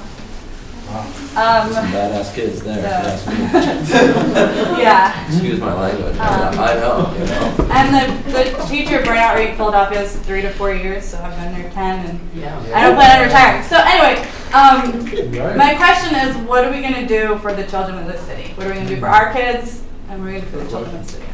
Some 0.87 0.97
Um, 1.37 1.70
badass 1.93 2.35
kids 2.35 2.62
there. 2.62 2.78
if 2.78 2.85
you 2.85 2.89
ask 2.91 3.26
me. 3.26 3.35
yeah. 4.83 5.26
Excuse 5.28 5.59
my 5.61 5.72
language. 5.72 6.16
Um, 6.18 6.59
I 6.61 6.74
know, 6.74 7.14
you 7.18 7.24
know. 7.24 7.68
And 7.72 7.95
the, 7.95 8.33
the 8.33 8.64
teacher 8.66 8.99
burnout 9.01 9.37
rate 9.37 9.51
in 9.51 9.57
Philadelphia 9.57 10.03
is 10.03 10.14
three 10.16 10.43
to 10.43 10.51
four 10.51 10.74
years, 10.74 11.05
so 11.07 11.18
I've 11.22 11.35
been 11.37 11.55
there 11.61 11.70
ten 11.70 12.05
and 12.07 12.20
Yeah. 12.35 12.59
I 12.74 12.83
don't 12.83 12.97
plan 12.97 13.18
on 13.20 13.26
retiring. 13.26 13.62
So 13.62 13.76
anyway, 13.78 14.28
um, 14.53 15.57
my 15.57 15.74
question 15.76 16.14
is, 16.16 16.37
what 16.47 16.64
are 16.64 16.70
we 16.70 16.83
gonna 16.83 17.07
do 17.09 17.39
for 17.39 17.55
the 17.55 17.64
children 17.64 17.99
of 17.99 18.07
this 18.07 18.20
city? 18.22 18.53
What 18.57 18.66
are 18.66 18.70
we 18.70 18.76
gonna 18.76 18.89
do 18.89 18.99
for 19.01 19.09
our 19.09 19.33
kids, 19.33 19.83
and 20.11 20.20
what 20.20 20.28
are 20.28 20.33
we 20.35 20.41
gonna 20.41 20.51
do 20.53 20.59
for 20.59 20.64
the 20.64 20.70
children 20.70 20.95
of 20.97 21.07
the 21.07 21.12
city? 21.12 21.24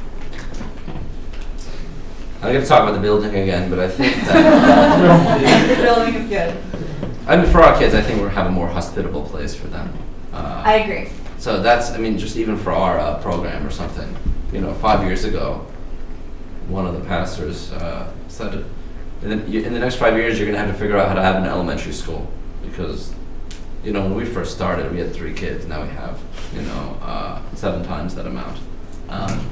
I'm 2.40 2.52
gonna 2.52 2.64
talk 2.64 2.82
about 2.84 2.94
the 2.94 3.00
building 3.00 3.34
again, 3.34 3.68
but 3.68 3.80
I 3.80 3.88
think 3.88 4.14
that, 4.26 5.68
The 5.76 5.82
building 5.82 6.14
is 6.14 6.28
good. 6.30 6.56
I 7.28 7.36
mean, 7.36 7.46
for 7.52 7.60
our 7.62 7.78
kids, 7.78 7.94
I 7.94 8.00
think 8.00 8.20
we're 8.20 8.30
have 8.30 8.46
a 8.46 8.50
more 8.50 8.68
hospitable 8.68 9.22
place 9.22 9.54
for 9.54 9.66
them. 9.68 9.92
Uh, 10.32 10.62
I 10.64 10.74
agree. 10.76 11.10
So 11.38 11.60
that's, 11.62 11.90
I 11.90 11.98
mean, 11.98 12.18
just 12.18 12.36
even 12.36 12.56
for 12.56 12.72
our 12.72 12.98
uh, 12.98 13.18
program 13.22 13.66
or 13.66 13.70
something, 13.70 14.16
you 14.52 14.60
know, 14.60 14.72
five 14.74 15.04
years 15.06 15.24
ago, 15.24 15.64
one 16.68 16.86
of 16.86 16.94
the 16.94 17.00
pastors 17.06 17.70
uh, 17.72 18.10
said, 18.28 18.64
in 19.22 19.28
the, 19.30 19.36
you- 19.50 19.62
in 19.62 19.72
the 19.72 19.78
next 19.78 19.96
five 19.96 20.16
years, 20.16 20.38
you're 20.38 20.46
going 20.46 20.58
to 20.58 20.64
have 20.64 20.72
to 20.72 20.78
figure 20.78 20.96
out 20.96 21.08
how 21.08 21.14
to 21.14 21.22
have 21.22 21.36
an 21.36 21.44
elementary 21.44 21.92
school. 21.92 22.26
Because, 22.62 23.12
you 23.84 23.92
know, 23.92 24.02
when 24.02 24.14
we 24.14 24.24
first 24.24 24.54
started, 24.54 24.90
we 24.90 24.98
had 24.98 25.12
three 25.14 25.32
kids. 25.34 25.66
Now 25.66 25.82
we 25.82 25.88
have, 25.90 26.18
you 26.54 26.62
know, 26.62 26.98
uh, 27.02 27.40
seven 27.54 27.84
times 27.84 28.14
that 28.14 28.26
amount. 28.26 28.58
Um, 29.08 29.48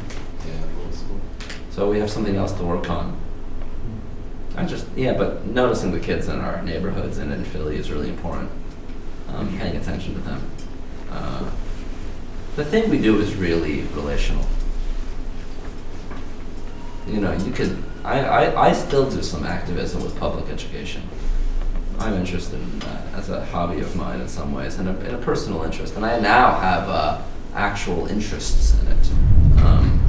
so 1.70 1.90
we 1.90 1.98
have 1.98 2.10
something 2.10 2.36
else 2.36 2.52
to 2.52 2.64
work 2.64 2.88
on. 2.88 3.16
I 4.56 4.64
just, 4.64 4.86
yeah, 4.96 5.12
but 5.12 5.44
noticing 5.46 5.92
the 5.92 6.00
kids 6.00 6.28
in 6.28 6.40
our 6.40 6.62
neighborhoods 6.62 7.18
and 7.18 7.32
in 7.32 7.44
Philly 7.44 7.76
is 7.76 7.90
really 7.90 8.08
important. 8.08 8.50
Um, 9.28 9.56
paying 9.58 9.76
attention 9.76 10.14
to 10.14 10.20
them. 10.20 10.50
Uh, 11.10 11.50
the 12.56 12.64
thing 12.64 12.88
we 12.88 12.98
do 12.98 13.20
is 13.20 13.34
really 13.34 13.82
relational. 13.94 14.46
You 17.06 17.20
know, 17.20 17.32
you 17.32 17.52
could, 17.52 17.82
I, 18.02 18.20
I, 18.20 18.68
I 18.68 18.72
still 18.72 19.08
do 19.10 19.22
some 19.22 19.44
activism 19.44 20.02
with 20.02 20.16
public 20.18 20.48
education. 20.48 21.02
I'm 21.98 22.14
interested 22.14 22.60
in 22.60 22.78
that 22.80 23.14
as 23.14 23.30
a 23.30 23.44
hobby 23.46 23.80
of 23.80 23.94
mine 23.96 24.20
in 24.20 24.28
some 24.28 24.52
ways, 24.52 24.78
and 24.78 24.88
a, 24.88 24.92
and 24.92 25.16
a 25.16 25.18
personal 25.18 25.62
interest. 25.62 25.96
And 25.96 26.04
I 26.04 26.18
now 26.20 26.58
have 26.58 26.88
uh, 26.88 27.22
actual 27.54 28.06
interests 28.06 28.80
in 28.80 28.88
it. 28.88 29.10
Um, 29.62 30.04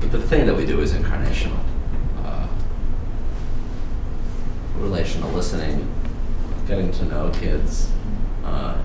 but 0.00 0.12
the 0.12 0.22
thing 0.22 0.46
that 0.46 0.54
we 0.56 0.66
do 0.66 0.80
is 0.80 0.92
incarnational. 0.92 1.58
Uh, 2.24 2.46
relational 4.82 5.30
listening, 5.30 5.88
getting 6.66 6.90
to 6.92 7.04
know 7.04 7.30
kids, 7.30 7.90
uh, 8.44 8.76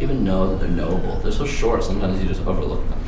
even 0.00 0.24
know 0.24 0.50
that 0.50 0.60
they're 0.60 0.68
knowable. 0.68 1.16
They're 1.20 1.32
so 1.32 1.46
short, 1.46 1.84
sometimes 1.84 2.20
you 2.20 2.28
just 2.28 2.44
overlook 2.46 2.82
them. 2.88 3.00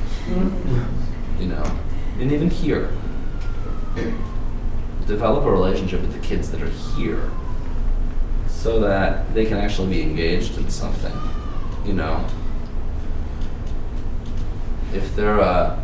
You 1.39 1.47
know, 1.49 1.79
and 2.19 2.33
even 2.33 2.49
here, 2.49 2.91
develop 5.07 5.45
a 5.45 5.51
relationship 5.51 6.01
with 6.01 6.13
the 6.13 6.27
kids 6.27 6.51
that 6.51 6.63
are 6.63 6.71
here 6.97 7.31
so 8.49 8.81
that 8.81 9.33
they 9.35 9.45
can 9.45 9.59
actually 9.59 9.91
be 9.91 10.03
engaged 10.03 10.57
in 10.59 10.71
something. 10.71 11.13
You 11.85 11.93
know, 11.93 12.27
if 14.93 15.15
they're 15.15 15.41
uh, 15.41 15.79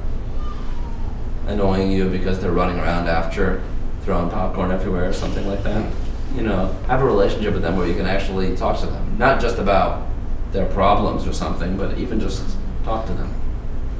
annoying 1.47 1.93
you 1.93 2.09
because 2.09 2.41
they're 2.41 2.53
running 2.53 2.79
around 2.79 3.09
after 3.09 3.63
throwing 4.05 4.31
popcorn 4.31 4.73
everywhere 4.73 5.09
or 5.09 5.13
something 5.13 5.47
like 5.47 5.63
that, 5.63 5.93
you 6.35 6.43
know, 6.43 6.73
have 6.87 7.03
a 7.03 7.05
relationship 7.05 7.53
with 7.55 7.63
them 7.63 7.77
where 7.77 7.87
you 7.87 7.95
can 7.95 8.07
actually 8.07 8.57
talk 8.57 8.81
to 8.81 8.87
them, 8.87 9.19
not 9.19 9.41
just 9.41 9.59
about 9.59 10.07
their 10.53 10.67
problems 10.67 11.27
or 11.27 11.33
something, 11.33 11.77
but 11.77 11.99
even 11.99 12.21
just 12.21 12.57
talk 12.85 13.07
to 13.07 13.13
them, 13.13 13.33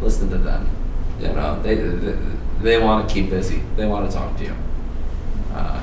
listen 0.01 0.31
to 0.31 0.39
them. 0.39 0.69
You 1.21 1.29
know, 1.29 1.61
they 1.63 1.75
they, 1.75 2.17
they 2.61 2.79
want 2.79 3.09
to 3.09 3.15
keep 3.15 3.31
busy. 3.31 3.63
They 3.77 3.87
want 3.87 4.11
to 4.11 4.17
talk 4.17 4.37
to 4.39 4.45
you. 4.45 4.55
Uh, 5.53 5.83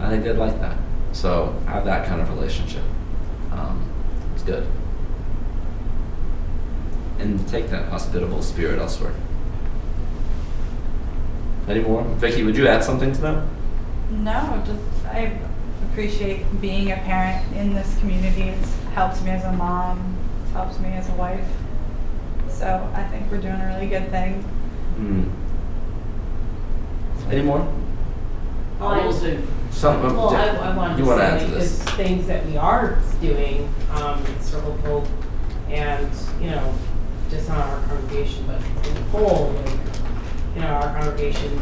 I 0.00 0.10
think 0.10 0.24
they'd 0.24 0.32
like 0.32 0.58
that. 0.60 0.76
So 1.12 1.58
have 1.66 1.84
that 1.86 2.06
kind 2.06 2.20
of 2.20 2.28
relationship. 2.30 2.82
Um, 3.52 3.90
it's 4.34 4.42
good. 4.42 4.66
And 7.18 7.46
take 7.48 7.68
that 7.70 7.88
hospitable 7.88 8.42
spirit 8.42 8.78
elsewhere. 8.78 9.14
Any 11.66 11.80
more? 11.80 12.02
Vicky, 12.02 12.44
would 12.44 12.56
you 12.56 12.68
add 12.68 12.84
something 12.84 13.12
to 13.12 13.20
that? 13.22 13.44
No, 14.10 14.62
just 14.66 15.06
I 15.06 15.38
appreciate 15.90 16.60
being 16.60 16.90
a 16.92 16.96
parent 16.96 17.44
in 17.56 17.74
this 17.74 17.98
community. 17.98 18.42
It's 18.42 18.74
helped 18.94 19.22
me 19.22 19.30
as 19.30 19.44
a 19.44 19.52
mom, 19.52 20.16
it's 20.42 20.52
helped 20.52 20.80
me 20.80 20.88
as 20.90 21.08
a 21.08 21.12
wife. 21.12 21.44
So 22.48 22.90
I 22.94 23.02
think 23.04 23.30
we're 23.30 23.40
doing 23.40 23.60
a 23.60 23.66
really 23.74 23.86
good 23.88 24.10
thing. 24.10 24.42
Hmm. 24.96 25.24
Any 27.30 27.42
more? 27.42 27.66
Well, 28.80 28.88
I 28.90 29.02
just, 29.02 29.22
Some, 29.70 30.04
uh, 30.04 30.12
well, 30.14 30.30
I. 30.34 30.48
I 30.48 30.76
wanted 30.76 30.98
You 30.98 31.04
to 31.04 31.10
wanna 31.10 31.22
add 31.22 31.40
say, 31.40 31.46
to 31.46 31.52
because 31.52 31.84
this? 31.84 31.94
things 31.96 32.26
that 32.26 32.46
we 32.46 32.56
are 32.56 32.98
doing, 33.20 33.68
um, 33.92 34.24
in 34.24 34.40
Circle 34.40 34.72
of 34.72 34.80
Hope, 34.80 35.06
and, 35.68 36.08
you 36.40 36.50
know, 36.50 36.72
just 37.28 37.48
not 37.48 37.58
our 37.68 37.80
congregation, 37.82 38.44
but 38.46 38.62
in 38.88 38.94
the 38.94 39.00
whole, 39.10 39.50
like, 39.50 39.74
you 40.54 40.62
know, 40.62 40.68
our 40.68 40.94
congregation 40.94 41.58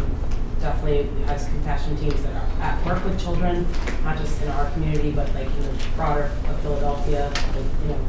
definitely 0.66 1.24
has 1.26 1.46
compassion 1.46 1.96
teams 1.96 2.20
that 2.24 2.34
are 2.34 2.62
at 2.62 2.84
work 2.84 3.04
with 3.04 3.20
children, 3.20 3.64
not 4.02 4.16
just 4.18 4.42
in 4.42 4.48
our 4.48 4.68
community, 4.72 5.12
but 5.12 5.32
like 5.32 5.46
in 5.46 5.62
the 5.62 5.84
broader 5.94 6.24
of 6.48 6.60
Philadelphia, 6.60 7.32
like, 7.54 7.64
you 7.82 7.88
know, 7.88 8.00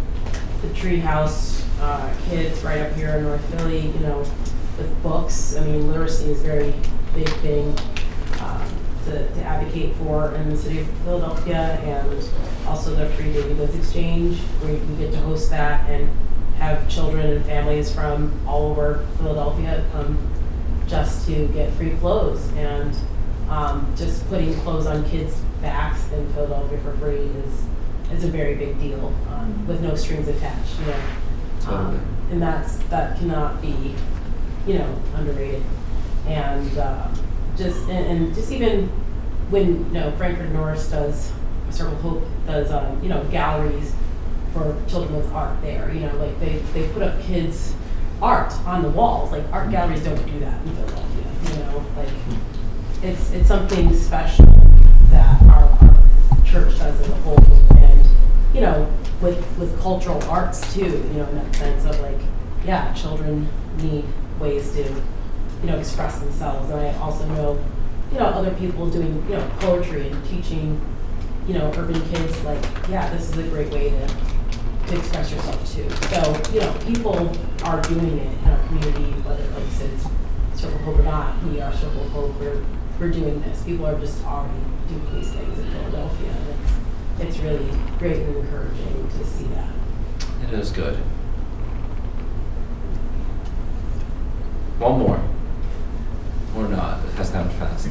the 0.64 0.68
treehouse, 0.70 1.64
uh, 1.80 2.12
kids 2.30 2.64
right 2.64 2.82
up 2.82 2.92
here 2.94 3.10
in 3.10 3.24
North 3.26 3.46
Philly, 3.52 3.82
you 3.82 4.00
know, 4.00 4.20
with 4.78 5.04
books, 5.04 5.56
I 5.56 5.64
mean, 5.66 5.88
literacy 5.88 6.32
is 6.32 6.42
a 6.42 6.44
very 6.44 6.74
big 7.14 7.30
thing, 7.46 7.78
um, 8.42 8.68
to, 9.06 9.32
to 9.36 9.44
advocate 9.44 9.94
for 9.98 10.34
in 10.34 10.50
the 10.50 10.58
city 10.58 10.80
of 10.80 10.88
Philadelphia, 11.04 11.80
and 11.84 12.30
also 12.66 12.96
the 12.96 13.08
free 13.10 13.34
Daily 13.34 13.54
Goods 13.54 13.76
Exchange, 13.76 14.40
where 14.62 14.74
we 14.74 14.96
get 14.98 15.12
to 15.12 15.20
host 15.20 15.52
that 15.52 15.88
and 15.92 16.10
have 16.58 16.90
children 16.90 17.34
and 17.34 17.46
families 17.46 17.94
from 17.94 18.34
all 18.48 18.72
over 18.72 19.06
Philadelphia 19.20 19.86
come 19.92 20.18
just 20.88 21.28
to 21.28 21.48
get 21.50 21.72
free 21.74 21.92
clothes, 21.98 22.48
and, 22.54 22.96
um, 23.50 23.94
just 23.98 24.28
putting 24.30 24.54
clothes 24.62 24.88
on 24.88 25.08
kids' 25.10 25.36
backs 25.62 26.10
in 26.12 26.28
Philadelphia 26.34 26.78
for 26.80 26.92
free 26.98 27.16
is, 27.16 27.64
is 28.14 28.24
a 28.24 28.28
very 28.30 28.56
big 28.56 28.80
deal, 28.80 29.14
um, 29.30 29.68
with 29.68 29.82
no 29.82 29.96
strings 29.96 30.28
attached, 30.28 30.80
you 30.80 30.86
know. 30.88 31.74
Um, 31.76 32.02
And 32.32 32.42
that's, 32.42 32.78
that 32.90 33.18
cannot 33.20 33.62
be, 33.62 33.96
you 34.66 34.80
know, 34.80 35.02
underrated. 35.16 35.64
And, 36.28 36.78
uh, 36.78 37.08
just, 37.56 37.88
and, 37.88 38.06
and 38.06 38.36
just 38.36 38.52
even 38.52 38.90
when, 39.50 39.86
you 39.86 39.92
know, 39.94 40.12
Frankford 40.18 40.52
Norris 40.54 40.90
does 40.90 41.32
Circle 41.72 41.96
Hope 41.98 42.24
does, 42.46 42.70
um, 42.72 43.02
you 43.02 43.08
know, 43.08 43.24
galleries 43.26 43.94
for 44.54 44.76
children 44.90 45.16
with 45.16 45.32
art 45.32 45.62
there. 45.62 45.90
You 45.94 46.02
know, 46.02 46.16
like 46.18 46.38
they, 46.42 46.58
they 46.74 46.88
put 46.90 47.02
up 47.02 47.22
kids' 47.22 47.74
art 48.22 48.54
on 48.66 48.82
the 48.82 48.90
walls. 48.90 49.32
Like 49.32 49.44
art 49.52 49.64
mm-hmm. 49.64 49.72
galleries 49.72 50.04
don't 50.04 50.26
do 50.26 50.40
that 50.40 50.62
in 50.66 50.76
Philadelphia. 50.76 51.24
You 51.44 51.64
know, 51.64 51.86
like 51.96 52.08
mm-hmm. 52.08 53.06
it's 53.06 53.32
it's 53.32 53.48
something 53.48 53.94
special 53.94 54.46
that 55.10 55.42
our, 55.44 55.64
our 55.64 56.46
church 56.46 56.78
does 56.78 57.00
as 57.00 57.10
a 57.10 57.16
whole, 57.16 57.44
and 57.78 58.08
you 58.54 58.62
know, 58.62 58.92
with 59.22 59.40
with 59.58 59.80
cultural 59.82 60.22
arts 60.26 60.74
too. 60.74 60.86
You 60.86 61.14
know, 61.14 61.28
in 61.28 61.36
that 61.36 61.56
sense 61.56 61.86
of 61.86 62.00
like, 62.02 62.20
yeah, 62.66 62.94
children 62.94 63.48
need 63.78 64.06
ways 64.40 64.72
to, 64.74 64.84
you 64.84 65.68
know, 65.70 65.78
express 65.78 66.20
themselves. 66.20 66.70
And 66.70 66.80
I 66.80 66.98
also 67.00 67.26
know, 67.30 67.64
you 68.12 68.20
know, 68.20 68.26
other 68.26 68.54
people 68.56 68.90
doing, 68.90 69.24
you 69.30 69.36
know, 69.36 69.52
poetry 69.60 70.10
and 70.10 70.26
teaching, 70.26 70.80
you 71.48 71.54
know, 71.54 71.72
urban 71.76 72.02
kids 72.10 72.44
like, 72.44 72.64
yeah, 72.90 73.10
this 73.10 73.30
is 73.30 73.38
a 73.38 73.44
great 73.50 73.72
way 73.72 73.90
to 73.90 74.08
to 74.88 74.98
express 74.98 75.32
yourself 75.32 75.76
too. 75.76 75.90
So, 76.08 76.54
you 76.54 76.62
know, 76.62 76.74
people 76.86 77.30
are 77.64 77.82
doing 77.82 78.18
it 78.20 78.32
in 78.32 78.50
our 78.50 78.68
community, 78.68 79.12
whether 79.22 79.44
like 79.52 79.64
it's 79.82 80.62
Circle 80.62 80.80
Hope 80.80 81.00
or 81.00 81.04
not, 81.04 81.44
we 81.44 81.60
are 81.62 81.74
Circle 81.74 82.08
Hope, 82.10 82.40
we're, 82.40 82.64
we're 83.00 83.12
doing 83.12 83.42
this. 83.42 83.64
People 83.64 83.86
are 83.86 84.00
just 84.00 84.24
already 84.26 84.58
doing 84.88 85.16
these 85.16 85.32
things 85.32 85.60
in 85.60 85.70
Philadelphia. 85.72 86.32
And 86.32 86.48
it's, 87.20 87.36
it's 87.36 87.44
really 87.44 87.70
great 88.00 88.18
and 88.18 88.38
encouraging 88.38 89.10
to 89.10 89.26
see 89.26 89.46
that. 89.46 89.70
It 90.44 90.54
is 90.58 90.72
good. 90.72 90.98
One 94.80 95.00
more. 95.00 95.22
Or 96.56 96.68
not, 96.70 97.04
it 97.06 97.14
has 97.14 97.30
happened 97.32 97.56
fast. 97.56 97.90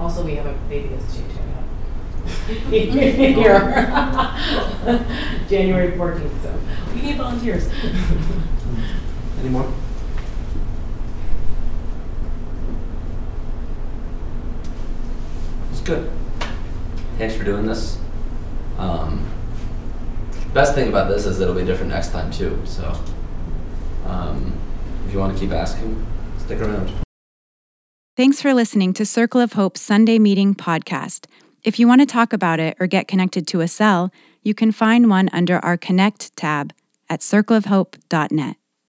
Also, 0.00 0.24
we 0.24 0.34
have 0.34 0.46
a 0.46 0.52
baby 0.68 0.88
coming 0.88 0.98
up. 1.38 1.51
Here. 2.70 3.86
January 5.48 5.96
fourteenth, 5.96 6.42
so 6.42 6.58
we 6.94 7.02
need 7.02 7.16
volunteers. 7.16 7.68
Any 9.40 9.48
more? 9.48 9.72
It's 15.70 15.80
good. 15.80 16.10
Thanks 17.18 17.34
for 17.34 17.44
doing 17.44 17.66
this. 17.66 17.98
Um, 18.78 19.28
best 20.54 20.74
thing 20.74 20.88
about 20.88 21.08
this 21.08 21.26
is 21.26 21.40
it'll 21.40 21.54
be 21.54 21.64
different 21.64 21.90
next 21.92 22.10
time 22.10 22.30
too. 22.30 22.60
So, 22.64 22.98
um, 24.06 24.58
if 25.06 25.12
you 25.12 25.18
want 25.18 25.34
to 25.34 25.40
keep 25.40 25.52
asking, 25.52 26.06
stick 26.38 26.60
around. 26.60 26.92
Thanks 28.16 28.42
for 28.42 28.52
listening 28.52 28.92
to 28.94 29.06
Circle 29.06 29.40
of 29.40 29.54
Hope 29.54 29.78
Sunday 29.78 30.18
Meeting 30.18 30.54
podcast. 30.54 31.26
If 31.64 31.78
you 31.78 31.86
want 31.86 32.00
to 32.00 32.06
talk 32.06 32.32
about 32.32 32.58
it 32.58 32.76
or 32.80 32.88
get 32.88 33.06
connected 33.06 33.46
to 33.48 33.60
a 33.60 33.68
cell, 33.68 34.10
you 34.42 34.52
can 34.52 34.72
find 34.72 35.08
one 35.08 35.28
under 35.32 35.64
our 35.64 35.76
Connect 35.76 36.34
tab 36.36 36.72
at 37.08 37.20
circleofhope.net. 37.20 38.56